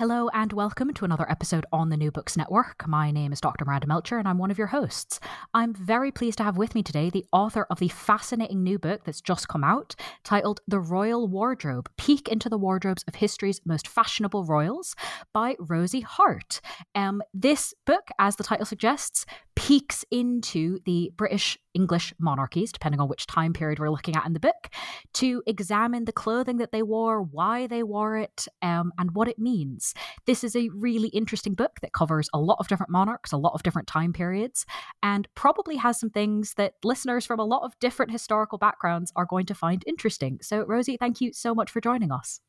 Hello 0.00 0.30
and 0.32 0.54
welcome 0.54 0.94
to 0.94 1.04
another 1.04 1.30
episode 1.30 1.66
on 1.74 1.90
the 1.90 1.96
New 1.98 2.10
Books 2.10 2.34
Network. 2.34 2.88
My 2.88 3.10
name 3.10 3.34
is 3.34 3.40
Dr. 3.42 3.66
Miranda 3.66 3.86
Melcher 3.86 4.16
and 4.16 4.26
I'm 4.26 4.38
one 4.38 4.50
of 4.50 4.56
your 4.56 4.68
hosts. 4.68 5.20
I'm 5.52 5.74
very 5.74 6.10
pleased 6.10 6.38
to 6.38 6.44
have 6.44 6.56
with 6.56 6.74
me 6.74 6.82
today 6.82 7.10
the 7.10 7.26
author 7.34 7.66
of 7.68 7.80
the 7.80 7.88
fascinating 7.88 8.62
new 8.62 8.78
book 8.78 9.04
that's 9.04 9.20
just 9.20 9.48
come 9.48 9.62
out 9.62 9.94
titled 10.24 10.62
The 10.66 10.80
Royal 10.80 11.28
Wardrobe 11.28 11.90
Peek 11.98 12.28
into 12.28 12.48
the 12.48 12.56
Wardrobes 12.56 13.04
of 13.08 13.16
History's 13.16 13.60
Most 13.66 13.86
Fashionable 13.86 14.46
Royals 14.46 14.96
by 15.34 15.54
Rosie 15.58 16.00
Harte. 16.00 16.62
Um, 16.94 17.20
this 17.34 17.74
book, 17.84 18.08
as 18.18 18.36
the 18.36 18.42
title 18.42 18.64
suggests, 18.64 19.26
peeks 19.60 20.06
into 20.10 20.78
the 20.86 21.12
British 21.18 21.58
English 21.74 22.14
monarchies, 22.18 22.72
depending 22.72 22.98
on 22.98 23.08
which 23.08 23.26
time 23.26 23.52
period 23.52 23.78
we're 23.78 23.90
looking 23.90 24.16
at 24.16 24.24
in 24.24 24.32
the 24.32 24.40
book, 24.40 24.70
to 25.12 25.42
examine 25.46 26.06
the 26.06 26.12
clothing 26.12 26.56
that 26.56 26.72
they 26.72 26.82
wore, 26.82 27.20
why 27.20 27.66
they 27.66 27.82
wore 27.82 28.16
it, 28.16 28.48
um, 28.62 28.90
and 28.98 29.14
what 29.14 29.28
it 29.28 29.38
means. 29.38 29.92
This 30.24 30.42
is 30.42 30.56
a 30.56 30.70
really 30.70 31.08
interesting 31.08 31.52
book 31.52 31.80
that 31.82 31.92
covers 31.92 32.30
a 32.32 32.40
lot 32.40 32.56
of 32.58 32.68
different 32.68 32.90
monarchs, 32.90 33.32
a 33.32 33.36
lot 33.36 33.52
of 33.52 33.62
different 33.62 33.86
time 33.86 34.14
periods, 34.14 34.64
and 35.02 35.28
probably 35.34 35.76
has 35.76 36.00
some 36.00 36.08
things 36.08 36.54
that 36.54 36.76
listeners 36.82 37.26
from 37.26 37.38
a 37.38 37.44
lot 37.44 37.62
of 37.62 37.78
different 37.80 38.12
historical 38.12 38.56
backgrounds 38.56 39.12
are 39.14 39.26
going 39.26 39.44
to 39.44 39.54
find 39.54 39.84
interesting. 39.86 40.38
So, 40.40 40.64
Rosie, 40.64 40.96
thank 40.96 41.20
you 41.20 41.34
so 41.34 41.54
much 41.54 41.70
for 41.70 41.82
joining 41.82 42.10
us. 42.10 42.40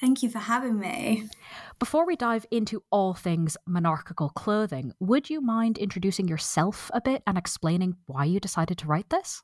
Thank 0.00 0.22
you 0.22 0.28
for 0.28 0.40
having 0.40 0.78
me. 0.78 1.28
Before 1.78 2.06
we 2.06 2.16
dive 2.16 2.46
into 2.50 2.82
all 2.90 3.14
things 3.14 3.56
monarchical 3.66 4.28
clothing, 4.30 4.92
would 5.00 5.30
you 5.30 5.40
mind 5.40 5.78
introducing 5.78 6.28
yourself 6.28 6.90
a 6.92 7.00
bit 7.00 7.22
and 7.26 7.38
explaining 7.38 7.96
why 8.06 8.24
you 8.24 8.38
decided 8.38 8.76
to 8.78 8.86
write 8.86 9.08
this? 9.08 9.42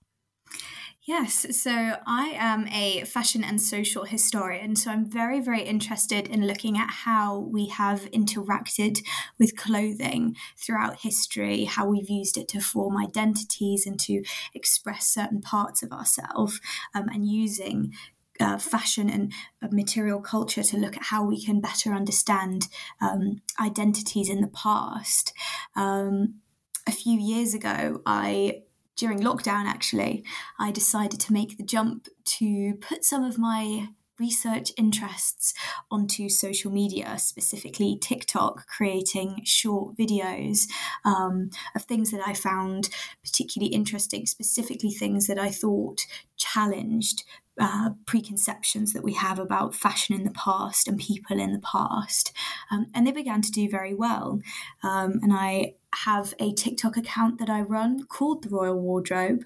Yes, 1.04 1.46
so 1.60 1.96
I 2.06 2.32
am 2.36 2.68
a 2.68 3.04
fashion 3.04 3.42
and 3.42 3.60
social 3.60 4.04
historian. 4.04 4.76
So 4.76 4.90
I'm 4.90 5.10
very, 5.10 5.40
very 5.40 5.62
interested 5.62 6.28
in 6.28 6.46
looking 6.46 6.78
at 6.78 6.90
how 6.90 7.38
we 7.38 7.66
have 7.66 8.02
interacted 8.12 9.00
with 9.36 9.56
clothing 9.56 10.36
throughout 10.56 11.00
history, 11.00 11.64
how 11.64 11.86
we've 11.86 12.08
used 12.08 12.36
it 12.36 12.46
to 12.48 12.60
form 12.60 12.96
identities 12.96 13.84
and 13.84 13.98
to 14.00 14.22
express 14.54 15.08
certain 15.08 15.40
parts 15.40 15.82
of 15.82 15.90
ourselves, 15.90 16.60
um, 16.94 17.08
and 17.08 17.26
using 17.26 17.92
uh, 18.40 18.58
fashion 18.58 19.08
and 19.10 19.32
uh, 19.62 19.68
material 19.70 20.20
culture 20.20 20.62
to 20.62 20.76
look 20.76 20.96
at 20.96 21.04
how 21.04 21.24
we 21.24 21.42
can 21.42 21.60
better 21.60 21.92
understand 21.92 22.68
um, 23.00 23.42
identities 23.60 24.28
in 24.28 24.40
the 24.40 24.48
past. 24.48 25.32
Um, 25.76 26.40
a 26.86 26.92
few 26.92 27.18
years 27.18 27.54
ago, 27.54 28.00
I 28.06 28.62
during 28.96 29.20
lockdown 29.20 29.64
actually, 29.66 30.24
I 30.58 30.70
decided 30.70 31.20
to 31.20 31.32
make 31.32 31.56
the 31.56 31.64
jump 31.64 32.08
to 32.24 32.74
put 32.80 33.04
some 33.04 33.24
of 33.24 33.38
my 33.38 33.88
research 34.22 34.72
interests 34.76 35.52
onto 35.90 36.28
social 36.28 36.70
media, 36.70 37.18
specifically 37.18 37.98
TikTok, 38.00 38.66
creating 38.68 39.42
short 39.44 39.96
videos 39.96 40.68
um, 41.04 41.50
of 41.74 41.82
things 41.82 42.12
that 42.12 42.22
I 42.24 42.34
found 42.34 42.88
particularly 43.24 43.74
interesting, 43.74 44.26
specifically 44.26 44.92
things 44.92 45.26
that 45.26 45.38
I 45.38 45.50
thought 45.50 46.06
challenged 46.36 47.24
uh, 47.60 47.90
preconceptions 48.06 48.92
that 48.92 49.02
we 49.02 49.14
have 49.14 49.38
about 49.38 49.74
fashion 49.74 50.14
in 50.14 50.24
the 50.24 50.30
past 50.30 50.88
and 50.88 50.98
people 50.98 51.38
in 51.38 51.52
the 51.52 51.58
past. 51.58 52.32
Um, 52.70 52.86
and 52.94 53.06
they 53.06 53.12
began 53.12 53.42
to 53.42 53.50
do 53.50 53.68
very 53.68 53.94
well. 53.94 54.40
Um, 54.82 55.20
and 55.22 55.32
I 55.32 55.74
have 56.06 56.32
a 56.38 56.52
TikTok 56.52 56.96
account 56.96 57.38
that 57.38 57.50
I 57.50 57.60
run 57.60 58.04
called 58.06 58.42
The 58.42 58.48
Royal 58.48 58.80
Wardrobe 58.80 59.44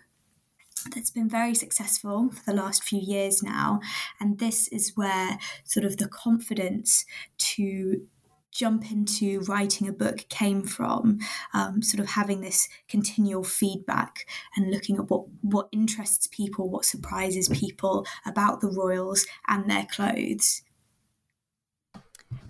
that's 0.95 1.11
been 1.11 1.29
very 1.29 1.55
successful 1.55 2.31
for 2.31 2.45
the 2.45 2.57
last 2.57 2.85
few 2.85 3.01
years 3.01 3.43
now. 3.43 3.81
And 4.21 4.39
this 4.39 4.69
is 4.69 4.93
where 4.97 5.39
sort 5.65 5.85
of 5.85 5.97
the 5.97 6.09
confidence 6.09 7.05
to 7.39 8.07
jump 8.57 8.91
into 8.91 9.41
writing 9.41 9.87
a 9.87 9.93
book 9.93 10.27
came 10.31 10.63
from 10.63 11.19
um, 11.53 11.83
sort 11.83 12.01
of 12.01 12.11
having 12.11 12.41
this 12.41 12.69
continual 12.89 13.45
feedback 13.45 14.27
and 14.57 14.71
looking 14.71 14.97
at 14.97 15.11
what 15.11 15.25
what 15.43 15.69
interests 15.73 16.27
people 16.29 16.71
what 16.71 16.85
surprises 16.85 17.51
people 17.51 18.07
about 18.25 18.63
the 18.63 18.69
royals 18.69 19.27
and 19.47 19.69
their 19.69 19.87
clothes 19.91 20.63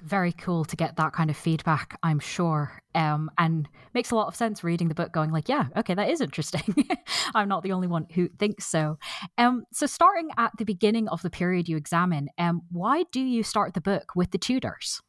very 0.07 0.33
cool 0.33 0.65
to 0.65 0.77
get 0.77 0.97
that 0.97 1.13
kind 1.13 1.31
of 1.31 1.37
feedback 1.37 1.99
i'm 2.03 2.19
sure 2.19 2.81
um, 2.95 3.31
and 3.37 3.69
makes 3.93 4.11
a 4.11 4.15
lot 4.15 4.27
of 4.27 4.35
sense 4.35 4.65
reading 4.65 4.89
the 4.89 4.95
book 4.95 5.13
going 5.13 5.31
like 5.31 5.49
yeah 5.49 5.67
okay 5.77 5.95
that 5.95 6.09
is 6.09 6.21
interesting. 6.21 6.89
I'm 7.35 7.49
not 7.49 7.63
the 7.63 7.73
only 7.73 7.87
one 7.87 8.07
who 8.15 8.29
thinks 8.39 8.67
so. 8.67 8.99
Um, 9.39 9.65
so 9.73 9.87
starting 9.87 10.29
at 10.37 10.53
the 10.59 10.65
beginning 10.65 11.09
of 11.09 11.23
the 11.23 11.31
period 11.31 11.69
you 11.69 11.77
examine 11.77 12.29
um, 12.39 12.63
why 12.71 13.05
do 13.13 13.21
you 13.21 13.43
start 13.43 13.75
the 13.75 13.81
book 13.81 14.13
with 14.15 14.31
the 14.31 14.39
tudors? 14.39 15.01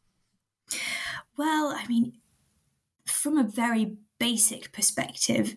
Well, 1.37 1.73
I 1.77 1.87
mean, 1.87 2.13
from 3.05 3.37
a 3.37 3.43
very 3.43 3.97
basic 4.19 4.71
perspective, 4.73 5.55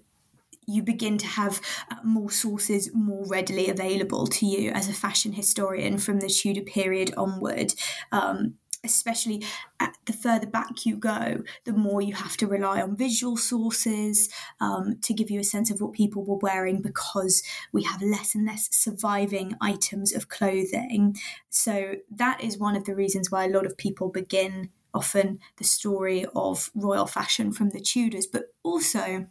you 0.66 0.82
begin 0.82 1.18
to 1.18 1.26
have 1.26 1.60
uh, 1.90 1.96
more 2.04 2.30
sources 2.30 2.90
more 2.94 3.26
readily 3.26 3.68
available 3.68 4.26
to 4.26 4.46
you 4.46 4.70
as 4.70 4.88
a 4.88 4.92
fashion 4.92 5.32
historian 5.32 5.98
from 5.98 6.20
the 6.20 6.28
Tudor 6.28 6.60
period 6.60 7.12
onward. 7.16 7.74
Um, 8.12 8.54
especially 8.84 9.44
at 9.78 9.96
the 10.06 10.12
further 10.12 10.46
back 10.46 10.86
you 10.86 10.96
go, 10.96 11.42
the 11.64 11.72
more 11.72 12.00
you 12.00 12.14
have 12.14 12.36
to 12.38 12.46
rely 12.46 12.80
on 12.80 12.96
visual 12.96 13.36
sources 13.36 14.28
um, 14.60 14.96
to 15.02 15.12
give 15.12 15.30
you 15.30 15.40
a 15.40 15.44
sense 15.44 15.70
of 15.70 15.80
what 15.80 15.92
people 15.92 16.24
were 16.24 16.38
wearing 16.38 16.80
because 16.80 17.42
we 17.72 17.82
have 17.82 18.02
less 18.02 18.34
and 18.34 18.46
less 18.46 18.68
surviving 18.74 19.54
items 19.60 20.14
of 20.14 20.28
clothing. 20.28 21.16
So, 21.48 21.96
that 22.10 22.42
is 22.42 22.58
one 22.58 22.76
of 22.76 22.84
the 22.84 22.94
reasons 22.94 23.30
why 23.30 23.44
a 23.44 23.50
lot 23.50 23.66
of 23.66 23.76
people 23.76 24.08
begin 24.08 24.70
often 24.92 25.38
the 25.56 25.64
story 25.64 26.26
of 26.34 26.70
royal 26.74 27.06
fashion 27.06 27.52
from 27.52 27.70
the 27.70 27.80
Tudors, 27.80 28.26
but 28.26 28.52
also 28.62 29.26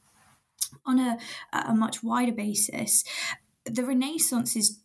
on 0.85 0.99
a, 0.99 1.17
a 1.51 1.73
much 1.73 2.03
wider 2.03 2.31
basis, 2.31 3.03
the 3.65 3.83
Renaissance 3.83 4.55
is 4.55 4.79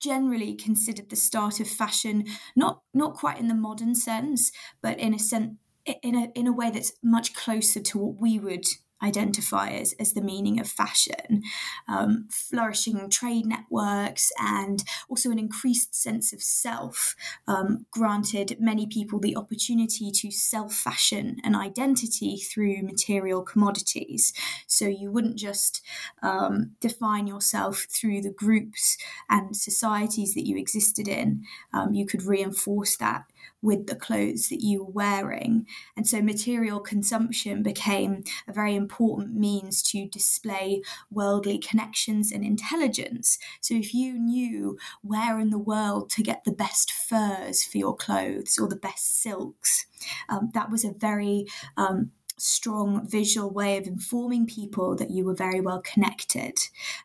generally 0.00 0.54
considered 0.54 1.10
the 1.10 1.16
start 1.16 1.60
of 1.60 1.68
fashion, 1.68 2.26
not 2.56 2.82
not 2.92 3.14
quite 3.14 3.38
in 3.38 3.48
the 3.48 3.54
modern 3.54 3.94
sense, 3.94 4.52
but 4.82 4.98
in 4.98 5.14
a 5.14 5.18
sense 5.18 5.56
in 6.02 6.14
a 6.14 6.30
in 6.34 6.46
a 6.46 6.52
way 6.52 6.70
that's 6.70 6.92
much 7.02 7.34
closer 7.34 7.80
to 7.80 7.98
what 7.98 8.20
we 8.20 8.38
would 8.38 8.64
identifiers 9.02 9.94
as 9.98 10.12
the 10.12 10.22
meaning 10.22 10.60
of 10.60 10.68
fashion. 10.68 11.42
Um, 11.88 12.28
flourishing 12.30 13.08
trade 13.10 13.46
networks 13.46 14.32
and 14.38 14.82
also 15.08 15.30
an 15.30 15.38
increased 15.38 15.94
sense 15.94 16.32
of 16.32 16.42
self 16.42 17.14
um, 17.46 17.86
granted 17.90 18.56
many 18.58 18.86
people 18.86 19.18
the 19.18 19.36
opportunity 19.36 20.10
to 20.10 20.30
self 20.30 20.74
fashion 20.74 21.36
an 21.44 21.54
identity 21.54 22.36
through 22.36 22.82
material 22.82 23.42
commodities. 23.42 24.32
So 24.66 24.86
you 24.86 25.10
wouldn't 25.10 25.36
just 25.36 25.82
um, 26.22 26.72
define 26.80 27.26
yourself 27.26 27.86
through 27.90 28.22
the 28.22 28.30
groups 28.30 28.96
and 29.28 29.56
societies 29.56 30.34
that 30.34 30.46
you 30.46 30.56
existed 30.56 31.08
in, 31.08 31.44
um, 31.72 31.94
you 31.94 32.06
could 32.06 32.22
reinforce 32.22 32.96
that 32.96 33.24
with 33.64 33.86
the 33.86 33.96
clothes 33.96 34.50
that 34.50 34.62
you 34.62 34.84
were 34.84 34.90
wearing. 34.90 35.66
And 35.96 36.06
so 36.06 36.20
material 36.20 36.80
consumption 36.80 37.62
became 37.62 38.22
a 38.46 38.52
very 38.52 38.76
important 38.76 39.34
means 39.34 39.82
to 39.84 40.06
display 40.06 40.82
worldly 41.10 41.58
connections 41.58 42.30
and 42.30 42.44
intelligence. 42.44 43.38
So 43.62 43.74
if 43.74 43.94
you 43.94 44.18
knew 44.18 44.76
where 45.00 45.40
in 45.40 45.48
the 45.48 45.58
world 45.58 46.10
to 46.10 46.22
get 46.22 46.44
the 46.44 46.52
best 46.52 46.92
furs 46.92 47.64
for 47.64 47.78
your 47.78 47.96
clothes 47.96 48.58
or 48.58 48.68
the 48.68 48.76
best 48.76 49.22
silks, 49.22 49.86
um, 50.28 50.50
that 50.52 50.70
was 50.70 50.84
a 50.84 50.92
very 50.92 51.46
um, 51.78 52.10
strong 52.36 53.08
visual 53.08 53.50
way 53.50 53.78
of 53.78 53.86
informing 53.86 54.46
people 54.46 54.94
that 54.96 55.10
you 55.10 55.24
were 55.24 55.34
very 55.34 55.60
well 55.60 55.80
connected. 55.80 56.58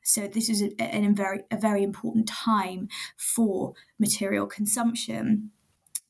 So 0.03 0.27
this 0.27 0.49
is 0.49 0.61
a, 0.61 0.71
a, 0.79 1.05
a, 1.05 1.13
very 1.13 1.43
a 1.51 1.57
very 1.57 1.83
important 1.83 2.27
time 2.27 2.89
for 3.15 3.73
material 3.97 4.47
consumption. 4.47 5.51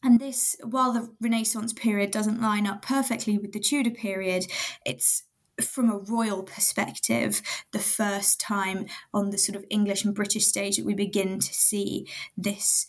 And 0.02 0.20
this, 0.20 0.56
while 0.64 0.94
the 0.94 1.10
Renaissance 1.20 1.74
period 1.74 2.12
doesn't 2.12 2.42
line 2.42 2.66
up 2.66 2.82
perfectly 2.82 3.38
with 3.38 3.52
the 3.52 3.60
Tudor 3.60 3.92
period, 3.92 4.48
it's 4.86 5.24
from 5.62 5.90
a 5.90 5.98
royal 5.98 6.44
perspective, 6.44 7.42
the 7.74 7.80
first 7.80 8.40
time 8.40 8.86
on 9.14 9.30
the 9.30 9.38
sort 9.38 9.58
of 9.58 9.66
English 9.70 10.06
and 10.06 10.16
British 10.16 10.46
stage 10.46 10.78
that 10.78 10.86
we 10.86 10.94
begin 10.94 11.40
to 11.40 11.54
see 11.54 12.08
this 12.38 12.88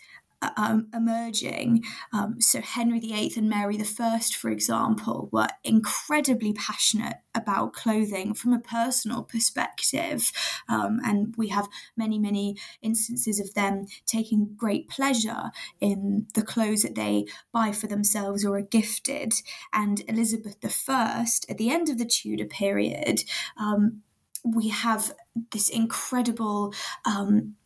um, 0.56 0.88
emerging. 0.94 1.84
Um, 2.12 2.40
so 2.40 2.60
Henry 2.60 3.00
VIII 3.00 3.32
and 3.37 3.48
Mary 3.48 3.78
I, 3.81 4.20
for 4.20 4.50
example, 4.50 5.28
were 5.32 5.48
incredibly 5.64 6.52
passionate 6.52 7.16
about 7.34 7.72
clothing 7.72 8.34
from 8.34 8.52
a 8.52 8.58
personal 8.58 9.22
perspective, 9.22 10.32
um, 10.69 11.00
and 11.04 11.34
we 11.37 11.48
have 11.48 11.69
many, 11.96 12.19
many 12.19 12.56
instances 12.82 13.38
of 13.38 13.54
them 13.54 13.87
taking 14.06 14.54
great 14.56 14.88
pleasure 14.88 15.50
in 15.81 16.26
the 16.34 16.42
clothes 16.42 16.82
that 16.82 16.94
they 16.94 17.26
buy 17.52 17.72
for 17.72 17.87
themselves 17.87 18.44
or 18.44 18.56
are 18.56 18.62
gifted. 18.62 19.32
And 19.72 20.02
Elizabeth 20.08 20.56
I, 20.88 21.26
at 21.48 21.58
the 21.58 21.70
end 21.70 21.88
of 21.88 21.98
the 21.98 22.04
Tudor 22.04 22.46
period, 22.46 23.25
um, 23.58 24.02
we 24.44 24.69
have 24.69 25.12
this 25.52 25.69
incredible 25.69 26.72
um, 27.04 27.56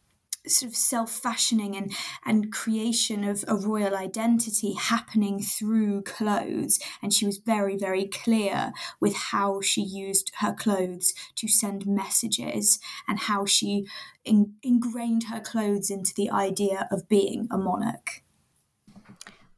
sort 0.46 0.70
of 0.70 0.76
self-fashioning 0.76 1.76
and 1.76 1.93
and 2.25 2.52
creation 2.52 3.25
of 3.25 3.44
a 3.49 3.56
royal 3.56 3.96
identity 3.96 4.75
happening 4.75 5.41
through 5.41 6.02
clothes. 6.02 6.79
And 7.02 7.12
she 7.12 7.26
was 7.26 7.38
very 7.38 7.76
very 7.76 8.06
clear 8.06 8.73
with 9.00 9.14
how 9.14 9.61
she 9.61 9.82
used 9.82 10.32
her 10.38 10.52
clothes 10.52 11.14
to 11.37 11.49
send 11.49 11.87
messages 11.87 12.79
and 13.08 13.19
how 13.19 13.46
she 13.46 13.87
in, 14.25 14.55
ingrained 14.62 15.25
her 15.25 15.41
clothes 15.41 15.91
into 15.91 16.12
the 16.14 16.31
idea 16.31 16.88
of 16.91 17.08
being 17.08 17.49
a 17.50 17.58
monarch. 17.58 18.23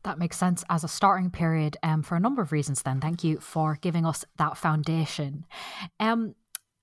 That 0.07 0.21
makes 0.21 0.37
sense 0.37 0.63
as 0.71 0.85
a 0.85 0.89
starting 0.89 1.31
period 1.31 1.77
um, 1.83 2.05
for 2.05 2.15
a 2.15 2.21
number 2.21 2.41
of 2.41 2.53
reasons 2.53 2.83
then. 2.83 3.01
Thank 3.01 3.25
you 3.25 3.41
for 3.41 3.77
giving 3.81 4.07
us 4.07 4.25
that 4.37 4.57
foundation. 4.57 5.45
Um, 5.99 6.37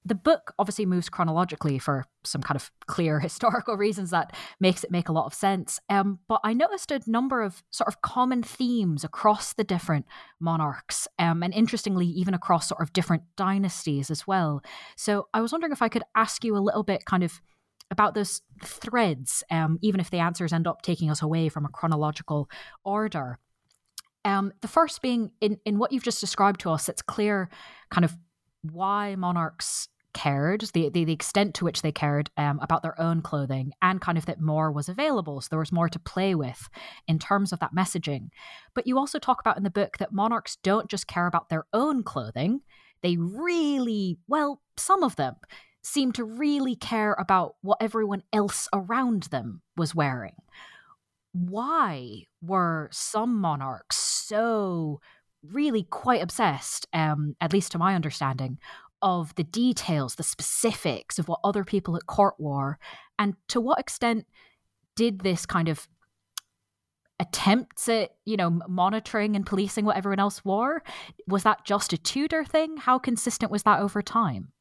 the 0.06 0.16
book 0.16 0.54
obviously 0.60 0.86
moves 0.86 1.10
chronologically 1.10 1.80
for 1.80 2.06
some 2.24 2.42
kind 2.42 2.56
of 2.56 2.72
clear 2.88 3.20
historical 3.22 3.78
reasons 3.78 4.10
that 4.12 4.36
makes 4.60 4.84
it 4.84 4.92
make 4.92 5.10
a 5.10 5.14
lot 5.14 5.26
of 5.26 5.34
sense. 5.34 5.80
Um, 5.90 6.20
but 6.28 6.42
I 6.44 6.54
noticed 6.54 6.92
a 6.92 7.02
number 7.08 7.42
of 7.42 7.64
sort 7.72 7.88
of 7.88 8.02
common 8.02 8.44
themes 8.44 9.04
across 9.04 9.54
the 9.54 9.64
different 9.64 10.06
monarchs, 10.40 11.08
um, 11.20 11.44
and 11.44 11.54
interestingly, 11.54 12.06
even 12.08 12.34
across 12.34 12.68
sort 12.68 12.82
of 12.82 12.94
different 12.94 13.24
dynasties 13.36 14.12
as 14.12 14.28
well. 14.28 14.62
So 14.96 15.28
I 15.34 15.42
was 15.42 15.52
wondering 15.52 15.74
if 15.74 15.82
I 15.82 15.90
could 15.90 16.04
ask 16.16 16.44
you 16.44 16.56
a 16.56 16.60
little 16.60 16.84
bit, 16.84 17.06
kind 17.06 17.24
of. 17.24 17.42
About 17.92 18.16
those 18.16 18.42
threads, 18.64 19.44
um, 19.52 19.78
even 19.84 20.00
if 20.00 20.10
the 20.10 20.18
answers 20.18 20.52
end 20.52 20.66
up 20.66 20.82
taking 20.82 21.12
us 21.12 21.22
away 21.22 21.48
from 21.48 21.64
a 21.64 21.70
chronological 21.70 22.50
order. 22.84 23.38
Um, 24.26 24.52
the 24.62 24.68
first 24.68 25.04
being 25.04 25.30
in, 25.42 25.60
in 25.64 25.78
what 25.78 25.92
you've 25.92 26.02
just 26.02 26.20
described 26.20 26.62
to 26.62 26.72
us, 26.72 26.90
it's 26.90 27.04
clear 27.04 27.50
kind 27.92 28.04
of 28.04 28.18
why 28.64 29.16
monarchs 29.16 29.90
cared, 30.13 30.62
the, 30.74 30.89
the, 30.89 31.06
the 31.06 31.13
extent 31.13 31.56
to 31.56 31.65
which 31.65 31.81
they 31.81 31.92
cared 31.92 32.30
um, 32.38 32.60
about 32.62 32.83
their 32.83 33.00
own 33.00 33.21
clothing, 33.21 33.74
and 33.81 34.01
kind 34.01 34.18
of 34.18 34.25
that 34.25 34.42
more 34.42 34.71
was 34.71 34.89
available. 34.89 35.42
So 35.42 35.48
there 35.51 35.60
was 35.60 35.71
more 35.71 35.89
to 35.89 36.00
play 36.00 36.36
with 36.36 36.69
in 37.07 37.19
terms 37.19 37.51
of 37.51 37.60
that 37.60 37.75
messaging. 37.75 38.30
But 38.74 38.88
you 38.88 38.98
also 38.98 39.19
talk 39.19 39.39
about 39.39 39.57
in 39.57 39.63
the 39.63 39.69
book 39.69 39.98
that 39.98 40.13
monarchs 40.13 40.57
don't 40.63 40.89
just 40.89 41.07
care 41.07 41.27
about 41.27 41.50
their 41.50 41.65
own 41.74 42.04
clothing, 42.04 42.62
they 43.01 43.18
really, 43.18 44.18
well, 44.27 44.62
some 44.77 45.04
of 45.04 45.15
them 45.15 45.36
seem 45.83 46.13
to 46.13 46.24
really 46.24 46.75
care 46.75 47.13
about 47.19 47.56
what 47.62 47.77
everyone 47.81 48.24
else 48.31 48.69
around 48.74 49.24
them 49.24 49.62
was 49.75 49.94
wearing. 49.94 50.36
Why 51.33 52.24
were 52.42 52.89
some 52.92 53.38
monarchs 53.39 53.98
so 53.98 55.01
really 55.44 55.83
quite 55.83 56.21
obsessed, 56.21 56.88
um, 56.94 57.36
at 57.42 57.51
least 57.51 57.74
to 57.74 57.77
my 57.77 57.95
understanding, 57.95 58.57
of 59.04 59.36
the 59.36 59.44
details, 59.44 60.16
the 60.16 60.24
specifics 60.24 61.20
of 61.20 61.28
what 61.28 61.42
other 61.44 61.64
people 61.64 61.96
at 61.96 62.08
court 62.08 62.36
wore, 62.40 62.80
and 63.20 63.36
to 63.50 63.62
what 63.62 63.80
extent 63.80 64.26
did 64.96 65.20
this 65.20 65.46
kind 65.46 65.70
of 65.70 65.88
attempts 67.20 67.88
at 67.88 68.16
you 68.26 68.36
know 68.36 68.50
monitoring 68.68 69.36
and 69.36 69.46
policing 69.46 69.86
what 69.86 69.96
everyone 69.96 70.20
else 70.20 70.44
wore 70.44 70.82
was 71.28 71.44
that 71.44 71.64
just 71.66 71.94
a 71.94 71.98
tudor 71.98 72.44
thing? 72.44 72.78
How 72.78 72.98
consistent 72.98 73.52
was 73.52 73.64
that 73.64 73.80
over 73.80 74.02
time 74.02 74.52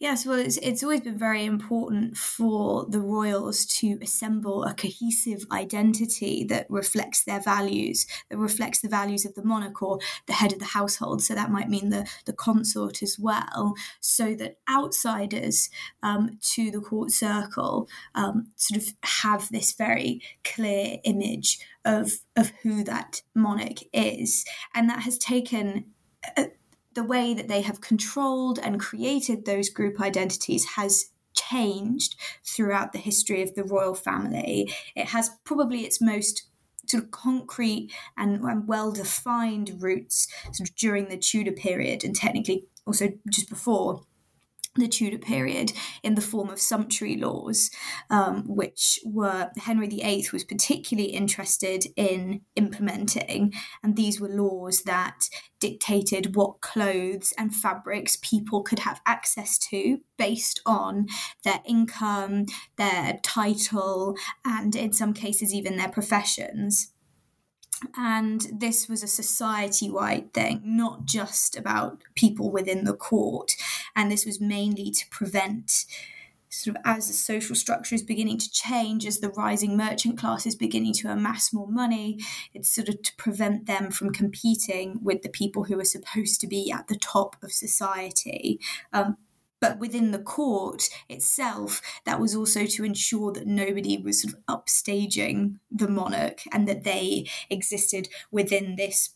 Yes, 0.00 0.24
well, 0.24 0.38
it's, 0.38 0.56
it's 0.62 0.82
always 0.82 1.02
been 1.02 1.18
very 1.18 1.44
important 1.44 2.16
for 2.16 2.86
the 2.86 3.00
royals 3.00 3.66
to 3.66 3.98
assemble 4.00 4.64
a 4.64 4.72
cohesive 4.72 5.44
identity 5.52 6.42
that 6.44 6.66
reflects 6.70 7.22
their 7.22 7.38
values, 7.38 8.06
that 8.30 8.38
reflects 8.38 8.80
the 8.80 8.88
values 8.88 9.26
of 9.26 9.34
the 9.34 9.44
monarch 9.44 9.82
or 9.82 9.98
the 10.26 10.32
head 10.32 10.54
of 10.54 10.58
the 10.58 10.64
household. 10.64 11.22
So 11.22 11.34
that 11.34 11.50
might 11.50 11.68
mean 11.68 11.90
the, 11.90 12.08
the 12.24 12.32
consort 12.32 13.02
as 13.02 13.18
well, 13.18 13.74
so 14.00 14.34
that 14.36 14.56
outsiders 14.70 15.68
um, 16.02 16.38
to 16.54 16.70
the 16.70 16.80
court 16.80 17.10
circle 17.10 17.86
um, 18.14 18.52
sort 18.56 18.80
of 18.82 18.94
have 19.02 19.50
this 19.50 19.72
very 19.72 20.22
clear 20.44 20.96
image 21.04 21.58
of, 21.84 22.10
of 22.36 22.52
who 22.62 22.84
that 22.84 23.20
monarch 23.34 23.80
is. 23.92 24.46
And 24.74 24.88
that 24.88 25.00
has 25.00 25.18
taken. 25.18 25.92
A, 26.38 26.46
the 27.00 27.04
way 27.06 27.32
that 27.32 27.48
they 27.48 27.62
have 27.62 27.80
controlled 27.80 28.58
and 28.58 28.78
created 28.78 29.46
those 29.46 29.70
group 29.70 30.02
identities 30.02 30.66
has 30.76 31.06
changed 31.34 32.14
throughout 32.44 32.92
the 32.92 32.98
history 32.98 33.40
of 33.40 33.54
the 33.54 33.64
royal 33.64 33.94
family. 33.94 34.70
It 34.94 35.06
has 35.06 35.30
probably 35.44 35.80
its 35.86 35.98
most 35.98 36.42
sort 36.86 37.04
of 37.04 37.10
concrete 37.10 37.90
and, 38.18 38.42
and 38.42 38.68
well 38.68 38.92
defined 38.92 39.82
roots 39.82 40.28
sort 40.52 40.68
of 40.68 40.76
during 40.76 41.08
the 41.08 41.16
Tudor 41.16 41.52
period 41.52 42.04
and 42.04 42.14
technically 42.14 42.66
also 42.84 43.08
just 43.30 43.48
before 43.48 44.04
the 44.76 44.88
Tudor 44.88 45.18
period 45.18 45.72
in 46.02 46.14
the 46.14 46.20
form 46.20 46.48
of 46.48 46.60
sumptuary 46.60 47.16
laws, 47.16 47.70
um, 48.08 48.44
which 48.46 49.00
were 49.04 49.50
Henry 49.56 49.88
VIII 49.88 50.26
was 50.32 50.44
particularly 50.44 51.10
interested 51.10 51.86
in 51.96 52.42
implementing, 52.54 53.52
and 53.82 53.96
these 53.96 54.20
were 54.20 54.28
laws 54.28 54.82
that 54.82 55.28
dictated 55.58 56.36
what 56.36 56.60
clothes 56.60 57.32
and 57.36 57.54
fabrics 57.54 58.16
people 58.22 58.62
could 58.62 58.80
have 58.80 59.00
access 59.06 59.58
to 59.58 59.98
based 60.16 60.60
on 60.64 61.06
their 61.44 61.60
income, 61.66 62.46
their 62.76 63.18
title, 63.22 64.16
and 64.44 64.76
in 64.76 64.92
some 64.92 65.12
cases 65.12 65.52
even 65.52 65.76
their 65.76 65.90
professions 65.90 66.92
and 67.96 68.46
this 68.52 68.88
was 68.88 69.02
a 69.02 69.08
society 69.08 69.90
wide 69.90 70.32
thing, 70.34 70.60
not 70.64 71.06
just 71.06 71.56
about 71.56 72.02
people 72.14 72.50
within 72.50 72.84
the 72.84 72.94
court. 72.94 73.52
And 73.94 74.10
this 74.10 74.26
was 74.26 74.40
mainly 74.40 74.90
to 74.90 75.08
prevent, 75.10 75.84
sort 76.48 76.76
of, 76.76 76.82
as 76.84 77.08
the 77.08 77.12
social 77.12 77.54
structure 77.54 77.94
is 77.94 78.02
beginning 78.02 78.38
to 78.38 78.50
change, 78.50 79.06
as 79.06 79.20
the 79.20 79.30
rising 79.30 79.76
merchant 79.76 80.18
class 80.18 80.46
is 80.46 80.56
beginning 80.56 80.94
to 80.94 81.08
amass 81.08 81.52
more 81.52 81.68
money, 81.68 82.18
it's 82.54 82.74
sort 82.74 82.88
of 82.88 83.02
to 83.02 83.16
prevent 83.16 83.66
them 83.66 83.90
from 83.90 84.12
competing 84.12 84.98
with 85.02 85.22
the 85.22 85.28
people 85.28 85.64
who 85.64 85.78
are 85.78 85.84
supposed 85.84 86.40
to 86.40 86.46
be 86.46 86.70
at 86.70 86.88
the 86.88 86.96
top 86.96 87.36
of 87.42 87.52
society. 87.52 88.60
Um, 88.92 89.16
but 89.60 89.78
within 89.78 90.10
the 90.10 90.18
court 90.18 90.88
itself, 91.08 91.82
that 92.06 92.18
was 92.18 92.34
also 92.34 92.64
to 92.64 92.84
ensure 92.84 93.30
that 93.32 93.46
nobody 93.46 93.98
was 93.98 94.22
sort 94.22 94.34
of 94.34 94.46
upstaging 94.46 95.56
the 95.70 95.86
monarch 95.86 96.40
and 96.50 96.66
that 96.66 96.82
they 96.82 97.28
existed 97.50 98.08
within 98.30 98.76
this 98.76 99.10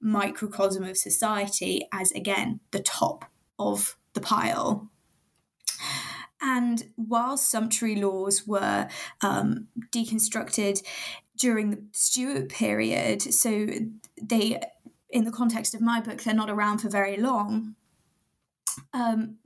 microcosm 0.00 0.84
of 0.84 0.96
society 0.96 1.86
as, 1.92 2.10
again, 2.12 2.60
the 2.70 2.80
top 2.80 3.26
of 3.58 3.96
the 4.14 4.20
pile. 4.20 4.90
And 6.40 6.84
while 6.96 7.36
sumptuary 7.36 7.96
laws 7.96 8.46
were 8.46 8.88
um, 9.20 9.68
deconstructed 9.92 10.82
during 11.36 11.70
the 11.70 11.82
Stuart 11.92 12.48
period, 12.48 13.20
so 13.22 13.66
they, 14.20 14.60
in 15.10 15.24
the 15.24 15.30
context 15.30 15.74
of 15.74 15.80
my 15.80 16.00
book, 16.00 16.22
they're 16.22 16.34
not 16.34 16.50
around 16.50 16.78
for 16.78 16.88
very 16.88 17.16
long. 17.18 17.74
Um, 18.94 19.36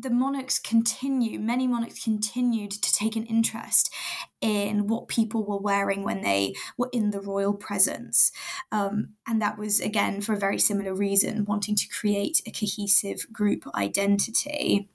the 0.00 0.10
monarchs 0.10 0.58
continue, 0.58 1.38
many 1.38 1.66
monarchs 1.66 2.02
continued 2.02 2.70
to 2.70 2.92
take 2.92 3.16
an 3.16 3.24
interest 3.24 3.92
in 4.40 4.86
what 4.86 5.08
people 5.08 5.44
were 5.44 5.58
wearing 5.58 6.04
when 6.04 6.22
they 6.22 6.54
were 6.76 6.90
in 6.92 7.10
the 7.10 7.20
royal 7.20 7.54
presence. 7.54 8.30
Um, 8.70 9.14
and 9.26 9.42
that 9.42 9.58
was, 9.58 9.80
again, 9.80 10.20
for 10.20 10.34
a 10.34 10.38
very 10.38 10.58
similar 10.58 10.94
reason, 10.94 11.44
wanting 11.44 11.74
to 11.76 11.88
create 11.88 12.40
a 12.46 12.50
cohesive 12.50 13.26
group 13.32 13.64
identity. 13.74 14.88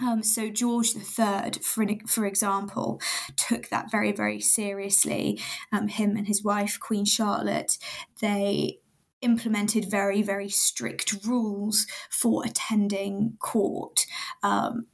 Um, 0.00 0.22
so 0.22 0.50
George 0.50 0.94
III, 0.96 1.52
for, 1.62 1.86
for 2.06 2.26
example, 2.26 3.00
took 3.36 3.68
that 3.68 3.90
very, 3.90 4.12
very 4.12 4.40
seriously. 4.40 5.40
Um, 5.72 5.88
him 5.88 6.16
and 6.16 6.26
his 6.26 6.42
wife, 6.42 6.78
Queen 6.80 7.04
Charlotte, 7.04 7.78
they 8.20 8.80
implemented 9.24 9.90
very, 9.90 10.22
very 10.22 10.48
strict 10.48 11.16
rules 11.24 11.86
for 12.10 12.44
attending 12.44 13.36
court. 13.40 14.06
Um, 14.42 14.86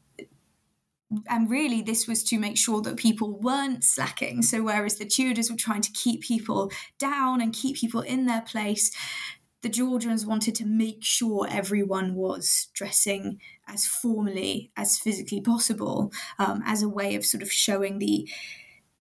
and 1.29 1.51
really, 1.51 1.83
this 1.83 2.07
was 2.07 2.23
to 2.25 2.39
make 2.39 2.57
sure 2.57 2.81
that 2.83 2.97
people 2.97 3.41
weren't 3.41 3.83
slacking. 3.83 4.43
So, 4.43 4.63
whereas 4.63 4.97
the 4.97 5.05
Tudors 5.05 5.51
were 5.51 5.57
trying 5.57 5.83
to 5.83 5.93
keep 5.93 6.23
people 6.23 6.71
down 6.99 7.41
and 7.41 7.53
keep 7.53 7.77
people 7.77 8.01
in 8.01 8.27
their 8.27 8.43
place, 8.43 8.93
the 9.63 9.69
Georgians 9.69 10.25
wanted 10.25 10.55
to 10.57 10.65
make 10.65 11.03
sure 11.03 11.49
everyone 11.51 12.15
was 12.15 12.69
dressing 12.75 13.41
as 13.67 13.87
formally 13.87 14.71
as 14.77 14.99
physically 14.99 15.41
possible 15.41 16.13
um, 16.39 16.63
as 16.65 16.83
a 16.83 16.89
way 16.89 17.15
of 17.15 17.27
sort 17.27 17.43
of 17.43 17.53
showing 17.53 17.99
the 17.99 18.29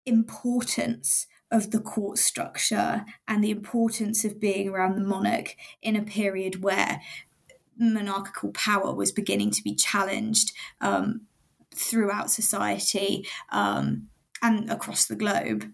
importance 0.05 1.27
of 1.51 1.71
the 1.71 1.79
court 1.79 2.17
structure 2.17 3.05
and 3.27 3.43
the 3.43 3.51
importance 3.51 4.25
of 4.25 4.39
being 4.39 4.69
around 4.69 4.95
the 4.95 5.05
monarch 5.05 5.55
in 5.81 5.95
a 5.95 6.01
period 6.01 6.61
where 6.61 7.01
monarchical 7.77 8.51
power 8.51 8.93
was 8.93 9.11
beginning 9.11 9.51
to 9.51 9.63
be 9.63 9.75
challenged 9.75 10.51
um, 10.81 11.21
throughout 11.73 12.31
society 12.31 13.25
um, 13.51 14.07
and 14.41 14.69
across 14.69 15.05
the 15.05 15.15
globe. 15.15 15.71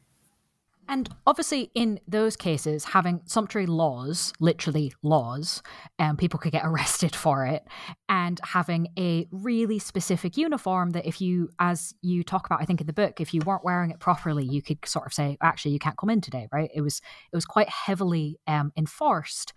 And 0.88 1.10
obviously, 1.26 1.72
in 1.74 2.00
those 2.08 2.36
cases, 2.36 2.84
having 2.86 3.22
sumptuary 3.26 3.66
laws, 3.66 4.34
literally 4.40 4.94
laws, 5.02 5.62
um, 6.00 6.18
people 6.18 6.40
could 6.40 6.52
get 6.52 6.66
arrested 6.66 7.16
for 7.16 7.46
it, 7.46 7.64
and 8.10 8.40
having 8.44 8.88
a 8.98 9.28
really 9.32 9.80
specific 9.80 10.38
uniform 10.38 10.92
that 10.92 11.06
if 11.06 11.22
you, 11.22 11.50
as 11.60 11.94
you 12.02 12.24
talk 12.24 12.46
about, 12.46 12.62
I 12.62 12.66
think 12.66 12.82
in 12.82 12.88
the 12.88 12.94
book, 12.94 13.22
if 13.22 13.34
you 13.34 13.42
weren't 13.46 13.64
wearing 13.66 13.92
it 13.92 14.00
properly, 14.00 14.46
you 14.46 14.62
could 14.62 14.86
sort 14.86 15.06
of 15.06 15.14
say, 15.14 15.38
actually, 15.42 15.72
you 15.72 15.80
can't 15.80 15.98
come 15.98 16.10
in 16.10 16.22
today, 16.22 16.48
right? 16.52 16.70
It 16.74 16.82
was 16.82 17.02
it 17.32 17.36
was 17.36 17.46
quite 17.46 17.70
heavily 17.70 18.40
um, 18.48 18.72
enforced. 18.78 19.54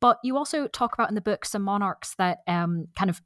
But 0.00 0.18
you 0.22 0.36
also 0.36 0.66
talk 0.66 0.92
about 0.92 1.08
in 1.08 1.14
the 1.14 1.20
book 1.20 1.44
some 1.46 1.62
monarchs 1.62 2.14
that 2.16 2.38
um, 2.46 2.88
kind 2.94 3.08
of 3.08 3.22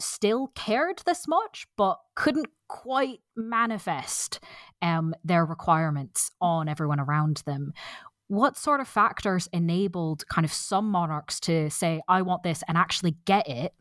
still 0.00 0.48
cared 0.54 1.02
this 1.06 1.26
much, 1.28 1.66
but 1.76 1.98
couldn't 2.14 2.48
quite 2.68 3.20
manifest 3.36 4.40
um, 4.82 5.14
their 5.24 5.44
requirements 5.44 6.30
on 6.40 6.68
everyone 6.68 7.00
around 7.00 7.42
them. 7.46 7.72
What 8.28 8.56
sort 8.56 8.80
of 8.80 8.88
factors 8.88 9.48
enabled 9.52 10.26
kind 10.28 10.44
of 10.44 10.52
some 10.52 10.90
monarchs 10.90 11.40
to 11.40 11.70
say, 11.70 12.02
I 12.08 12.22
want 12.22 12.42
this 12.42 12.62
and 12.68 12.76
actually 12.76 13.16
get 13.24 13.48
it, 13.48 13.72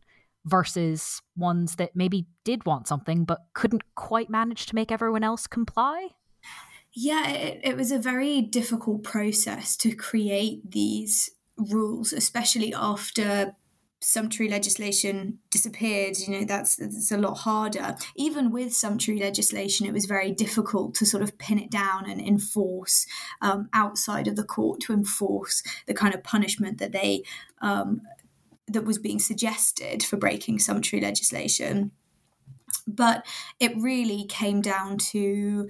versus 0.46 1.22
ones 1.36 1.76
that 1.76 1.94
maybe 1.94 2.26
did 2.46 2.66
want 2.66 2.88
something 2.88 3.26
but 3.26 3.40
couldn't 3.54 3.84
quite 3.96 4.30
manage 4.30 4.66
to 4.66 4.76
make 4.76 4.92
everyone 4.92 5.24
else 5.24 5.46
comply? 5.46 6.08
Yeah, 6.94 7.28
it, 7.28 7.60
it 7.64 7.76
was 7.76 7.92
a 7.92 8.00
very 8.00 8.42
difficult 8.42 9.04
process 9.04 9.76
to 9.78 9.94
create 9.94 10.72
these 10.72 11.30
rules, 11.58 12.14
especially 12.14 12.74
after 12.74 13.56
sumptuary 14.00 14.50
legislation 14.50 15.40
disappeared 15.50 16.20
you 16.20 16.32
know 16.32 16.46
that's 16.46 16.76
that's 16.76 17.12
a 17.12 17.18
lot 17.18 17.36
harder. 17.40 17.96
Even 18.16 18.52
with 18.52 18.74
sumptuary 18.74 19.20
legislation 19.20 19.86
it 19.88 19.94
was 19.94 20.06
very 20.06 20.32
difficult 20.32 20.94
to 20.96 21.06
sort 21.06 21.24
of 21.24 21.38
pin 21.38 21.60
it 21.60 21.72
down 21.72 22.10
and 22.10 22.22
enforce 22.22 23.08
um, 23.42 23.70
outside 23.74 24.28
of 24.28 24.36
the 24.36 24.44
court 24.44 24.80
to 24.82 24.94
enforce 24.94 25.64
the 25.88 25.94
kind 25.94 26.14
of 26.14 26.24
punishment 26.24 26.78
that 26.78 26.92
they 26.92 27.24
um, 27.62 28.02
that 28.68 28.86
was 28.86 28.98
being 28.98 29.20
suggested 29.20 30.04
for 30.04 30.18
breaking 30.18 30.60
sumptuary 30.60 31.04
legislation. 31.04 31.92
But 32.86 33.26
it 33.60 33.76
really 33.78 34.26
came 34.26 34.62
down 34.62 34.98
to 34.98 35.70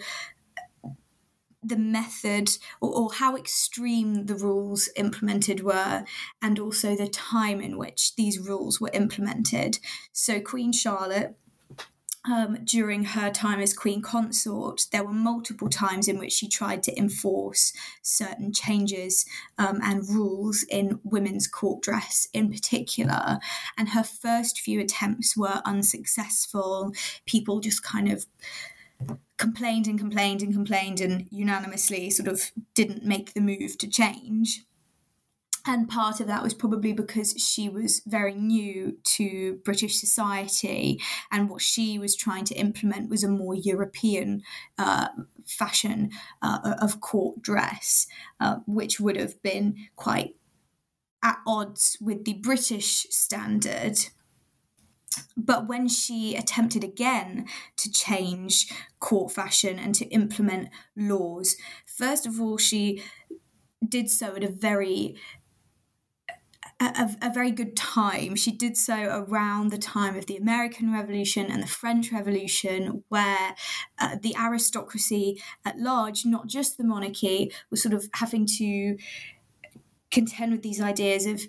the 1.67 1.77
method 1.77 2.57
or, 2.81 2.93
or, 2.93 3.13
how 3.13 3.35
extreme 3.35 4.25
the 4.25 4.35
rules 4.35 4.89
implemented 4.95 5.63
were, 5.63 6.03
and 6.41 6.59
also 6.59 6.95
the 6.95 7.07
time 7.07 7.61
in 7.61 7.77
which 7.77 8.15
these 8.15 8.39
rules 8.39 8.79
were 8.79 8.91
implemented. 8.93 9.79
So, 10.11 10.39
Queen 10.39 10.71
Charlotte. 10.71 11.37
Um, 12.29 12.57
during 12.65 13.05
her 13.05 13.31
time 13.31 13.61
as 13.61 13.73
queen 13.73 14.01
consort, 14.01 14.87
there 14.91 15.05
were 15.05 15.13
multiple 15.13 15.69
times 15.69 16.09
in 16.09 16.19
which 16.19 16.33
she 16.33 16.49
tried 16.49 16.83
to 16.83 16.99
enforce 16.99 17.71
certain 18.01 18.51
changes 18.51 19.25
um, 19.57 19.79
and 19.81 20.09
rules 20.09 20.65
in 20.69 20.99
women's 21.05 21.47
court 21.47 21.81
dress 21.81 22.27
in 22.33 22.51
particular. 22.51 23.39
And 23.77 23.89
her 23.89 24.03
first 24.03 24.59
few 24.59 24.81
attempts 24.81 25.37
were 25.37 25.61
unsuccessful. 25.63 26.91
People 27.25 27.61
just 27.61 27.81
kind 27.81 28.11
of 28.11 28.25
complained 29.37 29.87
and 29.87 29.99
complained 29.99 30.41
and 30.41 30.53
complained 30.53 30.99
and 30.99 31.27
unanimously 31.31 32.09
sort 32.09 32.27
of 32.27 32.51
didn't 32.73 33.03
make 33.03 33.33
the 33.33 33.41
move 33.41 33.77
to 33.77 33.87
change. 33.87 34.63
And 35.69 35.89
part 35.89 36.21
of 36.21 36.27
that 36.27 36.43
was 36.43 36.53
probably 36.53 36.93
because 36.93 37.33
she 37.33 37.67
was 37.67 38.01
very 38.07 38.33
new 38.33 38.97
to 39.03 39.59
British 39.65 39.99
society, 39.99 41.01
and 41.29 41.49
what 41.49 41.61
she 41.61 41.99
was 41.99 42.15
trying 42.15 42.45
to 42.45 42.55
implement 42.55 43.09
was 43.09 43.21
a 43.21 43.29
more 43.29 43.53
European 43.53 44.43
uh, 44.77 45.09
fashion 45.45 46.11
uh, 46.41 46.75
of 46.81 47.01
court 47.01 47.41
dress, 47.41 48.07
uh, 48.39 48.59
which 48.65 49.01
would 49.01 49.17
have 49.17 49.41
been 49.43 49.75
quite 49.97 50.35
at 51.21 51.39
odds 51.45 51.97
with 51.99 52.23
the 52.23 52.35
British 52.35 53.05
standard. 53.09 53.97
But 55.35 55.67
when 55.67 55.87
she 55.87 56.35
attempted 56.35 56.83
again 56.83 57.47
to 57.77 57.91
change 57.91 58.71
court 58.99 59.31
fashion 59.31 59.79
and 59.79 59.93
to 59.95 60.05
implement 60.05 60.69
laws, 60.95 61.55
first 61.85 62.25
of 62.25 62.39
all, 62.39 62.57
she 62.57 63.03
did 63.87 64.09
so 64.09 64.35
at 64.35 64.43
a 64.43 64.49
very 64.49 65.15
a, 66.79 67.09
a, 67.23 67.33
very 67.33 67.49
good 67.49 67.75
time. 67.75 68.35
She 68.35 68.51
did 68.51 68.77
so 68.77 69.25
around 69.27 69.71
the 69.71 69.79
time 69.79 70.15
of 70.15 70.27
the 70.27 70.37
American 70.37 70.93
Revolution 70.93 71.47
and 71.47 71.63
the 71.63 71.67
French 71.67 72.11
Revolution, 72.11 73.03
where 73.09 73.55
uh, 73.99 74.17
the 74.21 74.35
aristocracy 74.35 75.41
at 75.65 75.79
large, 75.79 76.23
not 76.25 76.47
just 76.47 76.77
the 76.77 76.83
monarchy, 76.83 77.51
was 77.71 77.81
sort 77.81 77.95
of 77.95 78.07
having 78.13 78.45
to 78.57 78.97
contend 80.11 80.51
with 80.51 80.61
these 80.61 80.79
ideas 80.79 81.25
of 81.25 81.41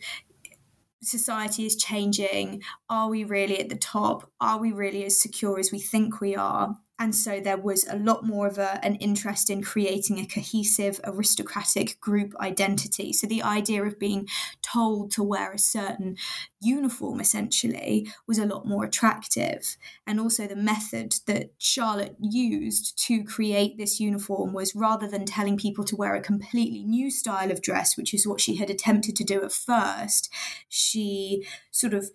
society 1.02 1.66
is 1.66 1.76
changing. 1.76 2.62
Are 2.88 3.08
we 3.08 3.24
really 3.24 3.58
at 3.60 3.68
the 3.68 3.76
top? 3.76 4.30
Are 4.40 4.58
we 4.58 4.72
really 4.72 5.04
as 5.04 5.20
secure 5.20 5.58
as 5.58 5.72
we 5.72 5.78
think 5.78 6.20
we 6.20 6.36
are? 6.36 6.78
And 6.98 7.14
so 7.14 7.40
there 7.40 7.56
was 7.56 7.86
a 7.88 7.96
lot 7.96 8.24
more 8.24 8.48
of 8.48 8.58
a, 8.58 8.84
an 8.84 8.96
interest 8.96 9.50
in 9.50 9.62
creating 9.62 10.18
a 10.18 10.26
cohesive 10.26 11.00
aristocratic 11.04 12.00
group 12.00 12.34
identity. 12.40 13.12
So 13.12 13.26
the 13.26 13.42
idea 13.42 13.84
of 13.84 13.98
being 13.98 14.28
told 14.62 15.12
to 15.12 15.22
wear 15.22 15.52
a 15.52 15.58
certain 15.58 16.16
uniform 16.60 17.20
essentially 17.20 18.08
was 18.26 18.38
a 18.38 18.46
lot 18.46 18.66
more 18.66 18.84
attractive. 18.84 19.76
And 20.06 20.18
also 20.18 20.46
the 20.46 20.56
method 20.56 21.14
that 21.26 21.52
Charlotte 21.58 22.16
used 22.20 22.98
to 23.06 23.22
create 23.22 23.78
this 23.78 24.00
uniform 24.00 24.52
was 24.52 24.74
rather 24.74 25.08
than 25.08 25.24
telling 25.24 25.56
people 25.56 25.84
to 25.84 25.96
wear 25.96 26.16
a 26.16 26.20
completely 26.20 26.82
new 26.82 27.10
style 27.10 27.52
of 27.52 27.62
dress, 27.62 27.96
which 27.96 28.12
is 28.12 28.26
what 28.26 28.40
she 28.40 28.56
had 28.56 28.70
attempted 28.70 29.14
to 29.16 29.24
do 29.24 29.42
at 29.42 29.52
first, 29.52 30.32
she 30.68 31.46
sort 31.70 31.94
of 31.94 32.10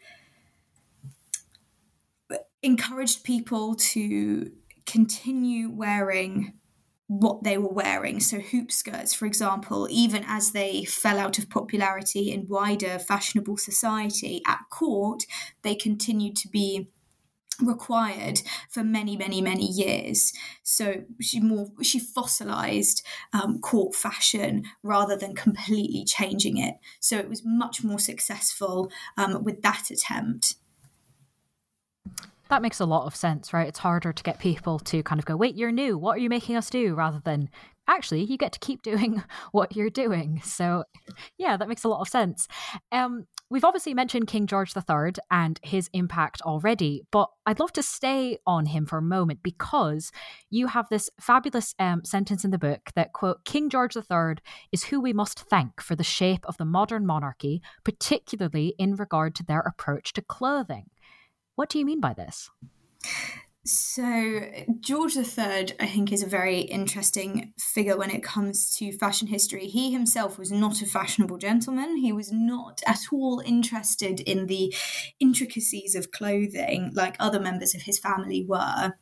encouraged 2.61 3.23
people 3.23 3.75
to 3.75 4.49
continue 4.93 5.71
wearing 5.71 6.53
what 7.07 7.43
they 7.43 7.57
were 7.57 7.73
wearing. 7.73 8.19
So, 8.19 8.39
hoop 8.39 8.71
skirts, 8.71 9.13
for 9.13 9.25
example, 9.25 9.88
even 9.89 10.23
as 10.27 10.51
they 10.51 10.85
fell 10.85 11.17
out 11.17 11.39
of 11.39 11.50
popularity 11.50 12.31
in 12.31 12.47
wider 12.47 13.00
fashionable 13.00 13.57
society 13.57 14.41
at 14.47 14.59
court, 14.69 15.23
they 15.63 15.73
continued 15.73 16.35
to 16.38 16.47
be 16.47 16.89
required 17.62 18.41
for 18.69 18.83
many 18.83 19.15
many 19.15 19.41
many 19.41 19.65
years. 19.65 20.33
So 20.63 21.03
she 21.21 21.39
more 21.39 21.67
she 21.83 22.00
fossilized 22.00 23.05
um, 23.31 23.59
court 23.59 23.93
fashion 23.95 24.65
rather 24.81 25.15
than 25.15 25.35
completely 25.35 26.03
changing 26.03 26.57
it. 26.57 26.75
So 27.00 27.17
it 27.17 27.29
was 27.29 27.43
much 27.45 27.83
more 27.83 28.00
successful 28.00 28.91
um, 29.17 29.43
with 29.43 29.62
that 29.62 29.91
attempt 29.91 30.55
That 32.50 32.62
makes 32.62 32.79
a 32.79 32.85
lot 32.85 33.05
of 33.05 33.15
sense, 33.15 33.53
right? 33.53 33.67
It's 33.67 33.79
harder 33.79 34.12
to 34.12 34.23
get 34.23 34.39
people 34.39 34.79
to 34.79 35.01
kind 35.03 35.19
of 35.19 35.25
go, 35.25 35.35
wait, 35.35 35.55
you're 35.55 35.71
new. 35.71 35.97
What 35.97 36.17
are 36.17 36.19
you 36.21 36.29
making 36.29 36.55
us 36.55 36.69
do? 36.69 36.93
Rather 36.93 37.21
than, 37.23 37.50
actually, 37.88 38.23
you 38.23 38.38
get 38.38 38.51
to 38.53 38.59
keep 38.59 38.81
doing 38.83 39.23
what 39.51 39.75
you're 39.75 39.89
doing. 39.89 40.41
So, 40.43 40.83
yeah, 41.38 41.57
that 41.57 41.69
makes 41.69 41.83
a 41.83 41.88
lot 41.88 42.01
of 42.01 42.09
sense. 42.09 42.47
Um, 42.91 43.27
we've 43.50 43.63
obviously 43.63 43.93
mentioned 43.93 44.27
King 44.27 44.45
George 44.45 44.73
III 44.75 45.13
and 45.31 45.59
his 45.63 45.89
impact 45.93 46.41
already, 46.41 47.03
but 47.12 47.29
I'd 47.45 47.59
love 47.59 47.73
to 47.73 47.83
stay 47.83 48.38
on 48.45 48.65
him 48.67 48.85
for 48.85 48.97
a 48.97 49.01
moment 49.01 49.39
because 49.41 50.12
you 50.50 50.67
have 50.67 50.89
this 50.89 51.09
fabulous 51.19 51.73
um, 51.79 52.03
sentence 52.03 52.43
in 52.43 52.51
the 52.51 52.59
book 52.59 52.91
that, 52.95 53.13
quote, 53.13 53.45
King 53.45 53.69
George 53.69 53.95
III 53.95 54.35
is 54.71 54.85
who 54.85 55.00
we 55.00 55.13
must 55.13 55.39
thank 55.39 55.81
for 55.81 55.95
the 55.95 56.03
shape 56.03 56.45
of 56.45 56.57
the 56.57 56.65
modern 56.65 57.05
monarchy, 57.05 57.62
particularly 57.83 58.75
in 58.77 58.95
regard 58.95 59.33
to 59.35 59.43
their 59.43 59.62
approach 59.62 60.12
to 60.13 60.21
clothing. 60.21 60.89
What 61.55 61.69
do 61.69 61.79
you 61.79 61.86
mean 61.86 62.00
by 62.00 62.13
this? 62.13 62.50
So, 63.65 64.41
George 64.81 65.15
III, 65.15 65.67
I 65.79 65.86
think, 65.86 66.12
is 66.12 66.22
a 66.22 66.27
very 66.27 66.60
interesting 66.60 67.53
figure 67.57 67.98
when 67.98 68.12
it 68.12 68.22
comes 68.22 68.75
to 68.75 68.91
fashion 68.98 69.27
history. 69.27 69.67
He 69.67 69.93
himself 69.93 70.38
was 70.38 70.51
not 70.51 70.81
a 70.81 70.86
fashionable 70.86 71.38
gentleman. 71.38 71.95
He 71.95 72.12
was 72.12 72.29
not 72.29 72.81
at 72.86 73.00
all 73.13 73.41
interested 73.45 74.19
in 74.19 74.48
the 74.48 74.75
intricacies 75.22 75.95
of 75.95 76.12
clothing 76.12 76.91
like 76.93 77.15
other 77.22 77.39
members 77.39 77.74
of 77.74 77.83
his 77.83 78.00
family 78.00 78.45
were. 78.45 78.95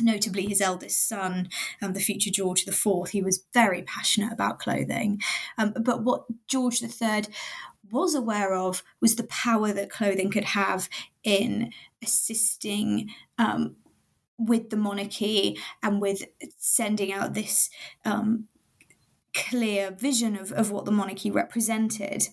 Notably, 0.00 0.46
his 0.46 0.60
eldest 0.60 1.08
son, 1.08 1.48
um, 1.80 1.94
the 1.94 1.98
future 1.98 2.30
George 2.30 2.68
IV, 2.68 3.08
he 3.10 3.22
was 3.22 3.46
very 3.54 3.82
passionate 3.82 4.32
about 4.32 4.58
clothing. 4.58 5.20
Um, 5.56 5.72
but 5.82 6.04
what 6.04 6.26
George 6.46 6.82
III 6.82 7.24
was 7.90 8.14
aware 8.14 8.54
of 8.54 8.82
was 9.00 9.16
the 9.16 9.24
power 9.24 9.72
that 9.72 9.90
clothing 9.90 10.30
could 10.30 10.44
have 10.44 10.88
in 11.24 11.72
assisting 12.02 13.10
um, 13.38 13.76
with 14.38 14.70
the 14.70 14.76
monarchy 14.76 15.58
and 15.82 16.00
with 16.00 16.24
sending 16.56 17.12
out 17.12 17.34
this 17.34 17.70
um, 18.04 18.46
clear 19.34 19.90
vision 19.90 20.36
of, 20.36 20.52
of 20.52 20.70
what 20.70 20.84
the 20.84 20.90
monarchy 20.90 21.30
represented. 21.30 22.28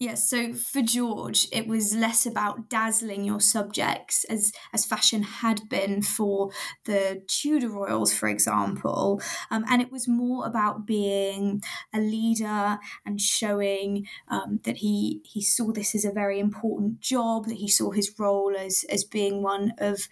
Yes, 0.00 0.30
so 0.30 0.54
for 0.54 0.80
George, 0.80 1.46
it 1.52 1.66
was 1.66 1.94
less 1.94 2.24
about 2.24 2.70
dazzling 2.70 3.22
your 3.22 3.38
subjects 3.38 4.24
as, 4.24 4.50
as 4.72 4.86
fashion 4.86 5.22
had 5.22 5.68
been 5.68 6.00
for 6.00 6.52
the 6.86 7.22
Tudor 7.26 7.68
royals, 7.68 8.10
for 8.10 8.26
example. 8.26 9.20
Um, 9.50 9.62
and 9.68 9.82
it 9.82 9.92
was 9.92 10.08
more 10.08 10.46
about 10.46 10.86
being 10.86 11.62
a 11.92 12.00
leader 12.00 12.78
and 13.04 13.20
showing 13.20 14.06
um, 14.28 14.60
that 14.64 14.78
he, 14.78 15.20
he 15.22 15.42
saw 15.42 15.70
this 15.70 15.94
as 15.94 16.06
a 16.06 16.12
very 16.12 16.40
important 16.40 17.00
job, 17.00 17.44
that 17.48 17.58
he 17.58 17.68
saw 17.68 17.90
his 17.90 18.18
role 18.18 18.56
as, 18.58 18.86
as 18.88 19.04
being 19.04 19.42
one 19.42 19.74
of, 19.76 20.08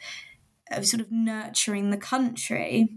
of 0.71 0.87
sort 0.87 1.01
of 1.01 1.11
nurturing 1.11 1.89
the 1.89 1.97
country. 1.97 2.91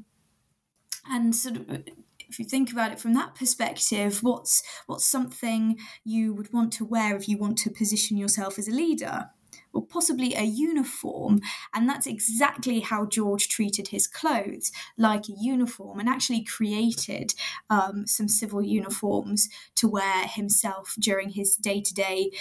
And 1.10 1.33
sort 1.36 1.55
of 1.55 1.83
if 2.31 2.39
you 2.39 2.45
think 2.45 2.71
about 2.71 2.91
it 2.91 3.00
from 3.00 3.13
that 3.13 3.35
perspective, 3.35 4.23
what's 4.23 4.63
what's 4.88 5.05
something 5.05 5.77
you 6.05 6.33
would 6.33 6.53
want 6.53 6.71
to 6.73 6.85
wear 6.85 7.15
if 7.15 7.27
you 7.27 7.38
want 7.38 7.57
to 7.59 7.69
position 7.69 8.17
yourself 8.17 8.57
as 8.57 8.67
a 8.67 8.71
leader? 8.71 9.29
Well, 9.73 9.83
possibly 9.83 10.33
a 10.35 10.43
uniform. 10.43 11.41
And 11.73 11.88
that's 11.88 12.07
exactly 12.07 12.81
how 12.81 13.05
George 13.05 13.47
treated 13.47 13.89
his 13.89 14.07
clothes, 14.07 14.71
like 14.97 15.29
a 15.29 15.33
uniform, 15.39 16.00
and 16.00 16.09
actually 16.09 16.43
created 16.43 17.33
um, 17.69 18.05
some 18.05 18.27
civil 18.27 18.61
uniforms 18.61 19.50
to 19.75 19.88
wear 19.88 20.27
himself 20.27 20.95
during 21.00 21.31
his 21.31 21.55
day 21.55 21.81
to 21.81 21.93
day 21.93 22.31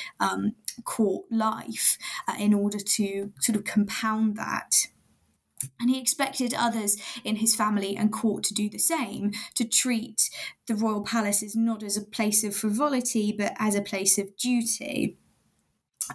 court 0.85 1.27
life 1.31 1.99
uh, 2.29 2.35
in 2.39 2.55
order 2.55 2.79
to 2.79 3.33
sort 3.41 3.57
of 3.57 3.65
compound 3.65 4.37
that. 4.37 4.87
And 5.79 5.91
he 5.91 6.01
expected 6.01 6.55
others 6.55 6.97
in 7.23 7.37
his 7.37 7.55
family 7.55 7.97
and 7.97 8.13
court 8.13 8.45
to 8.45 8.55
do 8.55 8.69
the 8.69 8.79
same, 8.79 9.33
to 9.55 9.65
treat 9.65 10.31
the 10.67 10.75
royal 10.75 11.03
palaces 11.03 11.55
not 11.55 11.83
as 11.83 11.97
a 11.97 12.03
place 12.03 12.45
of 12.45 12.57
frivolity, 12.57 13.35
but 13.37 13.53
as 13.59 13.75
a 13.75 13.83
place 13.83 14.19
of 14.19 14.37
duty. 14.37 15.19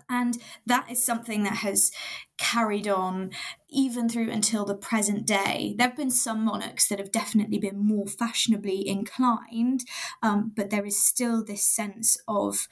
And 0.09 0.37
that 0.65 0.89
is 0.91 1.05
something 1.05 1.43
that 1.43 1.57
has 1.57 1.91
carried 2.37 2.87
on 2.87 3.31
even 3.69 4.09
through 4.09 4.29
until 4.29 4.65
the 4.65 4.75
present 4.75 5.25
day. 5.25 5.75
There 5.77 5.87
have 5.87 5.97
been 5.97 6.11
some 6.11 6.43
monarchs 6.43 6.87
that 6.87 6.99
have 6.99 7.11
definitely 7.11 7.59
been 7.59 7.85
more 7.85 8.07
fashionably 8.07 8.87
inclined, 8.87 9.85
um, 10.21 10.51
but 10.55 10.69
there 10.69 10.85
is 10.85 11.01
still 11.01 11.43
this 11.43 11.63
sense 11.63 12.17
of 12.27 12.67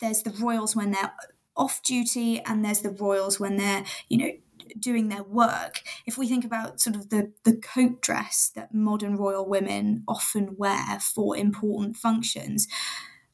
there's 0.00 0.22
the 0.22 0.30
royals 0.30 0.74
when 0.74 0.92
they're 0.92 1.12
off 1.56 1.82
duty, 1.82 2.40
and 2.40 2.64
there's 2.64 2.80
the 2.80 2.90
royals 2.90 3.40
when 3.40 3.56
they're, 3.56 3.84
you 4.08 4.18
know, 4.18 4.30
doing 4.78 5.08
their 5.08 5.22
work. 5.22 5.82
If 6.06 6.18
we 6.18 6.28
think 6.28 6.44
about 6.44 6.80
sort 6.80 6.96
of 6.96 7.10
the, 7.10 7.32
the 7.44 7.56
coat 7.56 8.00
dress 8.00 8.50
that 8.54 8.74
modern 8.74 9.16
royal 9.16 9.48
women 9.48 10.04
often 10.06 10.56
wear 10.56 10.98
for 11.00 11.36
important 11.36 11.96
functions, 11.96 12.68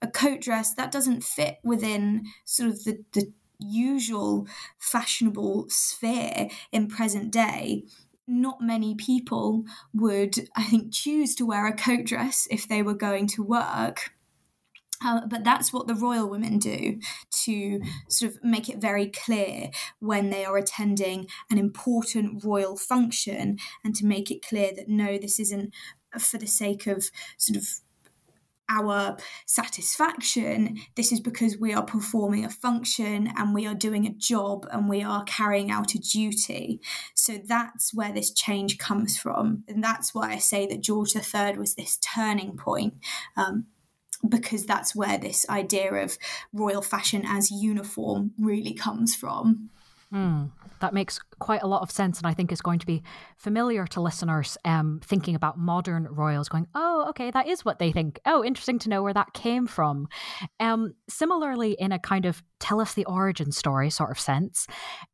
a 0.00 0.08
coat 0.08 0.40
dress 0.40 0.74
that 0.74 0.92
doesn't 0.92 1.24
fit 1.24 1.58
within 1.62 2.26
sort 2.44 2.70
of 2.70 2.84
the, 2.84 3.04
the 3.12 3.32
usual 3.58 4.46
fashionable 4.78 5.66
sphere 5.68 6.48
in 6.72 6.88
present 6.88 7.30
day 7.30 7.84
not 8.26 8.60
many 8.60 8.94
people 8.94 9.64
would, 9.92 10.48
I 10.56 10.64
think, 10.64 10.92
choose 10.92 11.34
to 11.36 11.46
wear 11.46 11.66
a 11.66 11.74
coat 11.74 12.04
dress 12.04 12.46
if 12.50 12.68
they 12.68 12.82
were 12.82 12.94
going 12.94 13.26
to 13.28 13.42
work. 13.42 14.12
Uh, 15.04 15.22
but 15.26 15.44
that's 15.44 15.72
what 15.72 15.86
the 15.86 15.94
royal 15.94 16.28
women 16.28 16.58
do 16.58 16.98
to 17.30 17.80
sort 18.08 18.32
of 18.32 18.42
make 18.42 18.68
it 18.68 18.78
very 18.78 19.06
clear 19.06 19.70
when 19.98 20.30
they 20.30 20.44
are 20.44 20.56
attending 20.56 21.26
an 21.50 21.58
important 21.58 22.44
royal 22.44 22.76
function 22.76 23.58
and 23.84 23.94
to 23.94 24.06
make 24.06 24.30
it 24.30 24.46
clear 24.46 24.72
that 24.74 24.88
no, 24.88 25.18
this 25.18 25.38
isn't 25.40 25.72
for 26.18 26.38
the 26.38 26.46
sake 26.46 26.86
of 26.86 27.10
sort 27.38 27.56
of 27.56 27.68
our 28.68 29.16
satisfaction. 29.46 30.78
This 30.96 31.12
is 31.12 31.20
because 31.20 31.58
we 31.58 31.74
are 31.74 31.84
performing 31.84 32.44
a 32.44 32.50
function 32.50 33.30
and 33.36 33.54
we 33.54 33.66
are 33.66 33.74
doing 33.74 34.06
a 34.06 34.14
job 34.14 34.66
and 34.72 34.88
we 34.88 35.02
are 35.02 35.24
carrying 35.24 35.70
out 35.70 35.94
a 35.94 35.98
duty. 35.98 36.80
So 37.14 37.38
that's 37.44 37.92
where 37.92 38.12
this 38.12 38.30
change 38.30 38.78
comes 38.78 39.18
from. 39.18 39.64
And 39.68 39.82
that's 39.84 40.14
why 40.14 40.32
I 40.32 40.38
say 40.38 40.66
that 40.66 40.80
George 40.80 41.14
III 41.14 41.58
was 41.58 41.74
this 41.74 41.98
turning 41.98 42.56
point. 42.56 42.94
Um, 43.36 43.66
because 44.28 44.66
that's 44.66 44.94
where 44.94 45.18
this 45.18 45.48
idea 45.48 45.92
of 45.94 46.16
royal 46.52 46.82
fashion 46.82 47.24
as 47.26 47.50
uniform 47.50 48.32
really 48.38 48.74
comes 48.74 49.14
from. 49.14 49.70
Mm, 50.12 50.50
that 50.80 50.92
makes 50.92 51.18
quite 51.38 51.62
a 51.62 51.66
lot 51.66 51.80
of 51.80 51.90
sense, 51.90 52.18
and 52.18 52.26
I 52.26 52.34
think 52.34 52.52
is 52.52 52.60
going 52.60 52.78
to 52.80 52.86
be 52.86 53.02
familiar 53.38 53.86
to 53.86 54.02
listeners 54.02 54.58
um, 54.64 55.00
thinking 55.02 55.34
about 55.34 55.58
modern 55.58 56.06
royals, 56.10 56.50
going, 56.50 56.66
"Oh, 56.74 57.06
okay, 57.10 57.30
that 57.30 57.48
is 57.48 57.64
what 57.64 57.78
they 57.78 57.92
think. 57.92 58.20
Oh, 58.26 58.44
interesting 58.44 58.78
to 58.80 58.90
know 58.90 59.02
where 59.02 59.14
that 59.14 59.32
came 59.32 59.66
from." 59.66 60.08
Um, 60.60 60.94
similarly, 61.08 61.76
in 61.78 61.92
a 61.92 61.98
kind 61.98 62.26
of 62.26 62.42
tell 62.60 62.78
us 62.78 62.92
the 62.92 63.06
origin 63.06 63.52
story 63.52 63.88
sort 63.88 64.10
of 64.10 64.20
sense, 64.20 64.66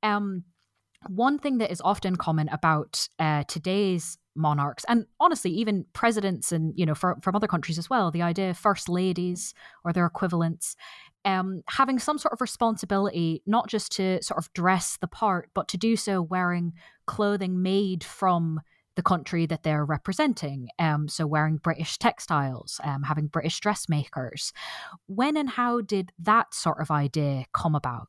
um, 0.03 0.42
one 1.07 1.38
thing 1.38 1.59
that 1.59 1.71
is 1.71 1.81
often 1.85 2.16
common 2.16 2.49
about 2.49 3.09
uh, 3.21 3.44
today's 3.44 4.18
monarchs 4.38 4.85
and 4.88 5.07
honestly 5.20 5.51
even 5.51 5.85
presidents 5.92 6.53
and 6.53 6.72
you 6.79 6.87
know 6.87 6.94
for, 6.94 7.16
from 7.22 7.35
other 7.35 7.46
countries 7.46 7.79
as 7.79 7.90
well 7.90 8.11
the 8.11 8.22
idea 8.22 8.51
of 8.51 8.57
first 8.57 8.88
ladies 8.88 9.55
or 9.85 9.92
their 9.92 10.07
equivalents 10.07 10.77
um, 11.24 11.62
having 11.68 11.98
some 11.98 12.16
sort 12.16 12.33
of 12.33 12.40
responsibility 12.40 13.42
not 13.44 13.68
just 13.68 13.92
to 13.92 14.22
sort 14.22 14.38
of 14.38 14.53
dress 14.53 14.96
the 15.01 15.09
part 15.09 15.51
but 15.55 15.68
to 15.68 15.77
do 15.77 15.96
so 15.96 16.22
wearing 16.22 16.72
clothing 17.07 17.62
made 17.62 18.05
from 18.05 18.61
the 18.94 19.03
country 19.03 19.46
that 19.46 19.62
they're 19.62 19.85
representing 19.85 20.68
um, 20.79 21.09
so 21.09 21.27
wearing 21.27 21.57
british 21.57 21.98
textiles 21.98 22.81
um, 22.85 23.03
having 23.03 23.27
british 23.27 23.61
dressmakers. 23.61 24.53
When 25.07 25.37
and 25.37 25.51
how 25.51 25.81
did 25.81 26.12
that 26.18 26.55
sort 26.55 26.81
of 26.81 26.90
idea 26.90 27.44
come 27.53 27.74
about 27.74 28.09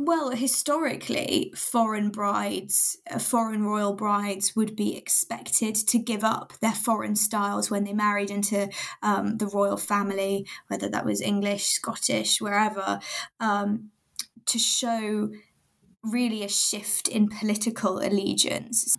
well, 0.00 0.30
historically, 0.30 1.52
foreign 1.56 2.10
brides, 2.10 2.98
uh, 3.10 3.18
foreign 3.18 3.64
royal 3.64 3.94
brides 3.94 4.54
would 4.54 4.76
be 4.76 4.96
expected 4.96 5.74
to 5.74 5.98
give 5.98 6.22
up 6.22 6.52
their 6.60 6.72
foreign 6.72 7.16
styles 7.16 7.68
when 7.68 7.82
they 7.82 7.92
married 7.92 8.30
into 8.30 8.70
um, 9.02 9.38
the 9.38 9.48
royal 9.48 9.76
family, 9.76 10.46
whether 10.68 10.88
that 10.88 11.04
was 11.04 11.20
English, 11.20 11.64
Scottish, 11.64 12.40
wherever, 12.40 13.00
um, 13.40 13.90
to 14.46 14.56
show 14.56 15.30
really 16.04 16.44
a 16.44 16.48
shift 16.48 17.08
in 17.08 17.28
political 17.28 17.98
allegiance. 17.98 18.96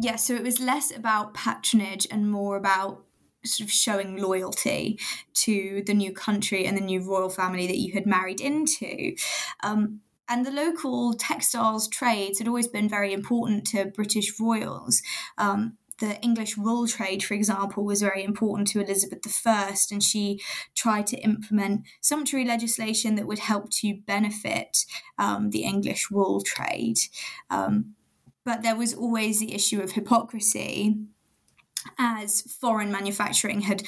Yeah, 0.00 0.16
so 0.16 0.34
it 0.34 0.42
was 0.42 0.58
less 0.58 0.94
about 0.94 1.32
patronage 1.32 2.08
and 2.10 2.28
more 2.28 2.56
about 2.56 3.04
sort 3.44 3.68
of 3.68 3.72
showing 3.72 4.16
loyalty 4.16 4.98
to 5.32 5.84
the 5.86 5.94
new 5.94 6.12
country 6.12 6.66
and 6.66 6.76
the 6.76 6.82
new 6.82 7.00
royal 7.00 7.30
family 7.30 7.68
that 7.68 7.78
you 7.78 7.92
had 7.92 8.04
married 8.04 8.40
into. 8.40 9.14
Um, 9.62 10.00
and 10.30 10.46
the 10.46 10.50
local 10.52 11.12
textiles 11.12 11.88
trades 11.88 12.38
had 12.38 12.48
always 12.48 12.68
been 12.68 12.88
very 12.88 13.12
important 13.12 13.66
to 13.66 13.86
British 13.86 14.38
royals. 14.40 15.02
Um, 15.36 15.76
the 15.98 16.18
English 16.22 16.56
wool 16.56 16.86
trade, 16.86 17.22
for 17.22 17.34
example, 17.34 17.84
was 17.84 18.00
very 18.00 18.24
important 18.24 18.68
to 18.68 18.80
Elizabeth 18.80 19.46
I, 19.46 19.76
and 19.90 20.02
she 20.02 20.40
tried 20.74 21.06
to 21.08 21.18
implement 21.18 21.82
sumptuary 22.00 22.46
legislation 22.46 23.16
that 23.16 23.26
would 23.26 23.40
help 23.40 23.70
to 23.70 23.98
benefit 24.06 24.86
um, 25.18 25.50
the 25.50 25.64
English 25.64 26.10
wool 26.10 26.40
trade. 26.40 26.96
Um, 27.50 27.96
but 28.44 28.62
there 28.62 28.76
was 28.76 28.94
always 28.94 29.40
the 29.40 29.54
issue 29.54 29.82
of 29.82 29.92
hypocrisy 29.92 30.96
as 31.98 32.42
foreign 32.42 32.90
manufacturing 32.90 33.62
had 33.62 33.82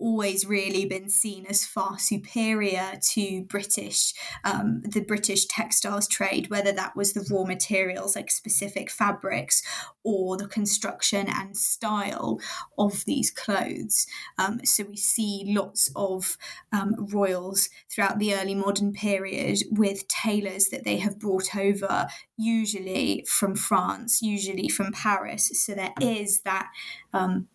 always 0.00 0.46
really 0.46 0.86
been 0.86 1.08
seen 1.08 1.46
as 1.46 1.64
far 1.66 1.98
superior 1.98 2.98
to 3.00 3.44
British, 3.44 4.14
um, 4.44 4.82
the 4.82 5.00
British 5.00 5.46
textiles 5.46 6.08
trade, 6.08 6.50
whether 6.50 6.72
that 6.72 6.96
was 6.96 7.12
the 7.12 7.26
raw 7.30 7.44
materials 7.44 8.16
like 8.16 8.30
specific 8.30 8.90
fabrics 8.90 9.62
or 10.02 10.36
the 10.36 10.48
construction 10.48 11.26
and 11.28 11.56
style 11.56 12.40
of 12.78 13.04
these 13.04 13.30
clothes. 13.30 14.06
Um, 14.38 14.60
so 14.64 14.84
we 14.84 14.96
see 14.96 15.44
lots 15.46 15.90
of 15.94 16.36
um, 16.72 16.94
royals 17.12 17.68
throughout 17.90 18.18
the 18.18 18.34
early 18.34 18.54
modern 18.54 18.92
period 18.92 19.58
with 19.70 20.08
tailors 20.08 20.68
that 20.68 20.84
they 20.84 20.96
have 20.96 21.18
brought 21.18 21.54
over, 21.54 22.06
usually 22.36 23.24
from 23.28 23.54
France, 23.54 24.22
usually 24.22 24.68
from 24.68 24.92
Paris. 24.92 25.50
So 25.54 25.74
there 25.74 25.94
is 26.00 26.40
that 26.42 26.68
um, 27.12 27.48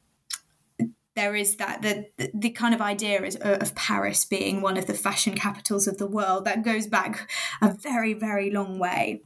there 1.15 1.36
is 1.36 1.56
that 1.58 1.82
the 1.82 2.08
the 2.34 2.49
kind 2.49 2.73
of 2.73 2.82
idea 2.82 3.23
is, 3.23 3.38
uh, 3.38 3.58
of 3.62 3.75
Paris 3.75 4.25
being 4.25 4.62
one 4.62 4.78
of 4.78 4.86
the 4.86 4.93
fashion 4.93 5.36
capitals 5.36 5.88
of 5.88 5.97
the 5.97 6.08
world 6.08 6.45
that 6.45 6.63
goes 6.63 6.88
back 6.88 7.30
a 7.62 7.73
very 7.73 8.13
very 8.13 8.51
long 8.51 8.80
way. 8.80 9.23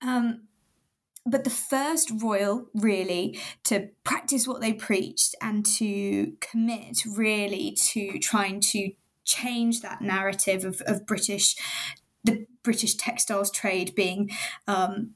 Um, 0.00 0.48
but 1.24 1.44
the 1.44 1.50
first 1.50 2.10
royal 2.20 2.66
really 2.74 3.38
to 3.64 3.90
practice 4.02 4.46
what 4.46 4.60
they 4.60 4.72
preached 4.72 5.36
and 5.40 5.64
to 5.64 6.32
commit 6.40 7.04
really 7.06 7.76
to 7.92 8.18
trying 8.18 8.60
to 8.60 8.90
change 9.24 9.80
that 9.80 10.02
narrative 10.02 10.64
of, 10.64 10.80
of 10.86 11.06
British 11.06 11.54
the 12.24 12.46
British 12.62 12.94
textiles 12.94 13.50
trade 13.50 13.94
being 13.94 14.30
um, 14.68 15.14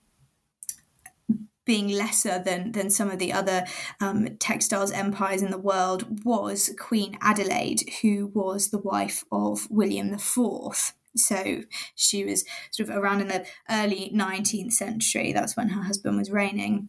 being 1.66 1.88
lesser 1.88 2.38
than 2.42 2.72
than 2.72 2.88
some 2.88 3.10
of 3.10 3.18
the 3.18 3.32
other 3.32 3.66
um, 4.00 4.36
textiles 4.38 4.92
empires 4.92 5.42
in 5.42 5.50
the 5.50 5.58
world 5.58 6.24
was 6.24 6.74
Queen 6.78 7.18
Adelaide, 7.20 7.82
who 8.00 8.28
was 8.28 8.70
the 8.70 8.78
wife 8.78 9.24
of 9.30 9.70
William 9.70 10.14
IV. 10.14 10.94
So 11.16 11.62
she 11.94 12.24
was 12.24 12.44
sort 12.70 12.88
of 12.88 12.96
around 12.96 13.22
in 13.22 13.28
the 13.28 13.46
early 13.70 14.12
19th 14.14 14.72
century. 14.72 15.32
That's 15.32 15.56
when 15.56 15.70
her 15.70 15.82
husband 15.82 16.16
was 16.16 16.30
reigning. 16.30 16.88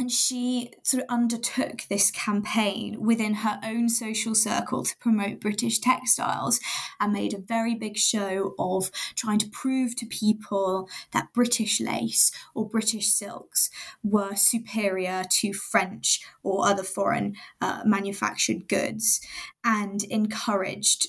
And 0.00 0.10
she 0.10 0.72
sort 0.82 1.02
of 1.02 1.10
undertook 1.10 1.82
this 1.90 2.10
campaign 2.10 3.02
within 3.02 3.34
her 3.34 3.60
own 3.62 3.90
social 3.90 4.34
circle 4.34 4.82
to 4.82 4.96
promote 4.96 5.40
British 5.40 5.78
textiles 5.78 6.58
and 6.98 7.12
made 7.12 7.34
a 7.34 7.38
very 7.38 7.74
big 7.74 7.98
show 7.98 8.54
of 8.58 8.90
trying 9.14 9.36
to 9.40 9.50
prove 9.50 9.94
to 9.96 10.06
people 10.06 10.88
that 11.12 11.34
British 11.34 11.82
lace 11.82 12.32
or 12.54 12.66
British 12.66 13.08
silks 13.08 13.68
were 14.02 14.36
superior 14.36 15.22
to 15.32 15.52
French 15.52 16.22
or 16.42 16.66
other 16.66 16.82
foreign 16.82 17.36
uh, 17.60 17.82
manufactured 17.84 18.68
goods 18.68 19.20
and 19.62 20.04
encouraged 20.04 21.08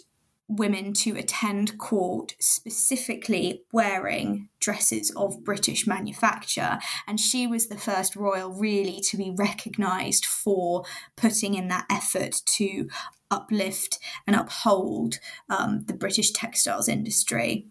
women 0.57 0.93
to 0.93 1.17
attend 1.17 1.77
court 1.77 2.35
specifically 2.39 3.63
wearing 3.71 4.49
dresses 4.59 5.11
of 5.11 5.43
British 5.43 5.87
manufacture. 5.87 6.79
And 7.07 7.19
she 7.19 7.47
was 7.47 7.67
the 7.67 7.77
first 7.77 8.15
royal 8.15 8.51
really 8.51 8.99
to 9.01 9.17
be 9.17 9.33
recognised 9.35 10.25
for 10.25 10.83
putting 11.15 11.53
in 11.53 11.67
that 11.69 11.85
effort 11.89 12.41
to 12.45 12.89
uplift 13.29 13.97
and 14.27 14.35
uphold 14.35 15.19
um, 15.49 15.85
the 15.85 15.93
British 15.93 16.31
textiles 16.31 16.89
industry. 16.89 17.67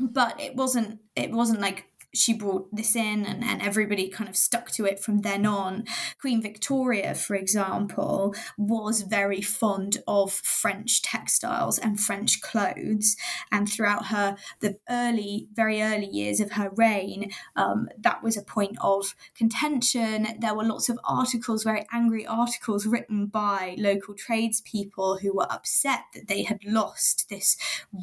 But 0.00 0.40
it 0.40 0.56
wasn't 0.56 0.98
it 1.14 1.30
wasn't 1.30 1.60
like 1.60 1.86
she 2.14 2.32
brought 2.32 2.74
this 2.74 2.96
in 2.96 3.24
and, 3.24 3.44
and 3.44 3.62
everybody 3.62 4.08
kind 4.08 4.28
of 4.28 4.36
stuck 4.36 4.70
to 4.72 4.84
it 4.84 5.00
from 5.00 5.22
then 5.22 5.46
on. 5.46 5.84
Queen 6.20 6.40
Victoria, 6.40 7.14
for 7.14 7.34
example, 7.34 8.34
was 8.56 9.02
very 9.02 9.40
fond 9.40 9.98
of 10.06 10.32
French 10.32 11.02
textiles 11.02 11.78
and 11.78 12.00
French 12.00 12.40
clothes. 12.40 13.16
And 13.52 13.68
throughout 13.68 14.06
her, 14.06 14.36
the 14.60 14.78
early, 14.88 15.48
very 15.52 15.82
early 15.82 16.06
years 16.06 16.40
of 16.40 16.52
her 16.52 16.70
reign, 16.70 17.30
um, 17.54 17.88
that 17.98 18.22
was 18.22 18.36
a 18.36 18.42
point 18.42 18.76
of 18.80 19.14
contention. 19.34 20.28
There 20.38 20.54
were 20.54 20.64
lots 20.64 20.88
of 20.88 20.98
articles, 21.04 21.64
very 21.64 21.86
angry 21.92 22.26
articles 22.26 22.86
written 22.86 23.26
by 23.26 23.76
local 23.78 24.14
tradespeople 24.14 25.18
who 25.18 25.34
were 25.34 25.50
upset 25.52 26.04
that 26.14 26.28
they 26.28 26.42
had 26.42 26.64
lost 26.64 27.28
this 27.28 27.56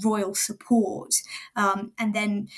royal 0.03 0.35
support. 0.35 1.15
Um, 1.55 1.91
and 1.97 2.13
then 2.13 2.49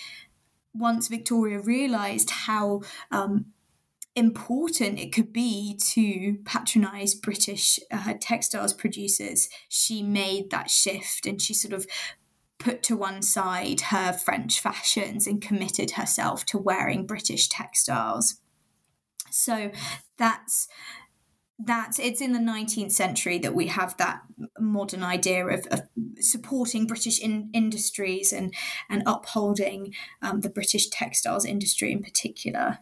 once 0.78 1.08
Victoria 1.08 1.60
realised 1.60 2.30
how 2.30 2.82
um, 3.12 3.46
important 4.16 5.00
it 5.00 5.12
could 5.12 5.34
be 5.34 5.78
to 5.82 6.38
patronize 6.46 7.14
British 7.14 7.80
uh, 7.92 8.14
textiles 8.20 8.74
producers, 8.74 9.50
she 9.68 10.02
made 10.02 10.50
that 10.52 10.70
shift 10.70 11.26
and 11.26 11.42
she 11.42 11.54
sort 11.54 11.74
of 11.74 11.86
put 12.58 12.82
to 12.84 12.96
one 12.96 13.22
side 13.22 13.82
her 13.82 14.14
French 14.14 14.60
fashions 14.60 15.28
and 15.28 15.42
committed 15.42 15.92
herself 15.92 16.46
to 16.46 16.58
wearing 16.58 17.06
British 17.06 17.50
textiles. 17.50 18.42
So 19.30 19.72
that's 20.18 20.68
that 21.60 22.00
it's 22.00 22.22
in 22.22 22.34
the 22.34 22.40
19th 22.40 22.92
century 22.92 23.38
that 23.40 23.56
we 23.56 23.68
have 23.68 23.96
that 23.98 24.22
modern 24.60 25.04
idea 25.04 25.46
of, 25.48 25.66
of 25.68 25.82
supporting 26.20 26.86
British 26.86 27.20
in, 27.20 27.50
industries 27.54 28.34
and 28.34 28.54
and 28.90 29.04
upholding 29.06 29.94
um, 30.22 30.42
the 30.42 30.50
British 30.50 30.88
textiles 30.88 31.46
industry 31.46 31.92
in 31.92 32.04
particular. 32.04 32.80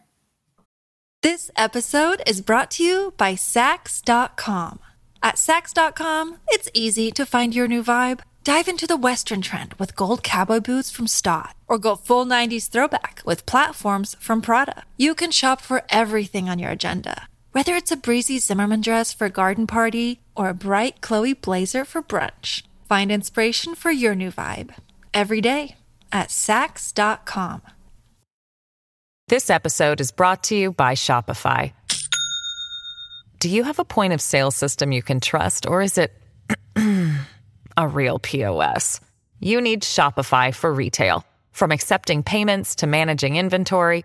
This 1.22 1.50
episode 1.56 2.22
is 2.26 2.42
brought 2.42 2.70
to 2.72 2.84
you 2.84 3.14
by 3.16 3.34
Saks.com. 3.34 4.80
At 5.22 5.36
Saks.com, 5.36 6.38
it's 6.48 6.68
easy 6.74 7.10
to 7.12 7.24
find 7.24 7.54
your 7.54 7.66
new 7.66 7.82
vibe. 7.82 8.20
Dive 8.42 8.68
into 8.68 8.86
the 8.86 8.98
Western 8.98 9.40
trend 9.40 9.72
with 9.74 9.96
gold 9.96 10.22
cowboy 10.22 10.60
boots 10.60 10.90
from 10.90 11.06
Staud, 11.06 11.54
or 11.66 11.78
go 11.78 11.96
full 11.96 12.26
90s 12.26 12.68
throwback 12.68 13.22
with 13.24 13.46
platforms 13.46 14.16
from 14.20 14.42
Prada. 14.42 14.82
You 14.98 15.14
can 15.14 15.30
shop 15.30 15.62
for 15.62 15.84
everything 15.88 16.50
on 16.50 16.58
your 16.58 16.70
agenda 16.70 17.26
whether 17.54 17.76
it's 17.76 17.92
a 17.92 17.96
breezy 17.96 18.40
Zimmermann 18.40 18.80
dress 18.80 19.14
for 19.14 19.26
a 19.26 19.30
garden 19.30 19.68
party 19.68 20.20
or 20.34 20.48
a 20.48 20.54
bright 20.54 21.00
Chloe 21.00 21.34
blazer 21.34 21.84
for 21.84 22.02
brunch, 22.02 22.64
find 22.88 23.12
inspiration 23.12 23.76
for 23.76 23.92
your 23.92 24.16
new 24.16 24.32
vibe 24.32 24.74
every 25.14 25.40
day 25.40 25.76
at 26.10 26.30
Saks.com. 26.30 27.62
This 29.28 29.50
episode 29.50 30.00
is 30.00 30.10
brought 30.10 30.42
to 30.44 30.56
you 30.56 30.72
by 30.72 30.94
Shopify. 30.94 31.72
Do 33.38 33.48
you 33.48 33.62
have 33.62 33.78
a 33.78 33.84
point 33.84 34.12
of 34.12 34.20
sale 34.20 34.50
system 34.50 34.90
you 34.90 35.02
can 35.02 35.20
trust, 35.20 35.64
or 35.64 35.80
is 35.80 35.96
it 35.96 36.12
a 37.76 37.86
real 37.86 38.18
POS? 38.18 39.00
You 39.38 39.60
need 39.60 39.82
Shopify 39.82 40.52
for 40.52 40.74
retail. 40.74 41.24
From 41.52 41.70
accepting 41.70 42.24
payments 42.24 42.74
to 42.76 42.88
managing 42.88 43.36
inventory, 43.36 44.04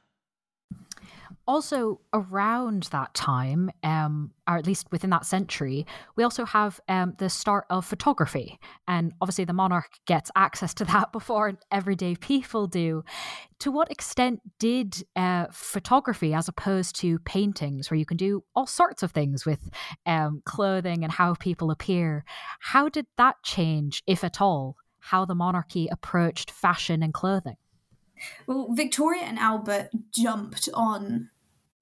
also 1.47 2.01
around 2.13 2.83
that 2.91 3.13
time, 3.13 3.69
um, 3.83 4.31
or 4.47 4.57
at 4.57 4.65
least 4.65 4.87
within 4.91 5.09
that 5.09 5.25
century, 5.25 5.85
we 6.15 6.23
also 6.23 6.45
have 6.45 6.79
um, 6.87 7.13
the 7.17 7.29
start 7.29 7.65
of 7.69 7.85
photography. 7.85 8.59
And 8.87 9.13
obviously, 9.21 9.45
the 9.45 9.53
monarch 9.53 9.91
gets 10.05 10.31
access 10.35 10.73
to 10.75 10.85
that 10.91 11.11
before 11.11 11.57
everyday 11.71 12.15
people 12.15 12.67
do. 12.67 13.03
To 13.59 13.71
what 13.71 13.91
extent 13.91 14.41
did 14.59 15.03
uh, 15.15 15.47
photography, 15.51 16.33
as 16.33 16.47
opposed 16.47 16.95
to 16.97 17.19
paintings, 17.19 17.91
where 17.91 17.97
you 17.97 18.05
can 18.05 18.17
do 18.17 18.43
all 18.55 18.67
sorts 18.67 19.03
of 19.03 19.11
things 19.11 19.45
with 19.45 19.69
um, 20.05 20.41
clothing 20.45 21.03
and 21.03 21.11
how 21.11 21.35
people 21.35 21.71
appear, 21.71 22.23
how 22.59 22.89
did 22.89 23.05
that 23.17 23.35
change, 23.43 24.03
if 24.07 24.23
at 24.23 24.41
all, 24.41 24.75
how 24.99 25.25
the 25.25 25.35
monarchy 25.35 25.87
approached 25.91 26.51
fashion 26.51 27.03
and 27.03 27.13
clothing? 27.13 27.57
Well, 28.47 28.69
Victoria 28.71 29.23
and 29.23 29.39
Albert 29.39 29.89
jumped 30.13 30.69
on 30.73 31.29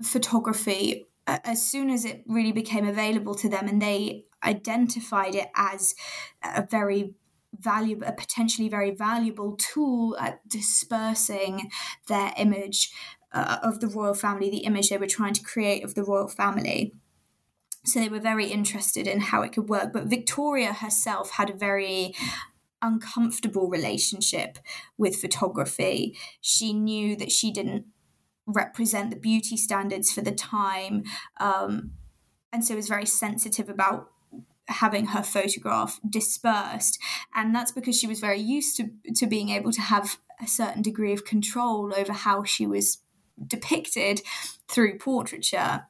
photography 0.02 1.08
as 1.28 1.66
soon 1.66 1.90
as 1.90 2.06
it 2.06 2.24
really 2.28 2.52
became 2.52 2.88
available 2.88 3.36
to 3.36 3.50
them 3.50 3.68
and 3.68 3.82
they 3.82 4.26
identified 4.44 5.36
it 5.36 5.50
as 5.56 5.96
a 6.44 6.66
very 6.66 7.14
valuable 7.60 8.08
a 8.08 8.12
potentially 8.14 8.70
very 8.70 8.92
valuable 8.92 9.56
tool 9.58 10.16
at 10.18 10.48
dispersing 10.48 11.70
their 12.08 12.32
image 12.38 12.92
uh, 13.34 13.58
of 13.62 13.80
the 13.80 13.88
royal 13.88 14.14
family 14.14 14.50
the 14.50 14.60
image 14.60 14.90
they 14.90 14.98
were 14.98 15.08
trying 15.08 15.34
to 15.34 15.44
create 15.44 15.84
of 15.84 15.96
the 15.96 16.04
royal 16.04 16.28
family 16.28 16.94
So 17.86 18.00
they 18.00 18.10
were 18.10 18.20
very 18.20 18.48
interested 18.48 19.08
in 19.08 19.20
how 19.22 19.42
it 19.42 19.54
could 19.54 19.70
work. 19.70 19.94
But 19.94 20.08
Victoria 20.08 20.74
herself 20.74 21.32
had 21.32 21.50
a 21.50 21.54
very 21.54 22.14
uncomfortable 22.82 23.70
relationship 23.70 24.60
with 24.98 25.16
photography. 25.16 26.18
She 26.42 26.74
knew 26.74 27.16
that 27.16 27.32
she 27.32 27.52
didn't 27.52 27.86
represent 28.46 29.10
the 29.10 29.16
beauty 29.16 29.58
standards 29.58 30.12
for 30.12 30.22
the 30.22 30.32
time. 30.32 31.04
Um, 31.40 31.92
and 32.52 32.66
so 32.66 32.76
was 32.76 32.88
very 32.88 33.06
sensitive 33.06 33.70
about 33.70 34.10
having 34.68 35.08
her 35.08 35.24
photograph 35.24 36.00
dispersed. 36.08 37.00
And 37.36 37.54
that's 37.54 37.72
because 37.72 37.98
she 37.98 38.08
was 38.08 38.20
very 38.20 38.40
used 38.40 38.78
to, 38.78 38.90
to 39.16 39.28
being 39.28 39.50
able 39.50 39.72
to 39.72 39.82
have 39.82 40.18
a 40.42 40.48
certain 40.48 40.82
degree 40.82 41.14
of 41.14 41.26
control 41.26 41.94
over 41.96 42.14
how 42.14 42.44
she 42.44 42.66
was 42.66 43.00
depicted 43.46 44.22
through 44.68 44.98
portraiture. 44.98 45.86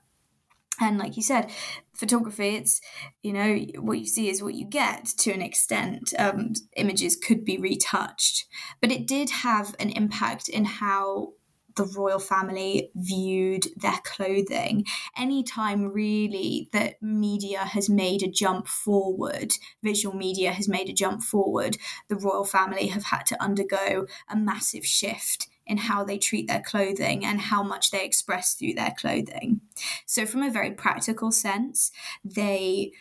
And 0.80 0.98
like 0.98 1.18
you 1.18 1.24
said, 1.24 1.52
photography, 2.00 2.56
it's, 2.56 2.82
you 3.22 3.34
know, 3.34 3.58
what 3.80 4.00
you 4.00 4.08
see 4.08 4.30
is 4.30 4.42
what 4.42 4.56
you 4.56 4.66
get 4.66 5.06
to 5.20 5.32
an 5.32 5.42
extent. 5.42 6.14
Um, 6.18 6.54
images 6.76 7.16
could 7.16 7.44
be 7.44 7.58
retouched. 7.58 8.46
But 8.82 8.92
it 8.92 9.08
did 9.08 9.30
have 9.30 9.76
an 9.80 9.90
impact 9.90 10.50
in 10.50 10.66
how 10.66 11.34
the 11.76 11.86
royal 11.86 12.20
family 12.20 12.92
viewed 12.96 13.68
their 13.78 14.00
clothing. 14.04 14.86
Anytime 15.18 15.94
really 15.94 16.70
that 16.74 17.02
media 17.02 17.60
has 17.60 17.90
made 17.90 18.22
a 18.22 18.28
jump 18.28 18.68
forward, 18.68 19.54
visual 19.82 20.16
media 20.16 20.52
has 20.52 20.68
made 20.68 20.90
a 20.90 20.94
jump 20.94 21.22
forward, 21.24 21.78
the 22.10 22.18
royal 22.18 22.44
family 22.44 22.88
have 22.88 23.06
had 23.06 23.26
to 23.28 23.42
undergo 23.42 24.08
a 24.30 24.36
massive 24.36 24.86
shift 24.86 25.48
in 25.70 25.78
how 25.78 26.04
they 26.04 26.18
treat 26.18 26.48
their 26.48 26.62
clothing 26.62 27.24
and 27.24 27.40
how 27.40 27.64
much 27.64 27.92
they 27.92 28.04
express 28.04 28.56
through 28.56 28.74
their 28.74 28.94
clothing. 28.98 29.62
So, 30.06 30.26
from 30.26 30.44
a 30.44 30.52
very 30.52 30.72
practical 30.72 31.32
sense, 31.32 31.92
they 32.26 32.92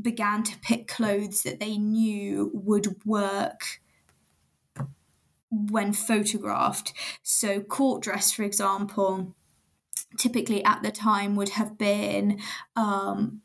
began 0.00 0.44
to 0.44 0.58
pick 0.60 0.88
clothes 0.88 1.42
that 1.42 1.60
they 1.60 1.76
knew 1.76 2.50
would 2.54 3.04
work 3.04 3.80
when 5.50 5.92
photographed. 5.92 6.94
So, 7.22 7.60
court 7.60 8.02
dress, 8.02 8.32
for 8.32 8.44
example, 8.44 9.34
typically 10.16 10.64
at 10.64 10.82
the 10.82 10.92
time 10.92 11.34
would 11.36 11.50
have 11.50 11.76
been 11.76 12.40
um, 12.76 13.42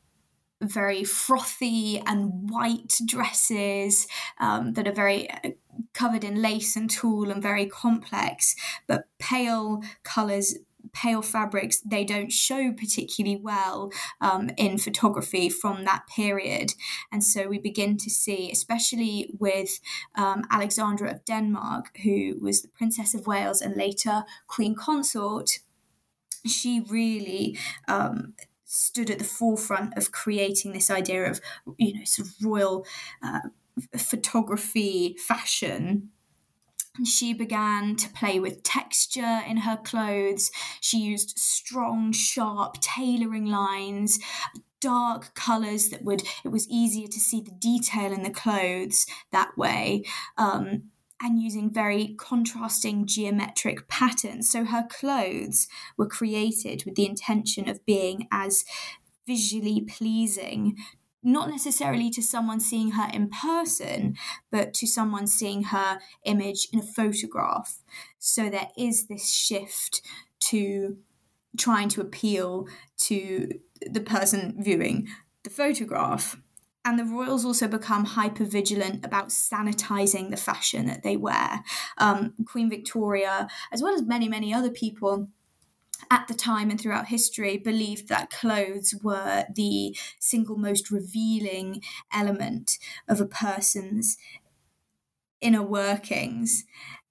very 0.61 1.03
frothy 1.03 2.01
and 2.05 2.49
white 2.49 2.99
dresses 3.05 4.07
um, 4.39 4.73
that 4.73 4.87
are 4.87 4.93
very 4.93 5.29
uh, 5.29 5.51
covered 5.93 6.23
in 6.23 6.41
lace 6.41 6.75
and 6.75 6.89
tulle 6.89 7.29
and 7.29 7.41
very 7.41 7.65
complex, 7.65 8.55
but 8.87 9.07
pale 9.19 9.81
colours 10.03 10.55
pale 10.93 11.21
fabrics 11.21 11.81
they 11.81 12.03
don't 12.03 12.31
show 12.31 12.71
particularly 12.71 13.35
well 13.35 13.91
um, 14.21 14.49
in 14.57 14.77
photography 14.77 15.49
from 15.49 15.83
that 15.83 16.07
period. 16.07 16.73
And 17.11 17.23
so 17.23 17.47
we 17.47 17.59
begin 17.59 17.97
to 17.97 18.09
see 18.09 18.49
especially 18.51 19.29
with 19.37 19.79
um, 20.15 20.45
alexandra 20.49 21.11
of 21.11 21.25
denmark 21.25 21.97
who 22.03 22.37
was 22.39 22.61
the 22.61 22.69
princess 22.69 23.13
of 23.13 23.27
wales 23.27 23.61
and 23.61 23.75
later 23.75 24.23
queen 24.47 24.75
consort 24.75 25.59
she 26.45 26.79
really 26.79 27.57
um, 27.87 28.33
stood 28.67 29.09
at 29.09 29.17
the 29.17 29.23
forefront 29.23 29.97
of 29.97 30.11
creating 30.11 30.73
this 30.73 30.91
idea 30.91 31.29
of 31.29 31.41
you 31.77 31.93
know 31.93 32.03
sort 32.03 32.27
of 32.27 32.35
royal 32.41 32.85
uh, 33.23 33.39
photography 33.97 35.15
fashion 35.17 36.09
she 37.05 37.33
began 37.33 37.95
to 37.95 38.09
play 38.09 38.39
with 38.39 38.63
texture 38.63 39.41
in 39.47 39.57
her 39.57 39.77
clothes. 39.77 40.51
She 40.81 40.97
used 40.97 41.37
strong, 41.37 42.11
sharp 42.11 42.77
tailoring 42.81 43.45
lines, 43.45 44.19
dark 44.79 45.33
colors 45.35 45.89
that 45.89 46.03
would, 46.03 46.23
it 46.43 46.49
was 46.49 46.67
easier 46.69 47.07
to 47.07 47.19
see 47.19 47.41
the 47.41 47.51
detail 47.51 48.11
in 48.11 48.23
the 48.23 48.29
clothes 48.29 49.05
that 49.31 49.57
way. 49.57 50.03
Um, 50.37 50.89
and 51.21 51.41
using 51.41 51.71
very 51.71 52.15
contrasting 52.17 53.05
geometric 53.05 53.87
patterns. 53.87 54.49
So 54.49 54.65
her 54.65 54.87
clothes 54.89 55.67
were 55.97 56.07
created 56.07 56.83
with 56.85 56.95
the 56.95 57.05
intention 57.05 57.67
of 57.67 57.85
being 57.85 58.27
as 58.31 58.63
visually 59.25 59.81
pleasing 59.81 60.77
not 61.23 61.49
necessarily 61.49 62.09
to 62.09 62.21
someone 62.21 62.59
seeing 62.59 62.91
her 62.91 63.09
in 63.13 63.29
person, 63.29 64.15
but 64.49 64.73
to 64.73 64.87
someone 64.87 65.27
seeing 65.27 65.63
her 65.63 65.99
image 66.23 66.69
in 66.71 66.79
a 66.79 66.83
photograph. 66.83 67.79
So 68.17 68.49
there 68.49 68.69
is 68.77 69.07
this 69.07 69.29
shift 69.33 70.01
to 70.41 70.97
trying 71.57 71.89
to 71.89 72.01
appeal 72.01 72.67
to 72.97 73.49
the 73.81 73.99
person 73.99 74.55
viewing 74.59 75.09
the 75.43 75.49
photograph. 75.49 76.37
And 76.87 76.97
the 76.97 77.03
royals 77.03 77.43
also 77.43 77.67
become 77.67 78.05
hyper 78.05 78.45
vigilant 78.45 79.03
about 79.03 79.27
sanitizing 79.27 80.29
the 80.29 80.37
fashion 80.37 80.85
that 80.85 81.03
they 81.03 81.17
wear. 81.17 81.61
Um, 81.97 82.33
Queen 82.45 82.69
Victoria, 82.69 83.49
as 83.73 83.81
well 83.83 83.93
as 83.93 84.03
many, 84.03 84.29
many 84.29 84.53
other 84.53 84.69
people, 84.69 85.27
at 86.09 86.29
the 86.29 86.33
time 86.33 86.69
and 86.69 86.79
throughout 86.79 87.07
history 87.07 87.57
believed 87.57 88.07
that 88.07 88.29
clothes 88.29 88.95
were 89.03 89.43
the 89.53 89.97
single 90.17 90.55
most 90.55 90.89
revealing 90.89 91.81
element 92.13 92.77
of 93.09 93.19
a 93.19 93.25
person's 93.25 94.15
inner 95.41 95.63
workings 95.63 96.63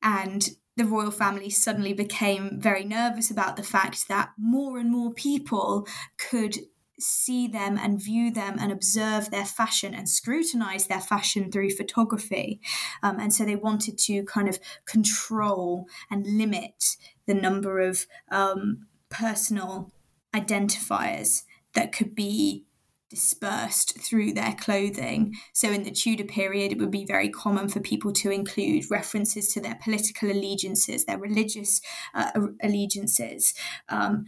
and 0.02 0.56
the 0.78 0.86
royal 0.86 1.10
family 1.10 1.50
suddenly 1.50 1.92
became 1.92 2.58
very 2.58 2.84
nervous 2.84 3.30
about 3.30 3.56
the 3.56 3.62
fact 3.62 4.08
that 4.08 4.30
more 4.38 4.78
and 4.78 4.90
more 4.90 5.12
people 5.12 5.86
could 6.16 6.60
see 6.98 7.46
them 7.46 7.78
and 7.78 8.02
view 8.02 8.30
them 8.30 8.56
and 8.58 8.72
observe 8.72 9.30
their 9.30 9.44
fashion 9.44 9.94
and 9.94 10.08
scrutinize 10.08 10.86
their 10.86 11.00
fashion 11.00 11.50
through 11.50 11.70
photography. 11.70 12.60
Um, 13.02 13.20
and 13.20 13.32
so 13.32 13.44
they 13.44 13.56
wanted 13.56 13.98
to 13.98 14.24
kind 14.24 14.48
of 14.48 14.58
control 14.86 15.86
and 16.10 16.26
limit 16.26 16.96
the 17.26 17.34
number 17.34 17.80
of 17.80 18.06
um, 18.30 18.86
personal 19.10 19.92
identifiers 20.34 21.42
that 21.74 21.92
could 21.92 22.14
be 22.14 22.66
dispersed 23.08 24.00
through 24.00 24.32
their 24.32 24.54
clothing. 24.54 25.34
So, 25.52 25.70
in 25.70 25.84
the 25.84 25.90
Tudor 25.90 26.24
period, 26.24 26.72
it 26.72 26.78
would 26.78 26.90
be 26.90 27.04
very 27.04 27.28
common 27.28 27.68
for 27.68 27.80
people 27.80 28.12
to 28.14 28.30
include 28.30 28.90
references 28.90 29.52
to 29.52 29.60
their 29.60 29.78
political 29.82 30.30
allegiances, 30.30 31.04
their 31.04 31.18
religious 31.18 31.80
uh, 32.14 32.30
allegiances 32.62 33.54
um, 33.88 34.26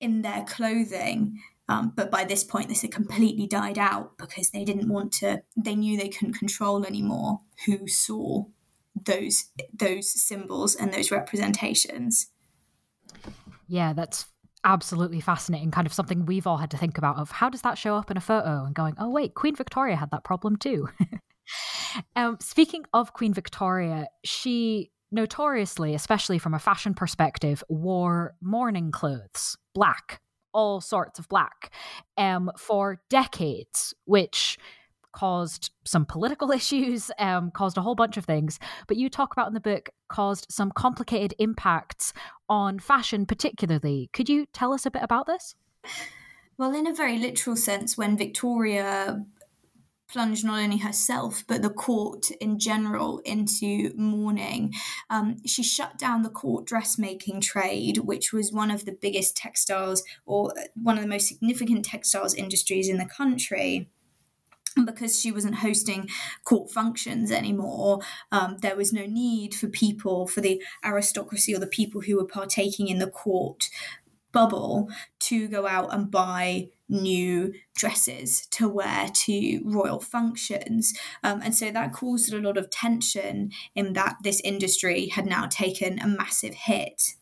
in 0.00 0.22
their 0.22 0.44
clothing. 0.44 1.40
Um, 1.72 1.92
but 1.96 2.10
by 2.10 2.24
this 2.24 2.44
point, 2.44 2.68
this 2.68 2.82
had 2.82 2.92
completely 2.92 3.46
died 3.46 3.78
out 3.78 4.18
because 4.18 4.50
they 4.50 4.64
didn't 4.64 4.88
want 4.88 5.12
to, 5.14 5.42
they 5.56 5.74
knew 5.74 5.96
they 5.96 6.08
couldn't 6.08 6.34
control 6.34 6.84
anymore 6.84 7.40
who 7.66 7.88
saw 7.88 8.44
those 8.94 9.46
those 9.72 10.10
symbols 10.10 10.74
and 10.74 10.92
those 10.92 11.10
representations. 11.10 12.28
Yeah, 13.68 13.94
that's 13.94 14.26
absolutely 14.64 15.20
fascinating. 15.20 15.70
Kind 15.70 15.86
of 15.86 15.94
something 15.94 16.26
we've 16.26 16.46
all 16.46 16.58
had 16.58 16.70
to 16.72 16.76
think 16.76 16.98
about 16.98 17.16
of 17.16 17.30
how 17.30 17.48
does 17.48 17.62
that 17.62 17.78
show 17.78 17.96
up 17.96 18.10
in 18.10 18.18
a 18.18 18.20
photo 18.20 18.64
and 18.64 18.74
going, 18.74 18.94
oh 18.98 19.08
wait, 19.08 19.34
Queen 19.34 19.56
Victoria 19.56 19.96
had 19.96 20.10
that 20.10 20.24
problem 20.24 20.56
too. 20.56 20.90
um, 22.16 22.36
speaking 22.40 22.84
of 22.92 23.14
Queen 23.14 23.32
Victoria, 23.32 24.08
she 24.24 24.90
notoriously, 25.10 25.94
especially 25.94 26.38
from 26.38 26.52
a 26.52 26.58
fashion 26.58 26.92
perspective, 26.92 27.64
wore 27.70 28.34
mourning 28.42 28.90
clothes, 28.90 29.56
black, 29.74 30.21
all 30.52 30.80
sorts 30.80 31.18
of 31.18 31.28
black, 31.28 31.72
um, 32.16 32.50
for 32.56 33.00
decades, 33.08 33.94
which 34.04 34.58
caused 35.12 35.70
some 35.84 36.04
political 36.04 36.50
issues, 36.60 37.10
um, 37.18 37.50
caused 37.50 37.76
a 37.76 37.82
whole 37.82 37.94
bunch 37.94 38.16
of 38.16 38.24
things. 38.24 38.58
But 38.86 38.96
you 38.96 39.08
talk 39.08 39.32
about 39.32 39.48
in 39.48 39.54
the 39.54 39.60
book 39.60 39.90
caused 40.08 40.46
some 40.50 40.70
complicated 40.72 41.34
impacts 41.38 42.12
on 42.48 42.78
fashion, 42.78 43.26
particularly. 43.26 44.10
Could 44.12 44.28
you 44.28 44.46
tell 44.52 44.72
us 44.72 44.86
a 44.86 44.90
bit 44.90 45.02
about 45.02 45.26
this? 45.26 45.54
Well, 46.58 46.74
in 46.74 46.86
a 46.86 46.94
very 46.94 47.18
literal 47.18 47.56
sense, 47.56 47.96
when 47.96 48.16
Victoria 48.16 49.24
plunged 50.12 50.44
not 50.44 50.60
only 50.60 50.78
herself 50.78 51.42
but 51.48 51.62
the 51.62 51.70
court 51.70 52.30
in 52.40 52.58
general 52.58 53.18
into 53.20 53.92
mourning. 53.96 54.72
Um, 55.10 55.36
she 55.46 55.62
shut 55.62 55.98
down 55.98 56.22
the 56.22 56.30
court 56.30 56.66
dressmaking 56.66 57.40
trade, 57.40 57.98
which 57.98 58.32
was 58.32 58.52
one 58.52 58.70
of 58.70 58.84
the 58.84 58.92
biggest 58.92 59.36
textiles 59.36 60.02
or 60.26 60.52
one 60.74 60.96
of 60.96 61.02
the 61.02 61.08
most 61.08 61.28
significant 61.28 61.84
textiles 61.84 62.34
industries 62.34 62.88
in 62.88 62.98
the 62.98 63.06
country 63.06 63.88
because 64.84 65.20
she 65.20 65.32
wasn't 65.32 65.56
hosting 65.56 66.08
court 66.44 66.70
functions 66.70 67.30
anymore, 67.30 68.00
um, 68.30 68.56
there 68.62 68.76
was 68.76 68.92
no 68.92 69.04
need 69.04 69.54
for 69.54 69.68
people, 69.68 70.26
for 70.26 70.40
the 70.40 70.62
aristocracy 70.84 71.54
or 71.54 71.58
the 71.58 71.66
people 71.66 72.00
who 72.00 72.16
were 72.16 72.26
partaking 72.26 72.88
in 72.88 72.98
the 72.98 73.06
court 73.10 73.68
bubble 74.32 74.88
to 75.20 75.46
go 75.48 75.66
out 75.66 75.92
and 75.92 76.10
buy 76.10 76.68
new 76.92 77.52
dresses 77.74 78.46
to 78.52 78.68
wear 78.68 79.08
to 79.08 79.60
royal 79.64 80.00
functions. 80.00 80.92
Um, 81.24 81.40
and 81.42 81.54
so 81.54 81.70
that 81.70 81.92
caused 81.92 82.32
a 82.32 82.40
lot 82.40 82.56
of 82.56 82.70
tension 82.70 83.50
in 83.74 83.94
that 83.94 84.16
this 84.22 84.40
industry 84.44 85.08
had 85.08 85.26
now 85.26 85.46
taken 85.46 85.98
a 85.98 86.06
massive 86.06 86.54
hit. 86.54 87.14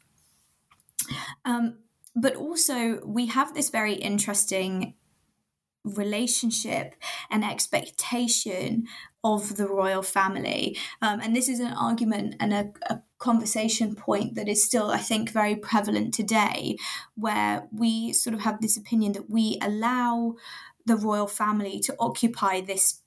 Um, 1.45 1.79
but 2.17 2.35
also, 2.35 3.01
we 3.07 3.27
have 3.27 3.55
this 3.55 3.71
very 3.71 3.95
interesting 3.95 4.95
relationship 5.85 6.95
and 7.31 7.45
expectation 7.45 8.87
of 9.23 9.57
the 9.57 9.67
royal 9.67 10.03
family. 10.03 10.77
Um, 11.03 11.21
and 11.21 11.35
this 11.37 11.49
is 11.49 11.61
an 11.61 11.73
argument 11.73 12.37
and 12.41 12.53
a, 12.53 12.73
a, 12.89 13.01
conversation 13.19 13.95
point 13.95 14.35
that 14.35 14.49
is 14.49 14.65
still, 14.65 14.91
I 14.91 14.97
think, 14.97 15.31
very 15.31 15.55
prevalent 15.55 16.15
today, 16.15 16.79
where 17.17 17.69
we 17.71 18.15
sort 18.15 18.33
of 18.33 18.41
have 18.41 18.63
this 18.63 18.79
opinion 18.79 19.13
that 19.13 19.29
we 19.29 19.59
allow 19.61 20.37
the 20.87 20.97
royal 20.97 21.27
family 21.27 21.81
to 21.81 21.95
occupy 21.99 22.63
this 22.63 23.00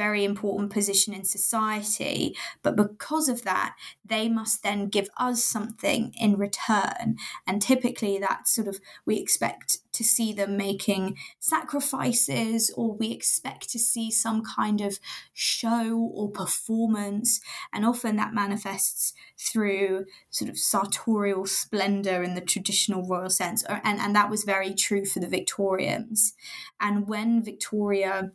very 0.00 0.24
important 0.24 0.72
position 0.72 1.12
in 1.12 1.24
society. 1.24 2.34
But 2.62 2.74
because 2.74 3.28
of 3.28 3.42
that, 3.42 3.76
they 4.04 4.28
must 4.28 4.62
then 4.62 4.88
give 4.88 5.08
us 5.18 5.44
something 5.44 6.14
in 6.18 6.38
return. 6.38 7.16
And 7.46 7.60
typically, 7.60 8.18
that 8.18 8.48
sort 8.48 8.68
of 8.68 8.80
we 9.04 9.18
expect 9.18 9.78
to 9.92 10.04
see 10.04 10.32
them 10.32 10.56
making 10.56 11.16
sacrifices, 11.38 12.72
or 12.76 12.94
we 12.94 13.10
expect 13.12 13.68
to 13.70 13.78
see 13.78 14.10
some 14.10 14.42
kind 14.42 14.80
of 14.80 14.98
show 15.32 16.10
or 16.14 16.30
performance. 16.30 17.40
And 17.72 17.84
often 17.84 18.16
that 18.16 18.32
manifests 18.32 19.12
through 19.36 20.06
sort 20.30 20.50
of 20.50 20.58
sartorial 20.58 21.46
splendor 21.46 22.22
in 22.22 22.34
the 22.34 22.40
traditional 22.40 23.06
royal 23.06 23.30
sense. 23.30 23.64
And, 23.68 23.98
and 24.00 24.14
that 24.16 24.30
was 24.30 24.44
very 24.44 24.74
true 24.74 25.04
for 25.04 25.20
the 25.20 25.28
Victorians. 25.28 26.34
And 26.80 27.06
when 27.06 27.42
Victoria 27.42 28.32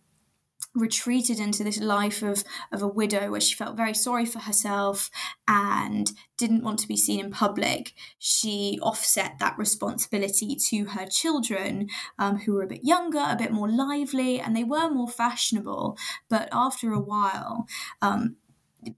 retreated 0.75 1.39
into 1.39 1.63
this 1.63 1.79
life 1.79 2.21
of, 2.21 2.43
of 2.71 2.81
a 2.81 2.87
widow 2.87 3.31
where 3.31 3.41
she 3.41 3.55
felt 3.55 3.77
very 3.77 3.93
sorry 3.93 4.25
for 4.25 4.39
herself 4.39 5.09
and 5.47 6.11
didn't 6.37 6.63
want 6.63 6.79
to 6.79 6.87
be 6.87 6.97
seen 6.97 7.19
in 7.19 7.31
public, 7.31 7.93
she 8.19 8.77
offset 8.81 9.39
that 9.39 9.57
responsibility 9.57 10.55
to 10.69 10.85
her 10.85 11.05
children, 11.05 11.87
um, 12.19 12.39
who 12.39 12.53
were 12.53 12.63
a 12.63 12.67
bit 12.67 12.83
younger, 12.83 13.23
a 13.25 13.37
bit 13.37 13.51
more 13.51 13.69
lively, 13.69 14.39
and 14.39 14.55
they 14.55 14.63
were 14.63 14.89
more 14.89 15.07
fashionable. 15.07 15.97
But 16.29 16.49
after 16.51 16.91
a 16.91 16.99
while, 16.99 17.67
um, 18.01 18.35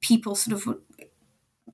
people 0.01 0.35
sort 0.35 0.55
of 0.55 0.77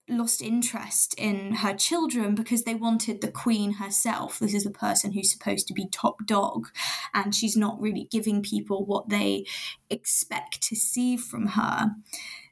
lost 0.09 0.41
interest 0.41 1.15
in 1.17 1.55
her 1.55 1.73
children 1.73 2.35
because 2.35 2.63
they 2.63 2.75
wanted 2.75 3.21
the 3.21 3.31
queen 3.31 3.73
herself. 3.73 4.39
This 4.39 4.53
is 4.53 4.65
the 4.65 4.71
person 4.71 5.13
who's 5.13 5.31
supposed 5.31 5.67
to 5.67 5.73
be 5.73 5.87
top 5.87 6.25
dog, 6.25 6.67
and 7.13 7.33
she's 7.33 7.55
not 7.55 7.79
really 7.81 8.07
giving 8.11 8.41
people 8.41 8.85
what 8.85 9.09
they 9.09 9.45
expect 9.89 10.61
to 10.63 10.75
see 10.75 11.15
from 11.17 11.47
her. 11.47 11.91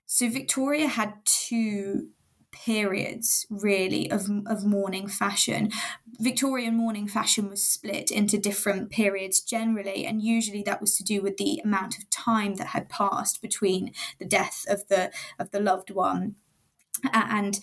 So 0.06 0.30
Victoria 0.30 0.88
had 0.88 1.14
two 1.26 2.10
periods 2.52 3.46
really 3.50 4.12
of, 4.12 4.28
of 4.46 4.66
mourning 4.66 5.08
fashion. 5.08 5.72
Victorian 6.20 6.76
mourning 6.76 7.08
fashion 7.08 7.50
was 7.50 7.64
split 7.64 8.12
into 8.12 8.38
different 8.38 8.92
periods 8.92 9.42
generally, 9.42 10.06
and 10.06 10.22
usually 10.22 10.64
that 10.64 10.82
was 10.82 10.96
to 10.98 11.04
do 11.04 11.22
with 11.22 11.38
the 11.38 11.62
amount 11.64 11.98
of 11.98 12.10
time 12.10 12.56
that 12.56 12.68
had 12.68 12.90
passed 12.90 13.42
between 13.42 13.94
the 14.20 14.26
death 14.26 14.66
of 14.70 14.88
the 14.88 15.12
of 15.40 15.52
the 15.52 15.60
loved 15.60 15.92
one 15.92 16.36
and 17.14 17.60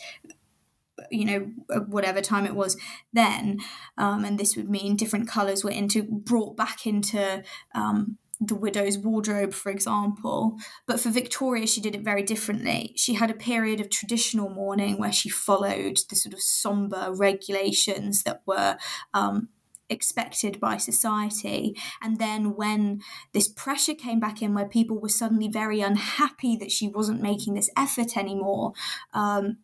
you 1.11 1.25
know 1.25 1.51
whatever 1.87 2.21
time 2.21 2.45
it 2.45 2.55
was 2.55 2.77
then 3.13 3.59
um, 3.97 4.25
and 4.25 4.39
this 4.39 4.57
would 4.57 4.69
mean 4.69 4.97
different 4.97 5.29
colors 5.29 5.63
were 5.63 5.71
into 5.71 6.03
brought 6.03 6.57
back 6.57 6.87
into 6.87 7.43
um, 7.75 8.19
the 8.41 8.55
widow's 8.55 8.99
wardrobe 8.99 9.53
for 9.53 9.71
example. 9.71 10.57
But 10.87 11.01
for 11.01 11.11
victoria 11.11 11.67
she 11.67 11.81
did 11.81 11.95
it 11.95 12.03
very 12.03 12.23
differently. 12.23 12.93
She 12.97 13.15
had 13.15 13.31
a 13.31 13.35
period 13.35 13.81
of 13.81 13.91
traditional 13.91 14.49
mourning 14.49 14.99
where 14.99 15.13
she 15.13 15.29
followed 15.29 15.99
the 16.09 16.17
sort 16.17 16.35
of 16.35 16.41
somber 16.41 17.13
regulations 17.13 18.23
that 18.23 18.43
were 18.47 18.77
um, 19.13 19.49
expected 19.91 20.61
by 20.61 20.77
society. 20.77 21.77
And 22.03 22.19
then 22.19 22.55
when 22.55 23.01
this 23.33 23.49
pressure 23.49 23.95
came 23.95 24.21
back 24.21 24.43
in, 24.43 24.55
where 24.55 24.69
people 24.69 24.99
were 24.99 25.09
suddenly 25.09 25.49
very 25.49 25.81
unhappy 25.81 26.57
that 26.57 26.73
she 26.73 26.89
wasn't 26.89 27.23
making 27.23 27.55
this 27.55 27.71
effort 27.77 28.17
anymore, 28.17 28.73
um, 29.13 29.59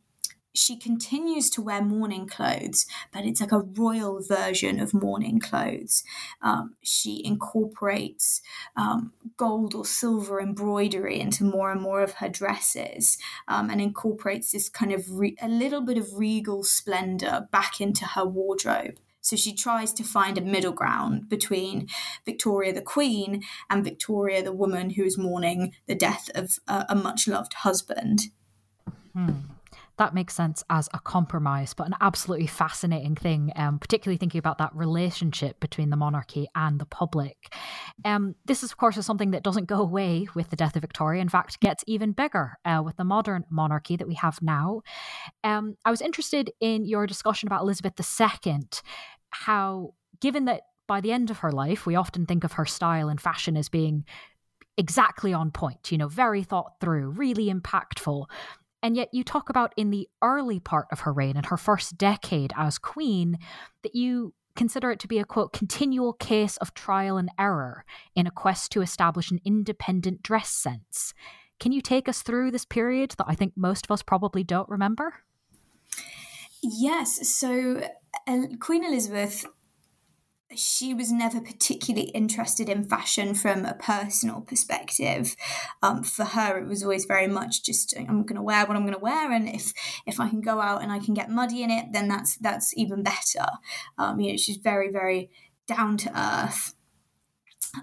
she 0.55 0.77
continues 0.77 1.51
to 1.51 1.61
wear 1.61 1.83
mourning 1.83 2.29
clothes, 2.29 2.87
but 3.13 3.25
it's 3.25 3.41
like 3.41 3.53
a 3.53 3.59
royal 3.59 4.23
version 4.23 4.79
of 4.79 4.95
mourning 4.95 5.41
clothes. 5.41 6.05
Um, 6.41 6.77
she 6.81 7.21
incorporates 7.25 8.41
um, 8.77 9.13
gold 9.37 9.75
or 9.75 9.85
silver 9.85 10.41
embroidery 10.41 11.21
into 11.21 11.43
more 11.43 11.73
and 11.73 11.83
more 11.83 12.03
of 12.03 12.15
her 12.15 12.29
dresses 12.29 13.19
um, 13.49 13.69
and 13.69 13.81
incorporates 13.81 14.53
this 14.53 14.69
kind 14.69 14.93
of 14.93 15.19
re- 15.19 15.37
a 15.43 15.49
little 15.49 15.81
bit 15.81 15.99
of 15.99 16.15
regal 16.15 16.63
splendor 16.63 17.49
back 17.51 17.81
into 17.81 18.05
her 18.05 18.25
wardrobe. 18.25 18.99
So 19.25 19.37
she 19.37 19.55
tries 19.55 19.95
to 19.95 20.05
find 20.05 20.37
a 20.37 20.43
middle 20.43 20.73
ground 20.73 21.31
between 21.31 21.89
Victoria 22.27 22.75
the 22.75 22.83
Queen 22.83 23.43
and 23.71 23.83
Victoria 23.83 24.43
the 24.43 24.53
woman 24.53 24.91
who 24.91 25.03
is 25.03 25.17
mourning 25.17 25.73
the 25.87 25.95
death 25.95 26.29
of 26.35 26.59
a, 26.69 26.85
a 26.91 26.95
much 26.95 27.27
loved 27.27 27.55
husband. 27.55 28.25
Hmm 29.15 29.31
that 29.97 30.15
makes 30.15 30.35
sense 30.35 30.65
as 30.71 30.89
a 30.93 30.99
compromise, 30.99 31.73
but 31.73 31.87
an 31.87 31.95
absolutely 32.01 32.47
fascinating 32.47 33.15
thing, 33.15 33.53
um, 33.57 33.79
particularly 33.79 34.17
thinking 34.17 34.39
about 34.39 34.59
that 34.59 34.75
relationship 34.75 35.61
between 35.61 35.91
the 35.91 35.97
monarchy 35.97 36.49
and 36.55 36.81
the 36.81 36.87
public. 36.87 37.55
Um, 38.05 38.35
this, 38.45 38.63
is, 38.63 38.73
of 38.73 38.77
course, 38.77 38.97
is 38.97 39.07
something 39.07 39.31
that 39.31 39.45
doesn't 39.45 39.67
go 39.67 39.81
away 39.81 40.27
with 40.35 40.51
the 40.51 40.57
death 40.57 40.75
of 40.75 40.83
Victoria. 40.83 41.23
In 41.23 41.29
fact, 41.29 41.61
gets 41.61 41.85
even 41.87 42.13
bigger 42.13 42.55
uh, 42.65 42.83
with 42.85 42.97
the 42.97 43.05
modern 43.05 43.45
monarchy 43.51 43.97
that 43.97 44.09
we 44.09 44.15
have 44.15 44.43
now. 44.43 44.83
Um, 45.45 45.77
I 45.85 45.91
was 45.91 46.01
interested 46.01 46.51
in 46.61 46.85
your 46.85 47.07
discussion 47.07 47.47
about 47.47 47.63
Elizabeth 47.63 47.95
II 47.99 48.59
how, 49.35 49.95
given 50.21 50.45
that 50.47 50.63
by 50.87 51.01
the 51.01 51.13
end 51.13 51.31
of 51.31 51.39
her 51.39 51.53
life, 51.53 51.87
we 51.87 51.97
often 51.97 52.27
think 52.27 52.45
of 52.45 52.53
her 52.53 52.67
style 52.67 53.09
and 53.09 53.21
fashion 53.21 53.57
as 53.57 53.69
being 53.69 54.05
exactly 54.77 55.33
on 55.33 55.51
point, 55.51 55.91
you 55.91 55.99
know, 55.99 56.09
very 56.09 56.43
thought 56.43 56.75
through, 56.81 57.11
really 57.11 57.53
impactful. 57.53 58.27
And 58.83 58.97
yet, 58.97 59.09
you 59.13 59.25
talk 59.25 59.49
about 59.49 59.73
in 59.77 59.91
the 59.91 60.09
early 60.21 60.61
part 60.61 60.87
of 60.93 61.01
her 61.01 61.13
reign, 61.13 61.37
in 61.37 61.45
her 61.45 61.57
first 61.57 61.97
decade 61.97 62.53
as 62.57 62.77
queen, 62.77 63.39
that 63.83 63.95
you 63.95 64.35
consider 64.57 64.91
it 64.91 65.01
to 65.01 65.09
be 65.09 65.19
a 65.19 65.25
quote, 65.25 65.53
continual 65.53 66.13
case 66.13 66.57
of 66.59 66.75
trial 66.75 67.17
and 67.17 67.31
error 67.39 67.85
in 68.15 68.27
a 68.27 68.31
quest 68.31 68.71
to 68.73 68.83
establish 68.83 69.31
an 69.31 69.41
independent 69.45 70.23
dress 70.23 70.51
sense. 70.51 71.15
Can 71.59 71.73
you 71.73 71.81
take 71.81 72.09
us 72.09 72.23
through 72.23 72.51
this 72.51 72.65
period 72.65 73.15
that 73.17 73.27
I 73.27 73.35
think 73.35 73.55
most 73.57 73.87
of 73.87 73.91
us 73.91 74.03
probably 74.03 74.45
don't 74.45 74.69
remember? 74.69 75.15
Yes. 76.63 77.29
So 77.29 77.83
Queen 78.61 78.85
Elizabeth, 78.85 79.45
she 80.57 80.95
was 80.95 81.11
never 81.11 81.41
particularly 81.41 82.09
interested 82.11 82.69
in 82.69 82.85
fashion 82.85 83.35
from 83.35 83.65
a 83.65 83.75
personal 83.75 84.41
perspective. 84.41 85.37
Um, 85.83 86.03
for 86.03 86.25
her, 86.25 86.59
it 86.59 86.69
was 86.69 86.83
always 86.83 87.05
very 87.07 87.27
much 87.27 87.65
just 87.65 87.95
I'm 87.97 88.25
going 88.25 88.37
to 88.37 88.43
wear 88.43 88.65
what 88.67 88.77
I'm 88.77 88.85
going 88.85 88.95
to 88.95 89.01
wear, 89.01 89.33
and 89.33 89.49
if 89.49 89.73
if 90.07 90.21
I 90.21 90.29
can 90.29 90.41
go 90.41 90.61
out 90.61 90.83
and 90.83 90.93
I 90.93 90.99
can 90.99 91.15
get 91.15 91.31
muddy 91.31 91.63
in 91.63 91.71
it, 91.71 91.87
then 91.93 92.09
that's 92.09 92.37
that's 92.37 92.77
even 92.77 93.03
better. 93.03 93.47
Um, 93.99 94.21
you 94.21 94.33
know, 94.33 94.37
she's 94.37 94.59
very 94.59 94.91
very 94.91 95.31
down 95.67 95.97
to 95.99 96.19
earth. 96.19 96.75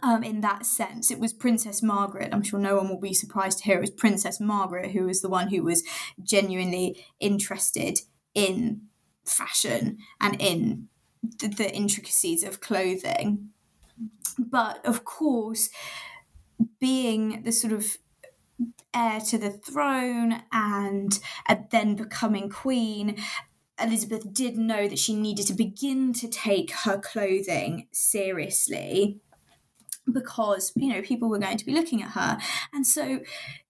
Um, 0.03 0.23
in 0.23 0.39
that 0.39 0.65
sense. 0.65 1.11
It 1.11 1.19
was 1.19 1.33
Princess 1.33 1.83
Margaret. 1.83 2.29
I'm 2.31 2.43
sure 2.43 2.57
no 2.57 2.77
one 2.77 2.87
will 2.87 3.01
be 3.01 3.13
surprised 3.13 3.57
to 3.57 3.65
hear 3.65 3.75
it 3.75 3.81
was 3.81 3.89
Princess 3.89 4.39
Margaret 4.39 4.91
who 4.91 5.03
was 5.07 5.21
the 5.21 5.27
one 5.27 5.49
who 5.49 5.63
was 5.63 5.83
genuinely 6.23 7.03
interested 7.19 7.99
in 8.33 8.83
fashion 9.31 9.97
and 10.19 10.39
in 10.39 10.87
the, 11.39 11.47
the 11.47 11.73
intricacies 11.73 12.43
of 12.43 12.59
clothing. 12.59 13.49
But 14.37 14.85
of 14.85 15.05
course, 15.05 15.69
being 16.79 17.43
the 17.43 17.51
sort 17.51 17.73
of 17.73 17.97
heir 18.93 19.19
to 19.19 19.37
the 19.37 19.51
throne 19.51 20.43
and, 20.51 21.19
and 21.47 21.65
then 21.71 21.95
becoming 21.95 22.49
queen, 22.49 23.17
Elizabeth 23.79 24.33
did 24.33 24.57
know 24.57 24.87
that 24.87 24.99
she 24.99 25.15
needed 25.15 25.47
to 25.47 25.53
begin 25.53 26.13
to 26.13 26.27
take 26.27 26.71
her 26.71 26.99
clothing 26.99 27.87
seriously 27.91 29.19
because 30.11 30.71
you 30.75 30.91
know 30.91 31.01
people 31.01 31.29
were 31.29 31.39
going 31.39 31.57
to 31.57 31.65
be 31.65 31.73
looking 31.73 32.01
at 32.01 32.09
her 32.09 32.37
and 32.73 32.87
so 32.87 33.19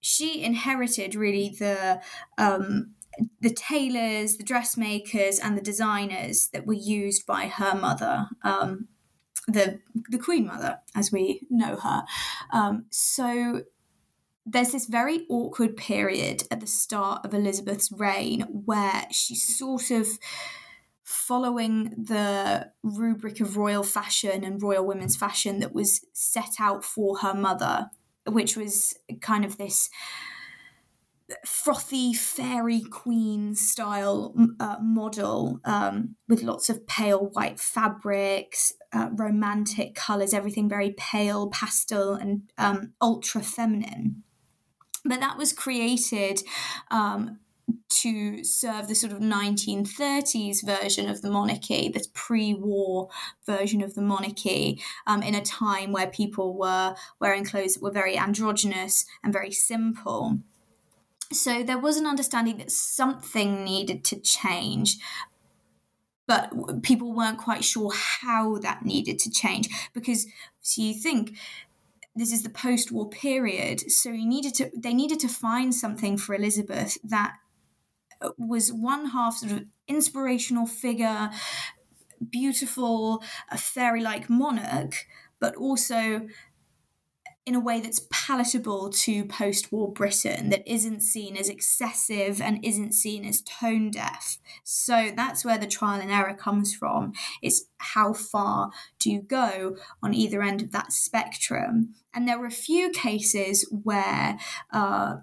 she 0.00 0.42
inherited 0.42 1.14
really 1.14 1.54
the 1.58 2.00
um 2.38 2.94
the 3.40 3.50
tailors, 3.52 4.36
the 4.36 4.44
dressmakers, 4.44 5.38
and 5.38 5.56
the 5.56 5.62
designers 5.62 6.48
that 6.48 6.66
were 6.66 6.72
used 6.72 7.26
by 7.26 7.46
her 7.46 7.74
mother, 7.74 8.28
um, 8.42 8.88
the 9.46 9.80
the 10.08 10.18
Queen 10.18 10.46
Mother, 10.46 10.78
as 10.94 11.10
we 11.10 11.46
know 11.50 11.76
her. 11.76 12.04
Um, 12.52 12.86
so 12.90 13.62
there's 14.44 14.72
this 14.72 14.86
very 14.86 15.24
awkward 15.28 15.76
period 15.76 16.44
at 16.50 16.60
the 16.60 16.66
start 16.66 17.24
of 17.24 17.34
Elizabeth's 17.34 17.92
reign 17.92 18.42
where 18.42 19.06
she's 19.10 19.56
sort 19.56 19.90
of 19.90 20.08
following 21.04 21.90
the 21.96 22.70
rubric 22.82 23.40
of 23.40 23.56
royal 23.56 23.82
fashion 23.82 24.42
and 24.44 24.62
royal 24.62 24.84
women's 24.84 25.16
fashion 25.16 25.60
that 25.60 25.72
was 25.72 26.04
set 26.12 26.54
out 26.58 26.84
for 26.84 27.18
her 27.18 27.34
mother, 27.34 27.90
which 28.26 28.56
was 28.56 28.94
kind 29.20 29.44
of 29.44 29.58
this 29.58 29.90
frothy 31.44 32.12
fairy 32.12 32.82
queen 32.82 33.54
style 33.54 34.34
uh, 34.60 34.76
model 34.80 35.60
um, 35.64 36.16
with 36.28 36.42
lots 36.42 36.68
of 36.70 36.86
pale 36.86 37.26
white 37.32 37.58
fabrics, 37.58 38.72
uh, 38.92 39.08
romantic 39.12 39.94
colors, 39.94 40.34
everything 40.34 40.68
very 40.68 40.94
pale, 40.96 41.48
pastel, 41.48 42.14
and 42.14 42.50
um, 42.58 42.92
ultra 43.00 43.42
feminine. 43.42 44.22
But 45.04 45.20
that 45.20 45.36
was 45.36 45.52
created 45.52 46.42
um, 46.90 47.40
to 47.88 48.42
serve 48.44 48.88
the 48.88 48.94
sort 48.94 49.12
of 49.12 49.18
1930s 49.18 50.64
version 50.64 51.08
of 51.08 51.22
the 51.22 51.30
monarchy, 51.30 51.88
this 51.88 52.08
pre 52.12 52.54
war 52.54 53.08
version 53.46 53.82
of 53.82 53.94
the 53.94 54.02
monarchy, 54.02 54.80
um, 55.06 55.22
in 55.22 55.34
a 55.34 55.42
time 55.42 55.92
where 55.92 56.06
people 56.06 56.56
were 56.56 56.94
wearing 57.20 57.44
clothes 57.44 57.74
that 57.74 57.82
were 57.82 57.90
very 57.90 58.16
androgynous 58.16 59.04
and 59.22 59.32
very 59.32 59.50
simple. 59.50 60.38
So 61.32 61.62
there 61.62 61.78
was 61.78 61.96
an 61.96 62.06
understanding 62.06 62.58
that 62.58 62.70
something 62.70 63.64
needed 63.64 64.04
to 64.06 64.20
change, 64.20 64.98
but 66.26 66.82
people 66.82 67.14
weren't 67.14 67.38
quite 67.38 67.64
sure 67.64 67.92
how 67.94 68.58
that 68.58 68.84
needed 68.84 69.18
to 69.20 69.30
change 69.30 69.68
because 69.92 70.26
so 70.60 70.82
you 70.82 70.94
think 70.94 71.36
this 72.14 72.32
is 72.32 72.42
the 72.42 72.50
post-war 72.50 73.08
period 73.08 73.80
so 73.90 74.10
you 74.10 74.28
needed 74.28 74.54
to 74.54 74.70
they 74.76 74.94
needed 74.94 75.18
to 75.18 75.28
find 75.28 75.74
something 75.74 76.16
for 76.16 76.34
elizabeth 76.34 76.98
that 77.02 77.36
uh, 78.22 78.30
was 78.38 78.72
one 78.72 79.06
half 79.06 79.36
sort 79.38 79.52
of 79.52 79.64
inspirational 79.88 80.66
figure, 80.66 81.30
beautiful, 82.30 83.22
a 83.50 83.58
fairy 83.58 84.02
like 84.02 84.30
monarch, 84.30 85.06
but 85.40 85.56
also 85.56 86.26
in 87.44 87.54
a 87.56 87.60
way 87.60 87.80
that's 87.80 88.06
palatable 88.10 88.90
to 88.90 89.24
post 89.24 89.72
war 89.72 89.92
Britain, 89.92 90.50
that 90.50 90.62
isn't 90.70 91.00
seen 91.00 91.36
as 91.36 91.48
excessive 91.48 92.40
and 92.40 92.64
isn't 92.64 92.92
seen 92.92 93.24
as 93.24 93.42
tone 93.42 93.90
deaf. 93.90 94.38
So 94.62 95.10
that's 95.16 95.44
where 95.44 95.58
the 95.58 95.66
trial 95.66 96.00
and 96.00 96.10
error 96.10 96.34
comes 96.34 96.74
from. 96.74 97.12
It's 97.42 97.64
how 97.78 98.12
far 98.12 98.70
do 99.00 99.10
you 99.10 99.22
go 99.22 99.76
on 100.02 100.14
either 100.14 100.42
end 100.42 100.62
of 100.62 100.70
that 100.70 100.92
spectrum? 100.92 101.94
And 102.14 102.28
there 102.28 102.38
were 102.38 102.46
a 102.46 102.50
few 102.50 102.90
cases 102.90 103.68
where 103.70 104.38
uh, 104.72 105.16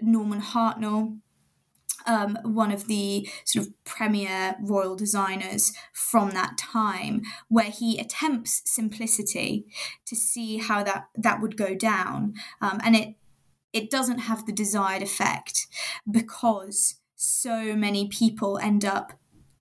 Norman 0.00 0.42
Hartnell 0.42 1.18
um, 2.06 2.38
one 2.42 2.70
of 2.72 2.86
the 2.86 3.28
sort 3.44 3.66
of 3.66 3.84
premier 3.84 4.56
royal 4.60 4.96
designers 4.96 5.72
from 5.92 6.30
that 6.30 6.58
time, 6.58 7.22
where 7.48 7.70
he 7.70 7.98
attempts 7.98 8.62
simplicity 8.64 9.66
to 10.06 10.16
see 10.16 10.58
how 10.58 10.82
that 10.82 11.08
that 11.16 11.40
would 11.40 11.56
go 11.56 11.74
down, 11.74 12.34
um, 12.60 12.80
and 12.84 12.96
it 12.96 13.14
it 13.72 13.90
doesn't 13.90 14.20
have 14.20 14.46
the 14.46 14.52
desired 14.52 15.02
effect 15.02 15.66
because 16.08 17.00
so 17.16 17.74
many 17.74 18.08
people 18.08 18.58
end 18.58 18.84
up 18.84 19.12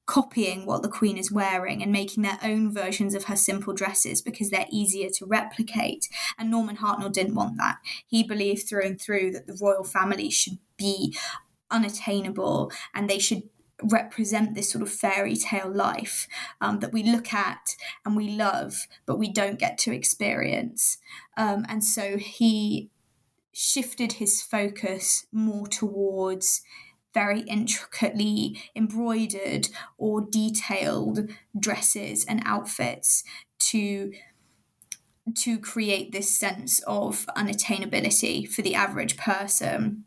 copying 0.06 0.66
what 0.66 0.82
the 0.82 0.90
queen 0.90 1.18
is 1.18 1.32
wearing 1.32 1.82
and 1.82 1.92
making 1.92 2.24
their 2.24 2.38
own 2.44 2.72
versions 2.72 3.16
of 3.16 3.26
her 3.26 3.36
simple 3.36 3.74
dresses 3.74 4.22
because 4.22 4.50
they're 4.50 4.68
easier 4.70 5.10
to 5.10 5.26
replicate. 5.26 6.10
And 6.38 6.52
Norman 6.52 6.78
Hartnell 6.78 7.12
didn't 7.12 7.36
want 7.36 7.58
that. 7.58 7.78
He 8.06 8.24
believed 8.24 8.68
through 8.68 8.84
and 8.84 9.00
through 9.00 9.32
that 9.32 9.48
the 9.48 9.58
royal 9.62 9.84
family 9.84 10.30
should 10.30 10.58
be 10.78 11.16
unattainable 11.74 12.72
and 12.94 13.10
they 13.10 13.20
should 13.20 13.44
represent 13.82 14.56
this 14.56 14.72
sort 14.72 14.82
of 14.82 14.90
fairy 14.90 15.36
tale 15.36 15.72
life 15.72 16.28
um, 16.62 16.80
that 16.80 16.94
we 16.94 17.04
look 17.04 17.34
at 17.34 17.76
and 18.06 18.16
we 18.16 18.30
love, 18.30 18.88
but 19.06 19.18
we 19.18 19.32
don't 19.32 19.60
get 19.60 19.78
to 19.80 19.94
experience. 19.94 20.98
Um, 21.38 21.66
and 21.68 21.84
so 21.84 22.18
he 22.18 22.90
shifted 23.52 24.14
his 24.14 24.42
focus 24.42 25.26
more 25.32 25.68
towards 25.68 26.62
very 27.14 27.42
intricately 27.42 28.60
embroidered 28.76 29.70
or 29.98 30.22
detailed 30.22 31.30
dresses 31.58 32.26
and 32.26 32.42
outfits 32.46 33.24
to 33.60 34.12
to 35.38 35.58
create 35.58 36.12
this 36.12 36.38
sense 36.38 36.80
of 36.82 37.26
unattainability 37.38 38.46
for 38.50 38.62
the 38.62 38.76
average 38.76 39.16
person 39.16 40.04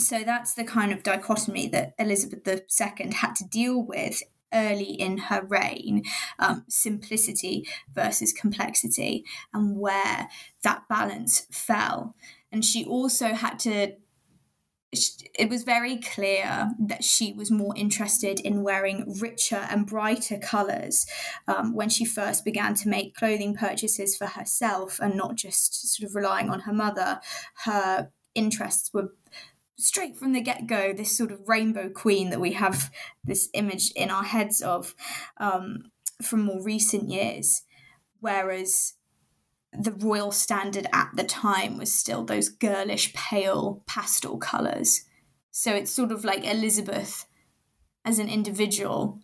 so 0.00 0.22
that's 0.24 0.54
the 0.54 0.64
kind 0.64 0.92
of 0.92 1.02
dichotomy 1.02 1.68
that 1.68 1.94
Elizabeth 1.98 2.46
II 2.46 3.12
had 3.12 3.34
to 3.36 3.44
deal 3.44 3.82
with 3.82 4.22
early 4.52 4.92
in 4.92 5.18
her 5.18 5.44
reign 5.44 6.02
um, 6.38 6.64
simplicity 6.68 7.66
versus 7.92 8.32
complexity 8.32 9.24
and 9.52 9.78
where 9.78 10.28
that 10.62 10.88
balance 10.88 11.46
fell. 11.50 12.14
And 12.50 12.64
she 12.64 12.84
also 12.84 13.34
had 13.34 13.58
to 13.60 13.92
it 14.90 15.50
was 15.50 15.64
very 15.64 15.98
clear 15.98 16.70
that 16.78 17.04
she 17.04 17.34
was 17.34 17.50
more 17.50 17.74
interested 17.76 18.40
in 18.40 18.62
wearing 18.62 19.18
richer 19.20 19.66
and 19.70 19.86
brighter 19.86 20.38
colours 20.38 21.06
um, 21.46 21.74
when 21.74 21.90
she 21.90 22.06
first 22.06 22.42
began 22.42 22.72
to 22.74 22.88
make 22.88 23.14
clothing 23.14 23.54
purchases 23.54 24.16
for 24.16 24.26
herself 24.26 24.98
and 24.98 25.14
not 25.14 25.36
just 25.36 25.94
sort 25.94 26.08
of 26.08 26.16
relying 26.16 26.48
on 26.48 26.60
her 26.60 26.72
mother. 26.72 27.20
Her 27.64 28.10
interests 28.34 28.90
were 28.94 29.12
straight 29.78 30.16
from 30.16 30.32
the 30.32 30.40
get 30.40 30.66
go, 30.66 30.92
this 30.92 31.16
sort 31.16 31.30
of 31.30 31.48
rainbow 31.48 31.88
queen 31.88 32.30
that 32.30 32.40
we 32.40 32.52
have 32.52 32.90
this 33.24 33.48
image 33.54 33.92
in 33.92 34.10
our 34.10 34.24
heads 34.24 34.60
of 34.60 34.94
um, 35.38 35.90
from 36.22 36.42
more 36.42 36.62
recent 36.62 37.08
years. 37.08 37.62
Whereas 38.20 38.94
the 39.72 39.92
royal 39.92 40.32
standard 40.32 40.86
at 40.92 41.10
the 41.14 41.24
time 41.24 41.78
was 41.78 41.92
still 41.92 42.24
those 42.24 42.48
girlish, 42.48 43.14
pale 43.14 43.82
pastel 43.86 44.38
colours. 44.38 45.04
So 45.50 45.74
it's 45.74 45.90
sort 45.90 46.10
of 46.10 46.24
like 46.24 46.44
Elizabeth 46.44 47.26
as 48.04 48.18
an 48.18 48.28
individual 48.28 49.20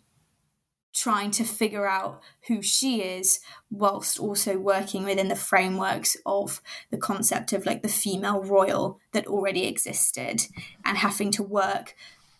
trying 0.94 1.30
to 1.32 1.44
figure 1.44 1.86
out 1.86 2.22
who 2.46 2.62
she 2.62 3.02
is 3.02 3.40
whilst 3.70 4.18
also 4.18 4.56
working 4.58 5.04
within 5.04 5.28
the 5.28 5.36
frameworks 5.36 6.16
of 6.24 6.62
the 6.90 6.96
concept 6.96 7.52
of 7.52 7.66
like 7.66 7.82
the 7.82 7.88
female 7.88 8.42
royal 8.42 9.00
that 9.12 9.26
already 9.26 9.66
existed 9.66 10.42
and 10.84 10.98
having 10.98 11.32
to 11.32 11.42
work 11.42 11.94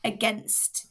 against 0.05 0.87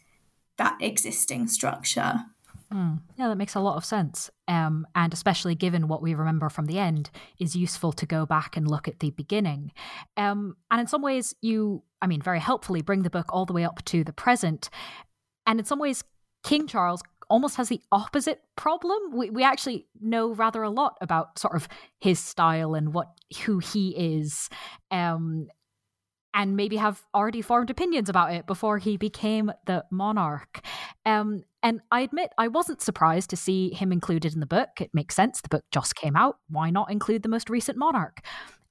that 0.58 0.78
existing 0.82 1.48
structure. 1.48 2.26
Mm. 2.72 3.02
Yeah, 3.18 3.28
that 3.30 3.38
makes 3.38 3.56
a 3.56 3.60
lot 3.60 3.78
of 3.78 3.86
sense. 3.86 4.30
Um, 4.48 4.86
and 4.96 5.14
especially 5.14 5.56
given 5.56 5.88
what 5.88 6.02
we 6.02 6.16
remember 6.16 6.50
from 6.50 6.66
the 6.66 6.80
end, 6.80 7.12
is 7.40 7.56
useful 7.56 7.94
to 7.94 8.06
go 8.06 8.26
back 8.26 8.58
and 8.58 8.68
look 8.68 8.88
at 8.88 9.00
the 9.00 9.12
beginning. 9.12 9.72
Um, 10.18 10.58
and 10.70 10.82
in 10.82 10.88
some 10.88 11.02
ways, 11.02 11.34
you, 11.42 11.84
I 12.02 12.08
mean, 12.08 12.22
very 12.22 12.40
helpfully 12.40 12.82
bring 12.82 13.04
the 13.04 13.10
book 13.10 13.28
all 13.30 13.46
the 13.46 13.54
way 13.54 13.64
up 13.64 13.86
to 13.86 14.04
the 14.04 14.14
present. 14.14 14.70
And 15.46 15.60
in 15.60 15.66
some 15.66 15.80
ways, 15.80 16.04
King 16.44 16.68
Charles 16.68 17.02
almost 17.34 17.56
has 17.56 17.68
the 17.68 17.82
opposite 17.92 18.44
problem. 18.56 19.00
We, 19.12 19.32
we 19.32 19.44
actually 19.44 19.88
know 20.00 20.36
rather 20.36 20.62
a 20.62 20.70
lot 20.70 21.00
about 21.02 21.40
sort 21.40 21.56
of 21.56 21.68
his 22.00 22.20
style 22.20 22.76
and 22.76 22.94
what 22.94 23.08
who 23.44 23.58
he 23.58 23.90
is. 23.90 24.50
Um, 24.92 25.48
and 26.36 26.56
maybe 26.56 26.78
have 26.78 27.02
already 27.14 27.42
formed 27.42 27.72
opinions 27.72 28.08
about 28.08 28.34
it 28.34 28.46
before 28.46 28.78
he 28.78 28.98
became 28.98 29.52
the 29.66 29.84
monarch. 29.92 30.64
Um, 31.08 31.42
and 31.64 31.82
I 31.92 32.02
admit 32.02 32.30
I 32.38 32.50
wasn't 32.50 32.84
surprised 32.84 33.32
to 33.32 33.36
see 33.36 33.74
him 33.74 33.92
included 33.92 34.34
in 34.36 34.40
the 34.40 34.46
book. 34.46 34.70
It 34.80 34.92
makes 34.94 35.16
sense. 35.16 35.42
The 35.42 35.50
book 35.50 35.64
just 35.72 35.96
came 35.96 36.16
out. 36.16 36.38
Why 36.50 36.70
not 36.70 36.92
include 36.92 37.24
the 37.24 37.30
most 37.30 37.50
recent 37.50 37.80
monarch? 37.80 38.24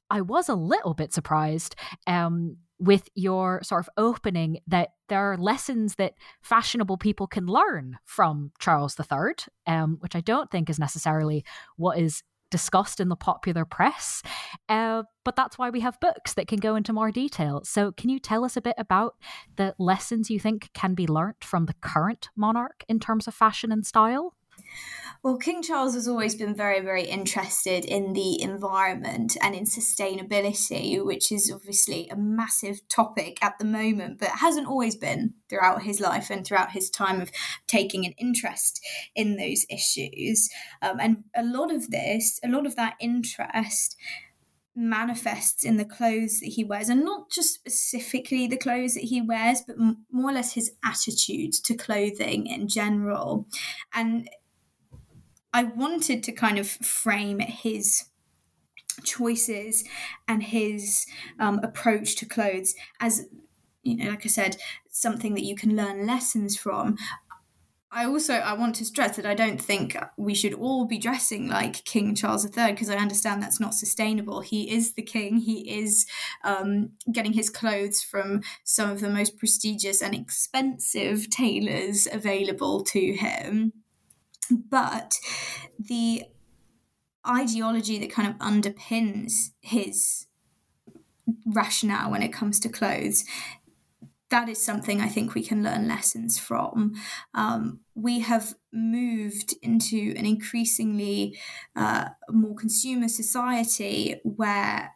I 0.08 0.20
was 0.20 0.48
a 0.48 0.54
little 0.54 0.94
bit 0.94 1.12
surprised 1.12 1.74
um, 2.06 2.58
with 2.82 3.08
your 3.14 3.62
sort 3.62 3.86
of 3.86 3.88
opening 3.96 4.58
that 4.66 4.88
there 5.08 5.20
are 5.20 5.36
lessons 5.36 5.94
that 5.94 6.14
fashionable 6.40 6.96
people 6.96 7.28
can 7.28 7.46
learn 7.46 7.96
from 8.04 8.50
Charles 8.58 8.98
III, 8.98 9.34
um, 9.68 9.98
which 10.00 10.16
I 10.16 10.20
don't 10.20 10.50
think 10.50 10.68
is 10.68 10.80
necessarily 10.80 11.44
what 11.76 11.96
is 11.96 12.24
discussed 12.50 12.98
in 12.98 13.08
the 13.08 13.14
popular 13.14 13.64
press. 13.64 14.20
Uh, 14.68 15.04
but 15.24 15.36
that's 15.36 15.56
why 15.58 15.70
we 15.70 15.78
have 15.78 16.00
books 16.00 16.34
that 16.34 16.48
can 16.48 16.58
go 16.58 16.74
into 16.74 16.92
more 16.92 17.12
detail. 17.12 17.62
So, 17.64 17.92
can 17.92 18.10
you 18.10 18.18
tell 18.18 18.44
us 18.44 18.56
a 18.56 18.60
bit 18.60 18.74
about 18.76 19.14
the 19.54 19.76
lessons 19.78 20.28
you 20.28 20.40
think 20.40 20.70
can 20.74 20.94
be 20.94 21.06
learnt 21.06 21.44
from 21.44 21.66
the 21.66 21.74
current 21.74 22.30
monarch 22.34 22.84
in 22.88 22.98
terms 22.98 23.28
of 23.28 23.34
fashion 23.34 23.70
and 23.70 23.86
style? 23.86 24.34
Well, 25.22 25.36
King 25.36 25.62
Charles 25.62 25.94
has 25.94 26.08
always 26.08 26.34
been 26.34 26.52
very, 26.52 26.80
very 26.80 27.04
interested 27.04 27.84
in 27.84 28.12
the 28.12 28.42
environment 28.42 29.36
and 29.40 29.54
in 29.54 29.64
sustainability, 29.64 31.04
which 31.04 31.30
is 31.30 31.48
obviously 31.54 32.08
a 32.08 32.16
massive 32.16 32.80
topic 32.88 33.38
at 33.40 33.56
the 33.60 33.64
moment, 33.64 34.18
but 34.18 34.30
hasn't 34.30 34.66
always 34.66 34.96
been 34.96 35.34
throughout 35.48 35.82
his 35.82 36.00
life 36.00 36.28
and 36.28 36.44
throughout 36.44 36.72
his 36.72 36.90
time 36.90 37.20
of 37.20 37.30
taking 37.68 38.04
an 38.04 38.14
interest 38.18 38.84
in 39.14 39.36
those 39.36 39.64
issues. 39.70 40.48
Um, 40.82 40.98
and 40.98 41.24
a 41.36 41.44
lot 41.44 41.72
of 41.72 41.90
this, 41.92 42.40
a 42.42 42.48
lot 42.48 42.66
of 42.66 42.74
that 42.74 42.96
interest 42.98 43.96
manifests 44.74 45.64
in 45.64 45.76
the 45.76 45.84
clothes 45.84 46.40
that 46.40 46.48
he 46.48 46.64
wears 46.64 46.88
and 46.88 47.04
not 47.04 47.30
just 47.30 47.54
specifically 47.54 48.46
the 48.46 48.56
clothes 48.56 48.94
that 48.94 49.04
he 49.04 49.20
wears 49.20 49.60
but 49.66 49.76
more 50.10 50.30
or 50.30 50.32
less 50.32 50.54
his 50.54 50.72
attitude 50.82 51.52
to 51.52 51.74
clothing 51.74 52.46
in 52.46 52.66
general 52.66 53.46
and 53.92 54.30
I 55.52 55.64
wanted 55.64 56.22
to 56.24 56.32
kind 56.32 56.58
of 56.58 56.68
frame 56.68 57.40
his 57.40 58.04
choices 59.04 59.84
and 60.28 60.42
his 60.42 61.06
um, 61.38 61.60
approach 61.62 62.16
to 62.16 62.26
clothes 62.26 62.74
as 63.00 63.26
you 63.82 63.96
know, 63.96 64.10
like 64.10 64.24
I 64.24 64.28
said, 64.28 64.56
something 64.90 65.34
that 65.34 65.44
you 65.44 65.56
can 65.56 65.76
learn 65.76 66.06
lessons 66.06 66.56
from. 66.56 66.96
I 67.94 68.06
also 68.06 68.34
I 68.34 68.54
want 68.54 68.74
to 68.76 68.86
stress 68.86 69.16
that 69.16 69.26
I 69.26 69.34
don't 69.34 69.60
think 69.60 69.98
we 70.16 70.34
should 70.34 70.54
all 70.54 70.86
be 70.86 70.96
dressing 70.96 71.48
like 71.48 71.84
King 71.84 72.14
Charles 72.14 72.44
III 72.46 72.72
because 72.72 72.88
I 72.88 72.96
understand 72.96 73.42
that's 73.42 73.60
not 73.60 73.74
sustainable. 73.74 74.40
He 74.40 74.70
is 74.70 74.94
the 74.94 75.02
king. 75.02 75.36
He 75.36 75.78
is 75.78 76.06
um, 76.42 76.92
getting 77.10 77.34
his 77.34 77.50
clothes 77.50 78.02
from 78.02 78.42
some 78.64 78.88
of 78.88 79.00
the 79.00 79.10
most 79.10 79.36
prestigious 79.36 80.00
and 80.00 80.14
expensive 80.14 81.28
tailors 81.28 82.08
available 82.10 82.82
to 82.84 83.12
him. 83.12 83.74
But 84.50 85.14
the 85.78 86.24
ideology 87.26 87.98
that 87.98 88.10
kind 88.10 88.28
of 88.28 88.34
underpins 88.36 89.50
his 89.60 90.26
rationale 91.46 92.10
when 92.10 92.22
it 92.22 92.32
comes 92.32 92.58
to 92.60 92.68
clothes 92.68 93.24
that 94.32 94.48
is 94.48 94.60
something 94.60 95.00
I 95.00 95.08
think 95.08 95.34
we 95.34 95.44
can 95.44 95.62
learn 95.62 95.86
lessons 95.86 96.38
from. 96.38 96.94
Um, 97.34 97.80
we 97.94 98.20
have 98.20 98.54
moved 98.72 99.54
into 99.62 100.14
an 100.16 100.24
increasingly 100.24 101.38
uh, 101.76 102.06
more 102.30 102.56
consumer 102.56 103.08
society 103.08 104.16
where 104.24 104.94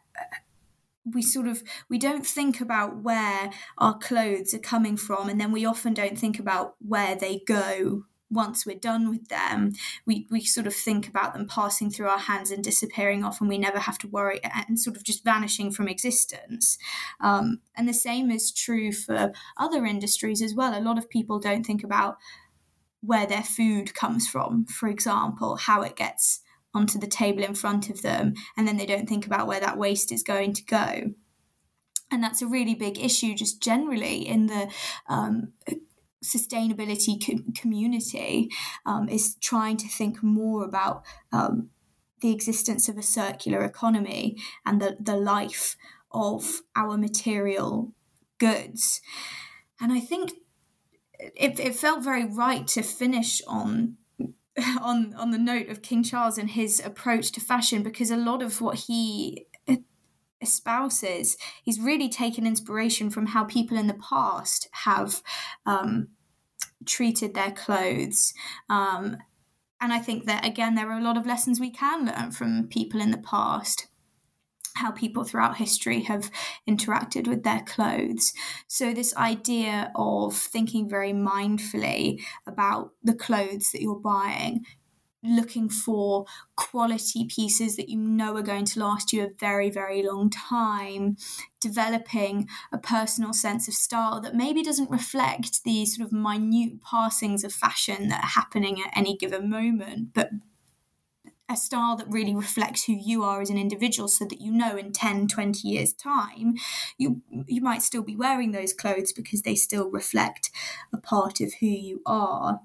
we 1.05 1.21
sort 1.21 1.47
of 1.47 1.63
we 1.87 1.97
don't 1.99 2.25
think 2.25 2.59
about 2.59 3.03
where 3.03 3.51
our 3.77 3.97
clothes 3.97 4.53
are 4.53 4.59
coming 4.59 4.97
from 4.97 5.29
and 5.29 5.39
then 5.39 5.53
we 5.53 5.65
often 5.65 5.93
don't 5.93 6.17
think 6.17 6.37
about 6.37 6.75
where 6.85 7.15
they 7.15 7.41
go 7.47 8.03
once 8.29 8.65
we're 8.65 8.75
done 8.77 9.09
with 9.09 9.29
them, 9.29 9.71
we, 10.05 10.27
we 10.29 10.41
sort 10.41 10.67
of 10.67 10.73
think 10.73 11.07
about 11.07 11.33
them 11.33 11.47
passing 11.47 11.89
through 11.89 12.07
our 12.07 12.17
hands 12.17 12.51
and 12.51 12.63
disappearing 12.63 13.23
off, 13.23 13.39
and 13.39 13.49
we 13.49 13.57
never 13.57 13.79
have 13.79 13.97
to 13.99 14.07
worry 14.07 14.39
and 14.43 14.79
sort 14.79 14.97
of 14.97 15.03
just 15.03 15.23
vanishing 15.23 15.71
from 15.71 15.87
existence. 15.87 16.77
Um, 17.21 17.61
and 17.75 17.87
the 17.87 17.93
same 17.93 18.29
is 18.29 18.51
true 18.51 18.91
for 18.91 19.31
other 19.57 19.85
industries 19.85 20.41
as 20.41 20.53
well. 20.53 20.77
A 20.77 20.81
lot 20.81 20.97
of 20.97 21.09
people 21.09 21.39
don't 21.39 21.65
think 21.65 21.83
about 21.83 22.17
where 23.01 23.25
their 23.25 23.43
food 23.43 23.93
comes 23.93 24.27
from, 24.27 24.65
for 24.65 24.89
example, 24.89 25.55
how 25.55 25.81
it 25.81 25.95
gets 25.95 26.41
onto 26.73 26.99
the 26.99 27.07
table 27.07 27.43
in 27.43 27.55
front 27.55 27.89
of 27.89 28.01
them, 28.01 28.33
and 28.57 28.67
then 28.67 28.77
they 28.77 28.85
don't 28.85 29.07
think 29.07 29.25
about 29.25 29.47
where 29.47 29.59
that 29.59 29.77
waste 29.77 30.11
is 30.11 30.23
going 30.23 30.53
to 30.53 30.65
go. 30.65 31.13
And 32.09 32.23
that's 32.23 32.41
a 32.41 32.47
really 32.47 32.75
big 32.75 32.97
issue, 32.99 33.35
just 33.35 33.61
generally 33.61 34.27
in 34.27 34.47
the 34.47 34.71
um, 35.07 35.53
sustainability 36.23 37.23
co- 37.23 37.51
community 37.59 38.49
um, 38.85 39.07
is 39.09 39.35
trying 39.35 39.77
to 39.77 39.87
think 39.87 40.23
more 40.23 40.63
about 40.63 41.03
um, 41.31 41.69
the 42.21 42.31
existence 42.31 42.89
of 42.89 42.97
a 42.97 43.03
circular 43.03 43.63
economy 43.63 44.37
and 44.65 44.81
the, 44.81 44.97
the 44.99 45.15
life 45.15 45.75
of 46.11 46.61
our 46.75 46.97
material 46.97 47.93
goods. 48.39 49.01
And 49.79 49.91
I 49.91 49.99
think 49.99 50.33
it, 51.19 51.59
it 51.59 51.75
felt 51.75 52.03
very 52.03 52.25
right 52.25 52.67
to 52.67 52.81
finish 52.81 53.41
on 53.47 53.97
on 54.81 55.13
on 55.13 55.31
the 55.31 55.37
note 55.37 55.69
of 55.69 55.81
King 55.81 56.03
Charles 56.03 56.37
and 56.37 56.49
his 56.49 56.81
approach 56.83 57.31
to 57.33 57.39
fashion 57.39 57.83
because 57.83 58.09
a 58.09 58.17
lot 58.17 58.41
of 58.41 58.59
what 58.59 58.77
he 58.87 59.45
espouses 60.41 61.35
he's 61.63 61.79
really 61.79 62.07
taken 62.07 62.45
inspiration 62.45 63.09
from 63.09 63.27
how 63.27 63.43
people 63.43 63.77
in 63.77 63.87
the 63.87 63.95
past 63.95 64.69
have 64.83 65.21
um, 65.65 66.09
treated 66.85 67.33
their 67.33 67.51
clothes. 67.51 68.33
Um, 68.69 69.17
and 69.79 69.93
I 69.93 69.99
think 69.99 70.25
that, 70.25 70.45
again, 70.45 70.75
there 70.75 70.91
are 70.91 70.99
a 70.99 71.03
lot 71.03 71.17
of 71.17 71.25
lessons 71.25 71.59
we 71.59 71.71
can 71.71 72.05
learn 72.05 72.31
from 72.31 72.67
people 72.67 72.99
in 72.99 73.11
the 73.11 73.17
past 73.17 73.87
how 74.75 74.91
people 74.91 75.23
throughout 75.23 75.57
history 75.57 76.01
have 76.01 76.29
interacted 76.69 77.27
with 77.27 77.43
their 77.43 77.61
clothes. 77.61 78.31
So, 78.67 78.93
this 78.93 79.15
idea 79.15 79.91
of 79.95 80.35
thinking 80.35 80.87
very 80.87 81.13
mindfully 81.13 82.21
about 82.45 82.91
the 83.03 83.15
clothes 83.15 83.71
that 83.71 83.81
you're 83.81 83.95
buying, 83.99 84.65
looking 85.23 85.69
for 85.69 86.25
quality 86.55 87.25
pieces 87.25 87.75
that 87.75 87.89
you 87.89 87.97
know 87.97 88.35
are 88.35 88.41
going 88.41 88.65
to 88.65 88.79
last 88.79 89.11
you 89.11 89.23
a 89.23 89.29
very, 89.39 89.69
very 89.69 90.03
long 90.03 90.29
time, 90.29 91.17
developing 91.59 92.47
a 92.71 92.77
personal 92.77 93.33
sense 93.33 93.67
of 93.67 93.73
style 93.73 94.21
that 94.21 94.35
maybe 94.35 94.63
doesn't 94.63 94.91
reflect 94.91 95.63
the 95.63 95.85
sort 95.85 96.05
of 96.05 96.13
minute 96.13 96.81
passings 96.81 97.43
of 97.43 97.53
fashion 97.53 98.09
that 98.09 98.23
are 98.23 98.27
happening 98.27 98.81
at 98.81 98.95
any 98.95 99.17
given 99.17 99.49
moment, 99.49 100.13
but 100.13 100.29
a 101.49 101.55
style 101.55 101.95
that 101.95 102.07
really 102.09 102.35
reflects 102.35 102.85
who 102.85 102.93
you 102.93 103.23
are 103.23 103.41
as 103.41 103.49
an 103.49 103.57
individual 103.57 104.07
so 104.07 104.25
that 104.25 104.41
you 104.41 104.51
know 104.51 104.75
in 104.75 104.91
10 104.91 105.27
20 105.27 105.67
years 105.67 105.93
time 105.93 106.55
you 106.97 107.21
you 107.47 107.61
might 107.61 107.81
still 107.81 108.03
be 108.03 108.15
wearing 108.15 108.51
those 108.51 108.73
clothes 108.73 109.13
because 109.13 109.43
they 109.43 109.55
still 109.55 109.89
reflect 109.89 110.51
a 110.93 110.97
part 110.97 111.39
of 111.39 111.53
who 111.59 111.67
you 111.67 112.01
are 112.05 112.59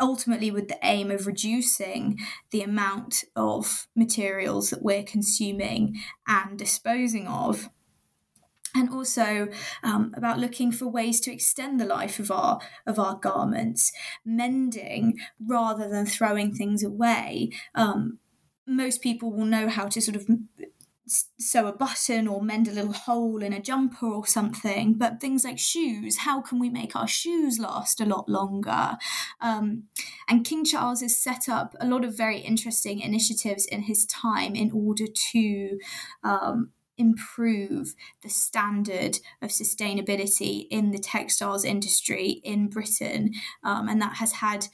ultimately 0.00 0.50
with 0.50 0.68
the 0.68 0.78
aim 0.82 1.10
of 1.10 1.26
reducing 1.26 2.18
the 2.50 2.62
amount 2.62 3.24
of 3.36 3.86
materials 3.94 4.70
that 4.70 4.82
we're 4.82 5.04
consuming 5.04 5.96
and 6.26 6.58
disposing 6.58 7.26
of 7.28 7.68
and 8.74 8.90
also 8.90 9.48
um, 9.82 10.12
about 10.16 10.38
looking 10.38 10.72
for 10.72 10.86
ways 10.88 11.20
to 11.20 11.32
extend 11.32 11.80
the 11.80 11.84
life 11.84 12.18
of 12.18 12.30
our 12.30 12.60
of 12.86 12.98
our 12.98 13.14
garments, 13.14 13.92
mending 14.24 15.16
rather 15.40 15.88
than 15.88 16.06
throwing 16.06 16.52
things 16.52 16.82
away. 16.82 17.50
Um, 17.74 18.18
most 18.66 19.02
people 19.02 19.30
will 19.30 19.44
know 19.44 19.68
how 19.68 19.86
to 19.86 20.00
sort 20.00 20.16
of 20.16 20.26
sew 21.06 21.66
a 21.66 21.72
button 21.72 22.26
or 22.26 22.42
mend 22.42 22.68
a 22.68 22.72
little 22.72 22.92
hole 22.92 23.42
in 23.42 23.52
a 23.52 23.60
jumper 23.60 24.06
or 24.06 24.26
something. 24.26 24.94
But 24.94 25.20
things 25.20 25.44
like 25.44 25.58
shoes, 25.58 26.18
how 26.18 26.40
can 26.40 26.58
we 26.58 26.70
make 26.70 26.96
our 26.96 27.08
shoes 27.08 27.58
last 27.58 28.00
a 28.00 28.06
lot 28.06 28.28
longer? 28.28 28.96
Um, 29.40 29.84
and 30.28 30.44
King 30.44 30.64
Charles 30.64 31.02
has 31.02 31.16
set 31.16 31.48
up 31.48 31.74
a 31.80 31.86
lot 31.86 32.04
of 32.04 32.16
very 32.16 32.38
interesting 32.38 33.00
initiatives 33.00 33.66
in 33.66 33.82
his 33.82 34.06
time 34.06 34.54
in 34.54 34.70
order 34.72 35.06
to. 35.32 35.78
Um, 36.22 36.70
improve 36.96 37.92
the 38.22 38.28
standard 38.28 39.18
of 39.42 39.50
sustainability 39.50 40.68
in 40.70 40.92
the 40.92 40.98
textiles 41.00 41.64
industry 41.64 42.40
in 42.44 42.68
Britain. 42.68 43.32
Um, 43.64 43.88
and 43.88 44.00
that 44.00 44.18
has 44.18 44.34
had 44.34 44.68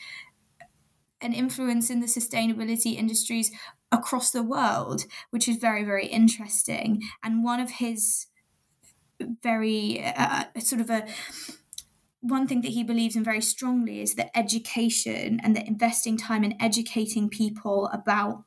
an 1.20 1.33
influence 1.33 1.91
in 1.91 2.01
the 2.01 2.07
sustainability 2.07 2.97
industries 2.97 3.51
across 3.93 4.30
the 4.30 4.43
world, 4.43 5.05
which 5.30 5.49
is 5.49 5.57
very, 5.57 5.84
very 5.84 6.07
interesting. 6.07 7.03
And 7.22 7.45
one 7.45 7.61
of 7.61 7.70
his 7.72 8.26
very 9.43 10.03
uh, 10.03 10.45
sort 10.59 10.80
of 10.80 10.91
a 10.91 11.07
one 12.22 12.47
thing 12.47 12.61
that 12.61 12.72
he 12.72 12.84
believes 12.84 13.16
in 13.16 13.24
very 13.24 13.41
strongly 13.41 14.03
is 14.03 14.14
that 14.14 14.30
education 14.36 15.41
and 15.43 15.57
that 15.57 15.66
investing 15.66 16.18
time 16.18 16.45
in 16.45 16.55
educating 16.61 17.30
people 17.30 17.88
about 17.93 18.45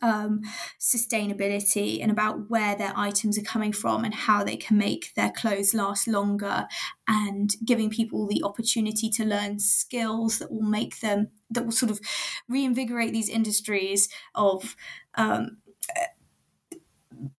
um, 0.00 0.40
sustainability 0.80 2.00
and 2.02 2.10
about 2.10 2.48
where 2.50 2.76
their 2.76 2.92
items 2.96 3.38
are 3.38 3.42
coming 3.42 3.72
from 3.72 4.04
and 4.04 4.14
how 4.14 4.42
they 4.42 4.56
can 4.56 4.78
make 4.78 5.12
their 5.14 5.30
clothes 5.30 5.74
last 5.74 6.08
longer 6.08 6.66
and 7.06 7.54
giving 7.64 7.90
people 7.90 8.26
the 8.26 8.42
opportunity 8.44 9.10
to 9.10 9.24
learn 9.24 9.58
skills 9.58 10.38
that 10.38 10.50
will 10.50 10.62
make 10.62 11.00
them 11.00 11.28
that 11.50 11.64
will 11.64 11.72
sort 11.72 11.90
of 11.90 12.00
reinvigorate 12.48 13.12
these 13.12 13.28
industries 13.28 14.08
of 14.34 14.74
um, 15.16 15.58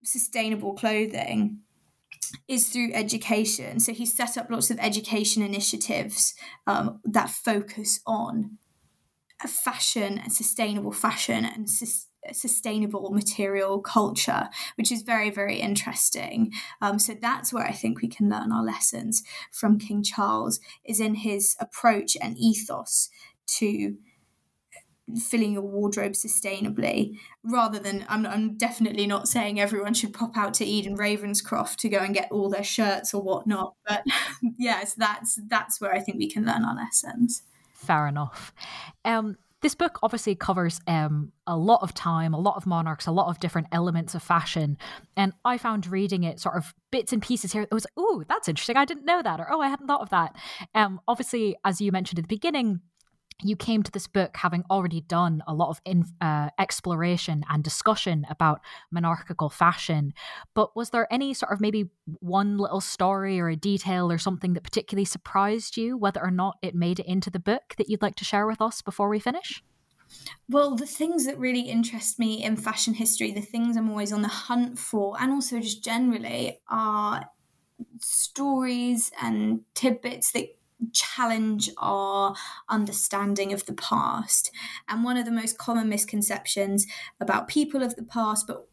sustainable 0.05 0.75
clothing 0.75 1.61
is 2.49 2.69
through 2.69 2.93
education. 2.95 3.81
So 3.81 3.93
he's 3.93 4.15
set 4.15 4.37
up 4.37 4.51
lots 4.51 4.71
of 4.71 4.79
education 4.81 5.43
initiatives 5.43 6.35
um, 6.67 7.01
that 7.05 7.31
focus 7.31 8.01
on 8.07 8.59
fashion 9.47 10.19
and 10.19 10.33
sustainable 10.33 10.93
fashion 10.93 11.45
and 11.45 11.69
sustainable 12.31 13.11
material 13.11 13.81
culture, 13.81 14.49
which 14.77 14.93
is 14.93 15.03
very, 15.03 15.31
very 15.31 15.57
interesting. 15.57 16.53
Um, 16.81 16.99
so 16.99 17.15
that's 17.21 17.53
where 17.53 17.67
I 17.67 17.73
think 17.73 18.01
we 18.01 18.09
can 18.09 18.29
learn 18.29 18.53
our 18.53 18.63
lessons 18.63 19.23
from 19.51 19.79
King 19.79 20.03
Charles, 20.03 20.61
is 20.85 21.01
in 21.01 21.17
his 21.17 21.57
approach 21.59 22.17
and 22.21 22.39
ethos 22.39 23.11
to 23.47 23.97
filling 25.19 25.53
your 25.53 25.63
wardrobe 25.63 26.13
sustainably 26.13 27.19
rather 27.43 27.79
than 27.79 28.05
I'm, 28.09 28.25
I'm 28.25 28.57
definitely 28.57 29.07
not 29.07 29.29
saying 29.29 29.61
everyone 29.61 29.95
should 29.95 30.15
pop 30.15 30.37
out 30.37 30.55
to 30.55 30.65
Ede 30.65 30.97
& 30.97 30.97
Ravenscroft 30.97 31.77
to 31.77 31.89
go 31.89 31.99
and 31.99 32.15
get 32.15 32.31
all 32.31 32.49
their 32.49 32.65
shirts 32.65 33.13
or 33.13 33.21
whatnot 33.21 33.75
but 33.87 34.05
yes 34.59 34.95
that's 34.95 35.41
that's 35.49 35.81
where 35.81 35.93
i 35.93 35.99
think 35.99 36.19
we 36.19 36.31
can 36.31 36.47
learn 36.47 36.65
our 36.65 36.77
lessons 36.77 37.43
fair 37.75 38.07
enough 38.07 38.55
um 39.05 39.37
this 39.63 39.75
book 39.75 39.99
obviously 40.03 40.35
covers 40.35 40.81
um, 40.87 41.33
a 41.47 41.57
lot 41.57 41.83
of 41.83 41.95
time, 41.95 42.35
a 42.35 42.39
lot 42.39 42.57
of 42.57 42.67
monarchs, 42.67 43.07
a 43.07 43.13
lot 43.13 43.29
of 43.29 43.41
different 43.41 43.69
elements 43.73 44.15
of 44.15 44.23
fashion. 44.23 44.77
And 45.17 45.33
I 45.45 45.57
found 45.57 45.87
reading 45.87 46.25
it 46.25 46.41
sort 46.41 46.57
of 46.57 46.75
bits 46.91 47.13
and 47.13 47.23
pieces 47.23 47.53
here. 47.53 47.63
It 47.63 47.73
was, 47.73 47.87
oh, 47.97 48.25
that's 48.29 48.49
interesting. 48.49 48.77
I 48.77 48.85
didn't 48.85 49.05
know 49.05 49.23
that. 49.23 49.41
Or, 49.41 49.51
oh, 49.51 49.61
I 49.61 49.69
hadn't 49.69 49.87
thought 49.87 50.03
of 50.03 50.11
that. 50.11 50.37
Um, 50.75 51.01
obviously, 51.07 51.57
as 51.65 51.81
you 51.81 51.93
mentioned 51.93 52.19
at 52.19 52.25
the 52.25 52.35
beginning, 52.35 52.81
you 53.43 53.57
came 53.57 53.83
to 53.83 53.91
this 53.91 54.07
book 54.07 54.37
having 54.37 54.65
already 54.71 55.01
done 55.01 55.43
a 55.47 55.55
lot 55.55 55.71
of 55.71 55.81
in, 55.85 56.05
uh, 56.21 56.51
exploration 56.59 57.45
and 57.49 57.63
discussion 57.63 58.27
about 58.31 58.61
monarchical 58.91 59.51
fashion. 59.51 60.15
But 60.55 60.75
was 60.77 60.91
there 60.91 61.13
any 61.13 61.35
sort 61.35 61.53
of 61.53 61.61
maybe 61.61 61.91
one 62.21 62.59
little 62.59 62.81
story 62.81 63.41
or 63.41 63.49
a 63.49 63.57
detail 63.57 64.11
or 64.11 64.19
something 64.19 64.55
that 64.55 64.65
particularly 64.65 65.05
surprised 65.05 65.77
you, 65.77 65.97
whether 65.97 66.23
or 66.23 66.31
not 66.31 66.57
it 66.63 66.75
made 66.75 67.01
it 67.01 67.07
into 67.07 67.31
the 67.31 67.39
book, 67.39 67.75
that 67.79 67.89
you'd 67.89 68.03
like 68.03 68.17
to 68.17 68.25
share 68.25 68.47
with 68.47 68.61
us 68.61 68.83
before 68.83 69.09
we 69.09 69.19
finish? 69.19 69.63
Well, 70.49 70.77
the 70.77 70.87
things 70.87 71.25
that 71.27 71.39
really 71.39 71.63
interest 71.63 72.19
me 72.19 72.45
in 72.45 72.57
fashion 72.57 72.95
history, 72.95 73.33
the 73.33 73.41
things 73.41 73.77
I'm 73.77 73.89
always 73.89 74.13
on 74.13 74.23
the 74.23 74.29
hunt 74.29 74.79
for, 74.79 75.17
and 75.21 75.33
also 75.33 75.59
just 75.59 75.83
generally, 75.83 76.61
are 76.69 77.25
stories 78.01 79.11
and 79.21 79.63
tidbits 79.75 80.33
that 80.33 80.49
challenge 80.93 81.71
our 81.79 82.35
understanding 82.69 83.53
of 83.53 83.67
the 83.67 83.73
past. 83.75 84.51
And 84.89 85.05
one 85.05 85.17
of 85.17 85.25
the 85.25 85.31
most 85.31 85.59
common 85.59 85.89
misconceptions 85.89 86.87
about 87.21 87.49
people 87.49 87.83
of 87.83 87.97
the 87.97 88.03
past, 88.03 88.47
but 88.47 88.69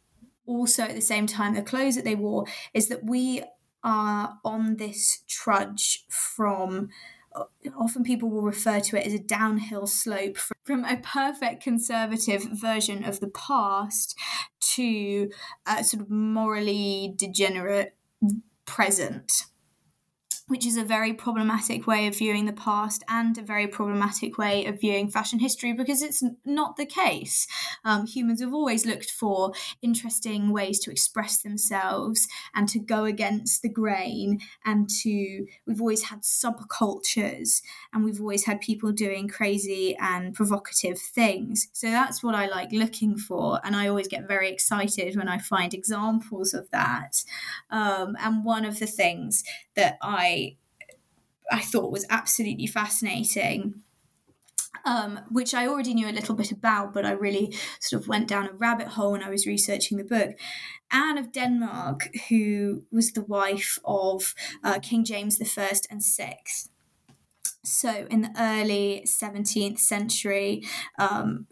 also 0.46 0.84
at 0.84 0.96
the 0.96 1.02
same 1.02 1.28
time 1.28 1.54
the 1.54 1.62
clothes 1.62 1.96
that 1.96 2.06
they 2.06 2.16
wore, 2.16 2.46
is 2.74 2.88
that 2.90 3.04
we 3.04 3.44
are 3.84 4.38
on 4.44 4.78
this 4.78 5.24
trudge 5.28 6.06
from 6.10 6.90
uh, 7.36 7.44
often 7.80 8.04
people 8.04 8.30
will 8.30 8.42
refer 8.42 8.80
to 8.80 8.98
it 8.98 9.06
as 9.06 9.14
a 9.14 9.20
downhill 9.20 9.86
slope 9.86 10.36
from 10.66 10.84
a 10.84 10.98
perfect 10.98 11.64
conservative 11.64 12.44
version 12.44 13.04
of 13.04 13.20
the 13.20 13.28
past 13.28 14.18
to 14.60 15.30
a 15.68 15.84
sort 15.84 16.02
of 16.02 16.10
morally 16.10 17.14
degenerate 17.16 17.96
present 18.66 19.46
which 20.50 20.66
is 20.66 20.78
a 20.78 20.84
very 20.84 21.14
problematic 21.14 21.86
way 21.86 22.08
of 22.08 22.18
viewing 22.18 22.46
the 22.46 22.54
past 22.54 23.04
and 23.08 23.38
a 23.38 23.42
very 23.42 23.68
problematic 23.68 24.38
way 24.38 24.66
of 24.66 24.82
viewing 24.82 25.08
fashion 25.08 25.38
history 25.38 25.74
because 25.74 26.02
it's 26.02 26.24
not 26.44 26.76
the 26.76 26.88
case. 26.88 27.48
Um, 27.86 28.08
humans 28.08 28.42
have 28.42 28.54
always 28.54 28.84
looked 28.84 29.12
for 29.12 29.54
interesting 29.84 30.52
ways 30.52 30.80
to 30.80 30.92
express 30.92 31.38
themselves 31.38 32.28
and 32.56 32.68
to 32.68 32.80
go 32.80 33.06
against 33.06 33.62
the 33.62 33.70
grain, 33.70 34.40
and 34.66 34.90
to 35.02 35.46
we've 35.68 35.80
always 35.80 36.06
had 36.06 36.24
subcultures 36.24 37.62
and 37.94 38.04
we've 38.04 38.20
always 38.20 38.46
had 38.46 38.60
people 38.60 38.92
doing 38.92 39.28
crazy 39.28 39.96
and 39.98 40.34
provocative 40.34 40.98
things. 40.98 41.68
So 41.74 41.92
that's 41.92 42.24
what 42.24 42.34
I 42.34 42.48
like 42.48 42.72
looking 42.72 43.18
for, 43.18 43.60
and 43.64 43.76
I 43.76 43.88
always 43.88 44.08
get 44.08 44.28
very 44.28 44.50
excited 44.50 45.16
when 45.16 45.28
I 45.28 45.38
find 45.38 45.76
examples 45.76 46.56
of 46.56 46.72
that. 46.72 47.24
Um, 47.70 48.18
and 48.20 48.44
one 48.44 48.66
of 48.66 48.80
the 48.80 48.88
things 48.88 49.44
that 49.76 49.98
I 50.02 50.39
I 51.52 51.60
thought 51.60 51.92
was 51.92 52.06
absolutely 52.10 52.68
fascinating. 52.68 53.82
Um, 54.86 55.20
which 55.30 55.54
I 55.54 55.68
already 55.68 55.94
knew 55.94 56.08
a 56.08 56.14
little 56.14 56.36
bit 56.36 56.52
about, 56.52 56.94
but 56.94 57.06
I 57.06 57.12
really 57.12 57.54
sort 57.82 58.02
of 58.02 58.08
went 58.08 58.28
down 58.30 58.48
a 58.48 58.54
rabbit 58.54 58.88
hole 58.88 59.12
when 59.12 59.24
I 59.24 59.30
was 59.30 59.46
researching 59.46 59.98
the 59.98 60.04
book. 60.06 60.36
Anne 60.90 61.18
of 61.18 61.34
Denmark, 61.34 62.10
who 62.30 62.84
was 62.92 63.12
the 63.12 63.24
wife 63.24 63.78
of 63.84 64.34
uh, 64.64 64.80
King 64.80 65.04
James 65.04 65.40
I 65.42 65.70
and 65.92 66.02
VI. 66.02 66.38
So, 67.64 68.08
in 68.10 68.22
the 68.22 68.34
early 68.40 69.04
17th 69.06 69.80
century, 69.80 70.64
um, 70.98 71.48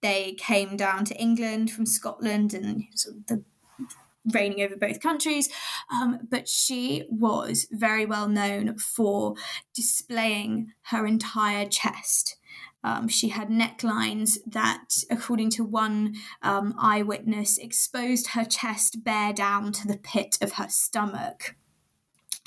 they 0.00 0.34
came 0.38 0.76
down 0.76 1.04
to 1.06 1.16
England 1.16 1.70
from 1.70 1.86
Scotland 1.86 2.54
and 2.54 2.84
sort 2.94 3.16
of 3.16 3.26
the 3.26 3.44
reigning 4.32 4.62
over 4.62 4.76
both 4.76 5.00
countries. 5.00 5.48
Um, 5.92 6.20
but 6.28 6.48
she 6.48 7.04
was 7.10 7.66
very 7.70 8.06
well 8.06 8.28
known 8.28 8.78
for 8.78 9.34
displaying 9.74 10.72
her 10.90 11.06
entire 11.06 11.66
chest. 11.66 12.36
Um, 12.84 13.08
she 13.08 13.28
had 13.28 13.48
necklines 13.48 14.38
that, 14.46 15.02
according 15.10 15.50
to 15.50 15.64
one 15.64 16.14
um, 16.42 16.74
eyewitness, 16.78 17.58
exposed 17.58 18.28
her 18.28 18.44
chest 18.44 19.02
bare 19.02 19.32
down 19.32 19.72
to 19.72 19.88
the 19.88 19.98
pit 19.98 20.38
of 20.40 20.52
her 20.52 20.68
stomach. 20.68 21.56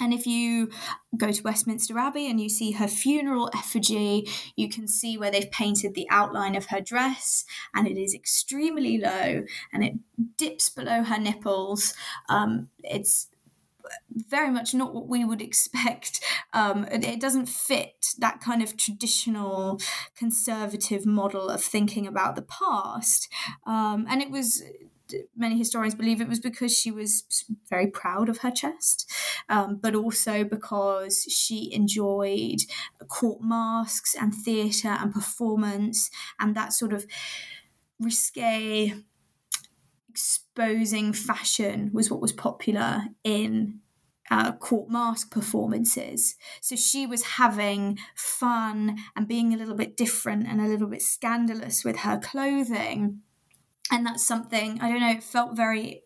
And 0.01 0.13
if 0.13 0.25
you 0.25 0.69
go 1.15 1.31
to 1.31 1.43
Westminster 1.43 1.97
Abbey 1.97 2.29
and 2.29 2.41
you 2.41 2.49
see 2.49 2.71
her 2.71 2.87
funeral 2.87 3.49
effigy, 3.55 4.27
you 4.55 4.67
can 4.67 4.87
see 4.87 5.17
where 5.17 5.31
they've 5.31 5.51
painted 5.51 5.93
the 5.93 6.07
outline 6.09 6.55
of 6.55 6.65
her 6.67 6.81
dress, 6.81 7.45
and 7.73 7.87
it 7.87 7.97
is 7.97 8.13
extremely 8.13 8.97
low 8.97 9.43
and 9.71 9.83
it 9.83 9.93
dips 10.37 10.69
below 10.69 11.03
her 11.03 11.19
nipples. 11.19 11.93
Um, 12.27 12.69
it's 12.83 13.27
very 14.09 14.51
much 14.51 14.73
not 14.73 14.93
what 14.93 15.07
we 15.07 15.23
would 15.23 15.41
expect. 15.49 16.23
Um, 16.53 16.85
it 16.85 17.19
doesn't 17.19 17.47
fit 17.47 18.15
that 18.17 18.41
kind 18.41 18.61
of 18.61 18.77
traditional 18.77 19.79
conservative 20.15 21.05
model 21.05 21.49
of 21.49 21.61
thinking 21.61 22.07
about 22.07 22.35
the 22.35 22.41
past. 22.41 23.31
Um, 23.65 24.05
and 24.09 24.21
it 24.21 24.31
was 24.31 24.63
many 25.36 25.57
historians 25.57 25.95
believe 25.95 26.22
it 26.22 26.28
was 26.28 26.39
because 26.39 26.78
she 26.78 26.91
was 26.91 27.45
very 27.70 27.88
proud 27.88 28.30
of 28.30 28.39
her 28.39 28.51
chest, 28.51 29.12
um, 29.49 29.80
but 29.82 29.95
also 29.95 30.43
because 30.43 31.24
she 31.24 31.74
enjoyed 31.74 32.59
court 33.07 33.41
masques 33.41 34.16
and 34.16 34.34
theatre 34.34 34.97
and 34.99 35.14
performance 35.14 36.09
and 36.39 36.55
that 36.55 36.74
sort 36.74 36.93
of 36.93 37.05
risque 37.99 38.93
exposing 40.09 41.14
fashion 41.14 41.89
was 41.93 42.12
what 42.12 42.20
was 42.20 42.34
popular 42.34 43.03
in 43.24 43.80
uh, 44.30 44.53
court 44.53 44.89
masque 44.89 45.32
performances. 45.32 46.36
So 46.62 46.76
she 46.76 47.05
was 47.05 47.24
having 47.24 47.99
fun 48.16 48.97
and 49.16 49.28
being 49.28 49.53
a 49.53 49.57
little 49.57 49.76
bit 49.76 49.97
different 49.97 50.47
and 50.47 50.62
a 50.62 50.68
little 50.68 50.88
bit 50.88 51.01
scandalous 51.01 51.84
with 51.84 51.97
her 51.97 52.18
clothing 52.18 53.22
and 53.91 54.05
that's 54.05 54.25
something 54.25 54.79
I 54.81 54.89
don't 54.89 55.01
know. 55.01 55.11
It 55.11 55.23
felt 55.23 55.55
very 55.55 56.03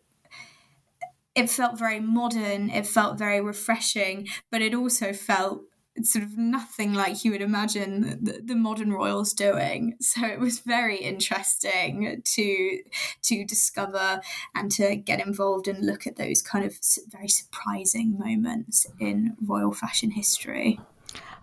it 1.34 1.50
felt 1.50 1.78
very 1.78 2.00
modern. 2.00 2.70
It 2.70 2.86
felt 2.86 3.18
very 3.18 3.40
refreshing, 3.40 4.26
but 4.50 4.62
it 4.62 4.74
also 4.74 5.12
felt 5.12 5.62
sort 6.02 6.24
of 6.24 6.36
nothing 6.36 6.92
like 6.92 7.24
you 7.24 7.30
would 7.30 7.40
imagine 7.40 8.18
the, 8.22 8.40
the, 8.44 8.54
modern 8.54 8.92
royals 8.92 9.32
doing. 9.32 9.94
So 10.00 10.26
it 10.26 10.40
was 10.40 10.60
very 10.60 10.96
interesting 10.96 12.22
to 12.22 12.82
to 13.22 13.44
discover 13.44 14.20
and 14.54 14.70
to 14.72 14.96
get 14.96 15.26
involved 15.26 15.68
and 15.68 15.84
look 15.84 16.06
at 16.06 16.16
those 16.16 16.42
kind 16.42 16.64
of 16.64 16.74
very 17.08 17.28
surprising 17.28 18.18
moments 18.18 18.86
in 18.98 19.36
royal 19.42 19.72
fashion 19.72 20.10
history. 20.10 20.80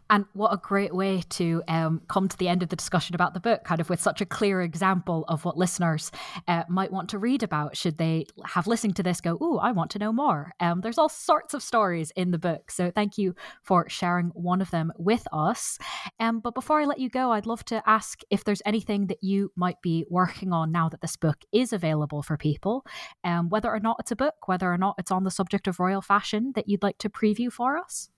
And 0.10 0.26
what 0.34 0.54
a 0.54 0.58
great 0.58 0.94
way 0.94 1.24
to 1.30 1.64
um, 1.68 2.02
come 2.08 2.28
to 2.28 2.38
the 2.38 2.48
end 2.48 2.62
of 2.62 2.70
the 2.70 2.76
discussion 2.76 3.16
about 3.16 3.34
the 3.34 3.40
book, 3.40 3.64
kind 3.64 3.82
of 3.82 3.90
with 3.90 4.02
such 4.02 4.22
a 4.22 4.26
clear 4.26 4.62
example 4.62 5.26
of 5.28 5.46
what 5.46 5.58
listeners 5.58 6.12
uh, 6.48 6.64
might 6.70 6.92
want 6.92 7.10
to 7.10 7.18
read 7.18 7.42
about 7.42 7.78
should 7.78 7.98
they 7.98 8.26
have 8.46 8.68
listened 8.68 8.96
to 8.98 9.04
this 9.04 9.22
go, 9.22 9.38
oh, 9.42 9.58
I 9.58 9.72
want 9.72 9.92
to 9.92 10.00
know 10.00 10.12
more. 10.12 10.54
Um, 10.60 10.82
there's 10.82 10.98
all 10.98 11.10
sorts 11.10 11.54
of 11.54 11.64
stories 11.64 12.12
in 12.16 12.32
the 12.32 12.38
book. 12.38 12.70
So 12.70 12.92
thank 12.92 13.18
you 13.18 13.34
for 13.64 13.90
sharing 13.90 14.28
one 14.30 14.62
of 14.62 14.72
them 14.72 14.92
with 14.98 15.26
us. 15.32 15.78
Um, 16.20 16.40
but 16.42 16.54
before 16.54 16.82
I 16.82 16.86
let 16.86 17.00
you 17.00 17.10
go, 17.10 17.32
I'd 17.32 17.46
love 17.46 17.64
to 17.66 17.82
ask 17.88 18.22
if 18.30 18.44
there's 18.44 18.62
anything 18.66 19.08
that 19.08 19.24
you 19.24 19.52
might 19.56 19.82
be 19.82 20.06
working 20.10 20.52
on 20.52 20.72
now 20.72 20.90
that 20.90 21.02
this 21.02 21.16
book 21.16 21.38
is 21.52 21.74
available 21.74 22.22
for 22.22 22.38
people, 22.38 22.86
um, 23.24 23.50
whether 23.50 23.70
or 23.70 23.80
not 23.80 23.98
it's 24.00 24.12
a 24.12 24.16
book, 24.16 24.48
whether 24.48 24.72
or 24.72 24.78
not 24.78 24.96
it's 24.98 25.12
on 25.12 25.24
the 25.24 25.32
subject 25.32 25.68
of 25.68 25.80
royal 25.80 26.02
fashion 26.02 26.52
that 26.56 26.68
you'd 26.68 26.84
like 26.84 26.98
to 27.00 27.10
preview 27.10 27.52
for 27.52 27.78
us. 27.78 28.10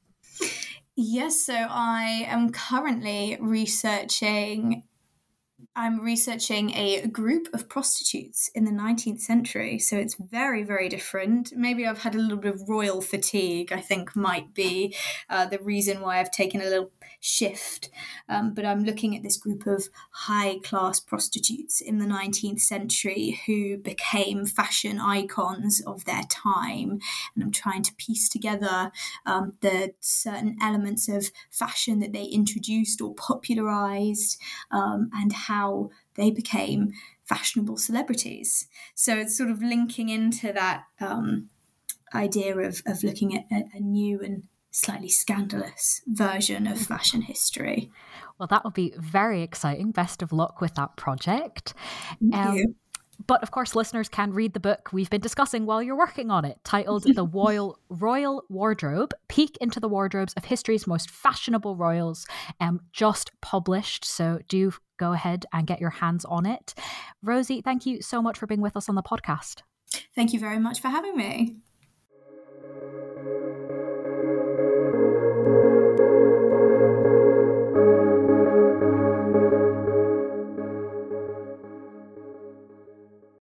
Yes, 0.97 1.39
so 1.45 1.53
I 1.53 2.25
am 2.27 2.51
currently 2.51 3.37
researching 3.39 4.83
I'm 5.75 6.01
researching 6.01 6.73
a 6.75 7.07
group 7.07 7.47
of 7.53 7.69
prostitutes 7.69 8.49
in 8.55 8.65
the 8.65 8.71
19th 8.71 9.21
century, 9.21 9.79
so 9.79 9.97
it's 9.97 10.15
very, 10.15 10.63
very 10.63 10.89
different. 10.89 11.53
Maybe 11.55 11.85
I've 11.85 12.01
had 12.01 12.15
a 12.15 12.17
little 12.17 12.37
bit 12.37 12.55
of 12.55 12.67
royal 12.67 13.01
fatigue, 13.01 13.71
I 13.71 13.79
think 13.79 14.15
might 14.15 14.53
be 14.53 14.95
uh, 15.29 15.45
the 15.45 15.59
reason 15.59 16.01
why 16.01 16.19
I've 16.19 16.31
taken 16.31 16.61
a 16.61 16.65
little 16.65 16.91
shift. 17.19 17.89
Um, 18.29 18.53
but 18.53 18.65
I'm 18.65 18.83
looking 18.83 19.15
at 19.15 19.23
this 19.23 19.37
group 19.37 19.65
of 19.65 19.87
high 20.11 20.59
class 20.63 20.99
prostitutes 20.99 21.81
in 21.81 21.97
the 21.99 22.05
19th 22.05 22.59
century 22.59 23.41
who 23.45 23.77
became 23.77 24.45
fashion 24.45 24.99
icons 24.99 25.81
of 25.81 26.05
their 26.05 26.23
time. 26.29 26.99
And 27.33 27.43
I'm 27.43 27.51
trying 27.51 27.83
to 27.83 27.95
piece 27.95 28.29
together 28.29 28.91
um, 29.25 29.53
the 29.61 29.93
certain 29.99 30.57
elements 30.61 31.07
of 31.07 31.31
fashion 31.49 31.99
that 31.99 32.13
they 32.13 32.25
introduced 32.25 33.01
or 33.01 33.15
popularized 33.15 34.39
um, 34.71 35.09
and 35.13 35.33
how 35.47 35.89
they 36.15 36.31
became 36.31 36.93
fashionable 37.23 37.77
celebrities. 37.77 38.67
So 38.93 39.17
it's 39.17 39.37
sort 39.37 39.49
of 39.49 39.61
linking 39.61 40.09
into 40.09 40.53
that 40.53 40.83
um, 40.99 41.49
idea 42.13 42.57
of, 42.57 42.81
of 42.85 43.03
looking 43.03 43.35
at 43.35 43.45
a, 43.51 43.77
a 43.77 43.79
new 43.79 44.21
and 44.21 44.43
slightly 44.71 45.09
scandalous 45.09 46.01
version 46.07 46.67
of 46.67 46.77
fashion 46.79 47.21
history. 47.21 47.91
Well, 48.37 48.47
that 48.47 48.63
will 48.63 48.71
be 48.71 48.93
very 48.97 49.41
exciting. 49.41 49.91
Best 49.91 50.21
of 50.21 50.33
luck 50.33 50.59
with 50.59 50.75
that 50.75 50.97
project. 50.97 51.73
Thank 52.19 52.35
um, 52.35 52.55
you. 52.57 52.75
But 53.27 53.41
of 53.41 53.51
course, 53.51 53.75
listeners 53.75 54.09
can 54.09 54.33
read 54.33 54.53
the 54.53 54.59
book 54.59 54.89
we've 54.91 55.09
been 55.09 55.21
discussing 55.21 55.65
while 55.65 55.81
you're 55.81 55.97
working 55.97 56.29
on 56.29 56.43
it, 56.43 56.59
titled 56.63 57.03
The 57.15 57.25
Royal, 57.25 57.79
Royal 57.89 58.43
Wardrobe 58.49 59.13
Peek 59.29 59.57
into 59.61 59.79
the 59.79 59.87
Wardrobes 59.87 60.33
of 60.33 60.45
History's 60.45 60.85
Most 60.85 61.09
Fashionable 61.09 61.77
Royals, 61.77 62.27
um, 62.59 62.81
just 62.91 63.31
published. 63.41 64.03
So 64.03 64.39
do 64.49 64.73
go 64.97 65.13
ahead 65.13 65.45
and 65.53 65.67
get 65.67 65.79
your 65.81 65.89
hands 65.89 66.25
on 66.25 66.45
it. 66.45 66.73
Rosie, 67.21 67.61
thank 67.61 67.85
you 67.85 68.01
so 68.01 68.21
much 68.21 68.37
for 68.37 68.47
being 68.47 68.61
with 68.61 68.75
us 68.75 68.89
on 68.89 68.95
the 68.95 69.03
podcast. 69.03 69.61
Thank 70.15 70.33
you 70.33 70.39
very 70.39 70.59
much 70.59 70.81
for 70.81 70.89
having 70.89 71.15
me. 71.15 71.57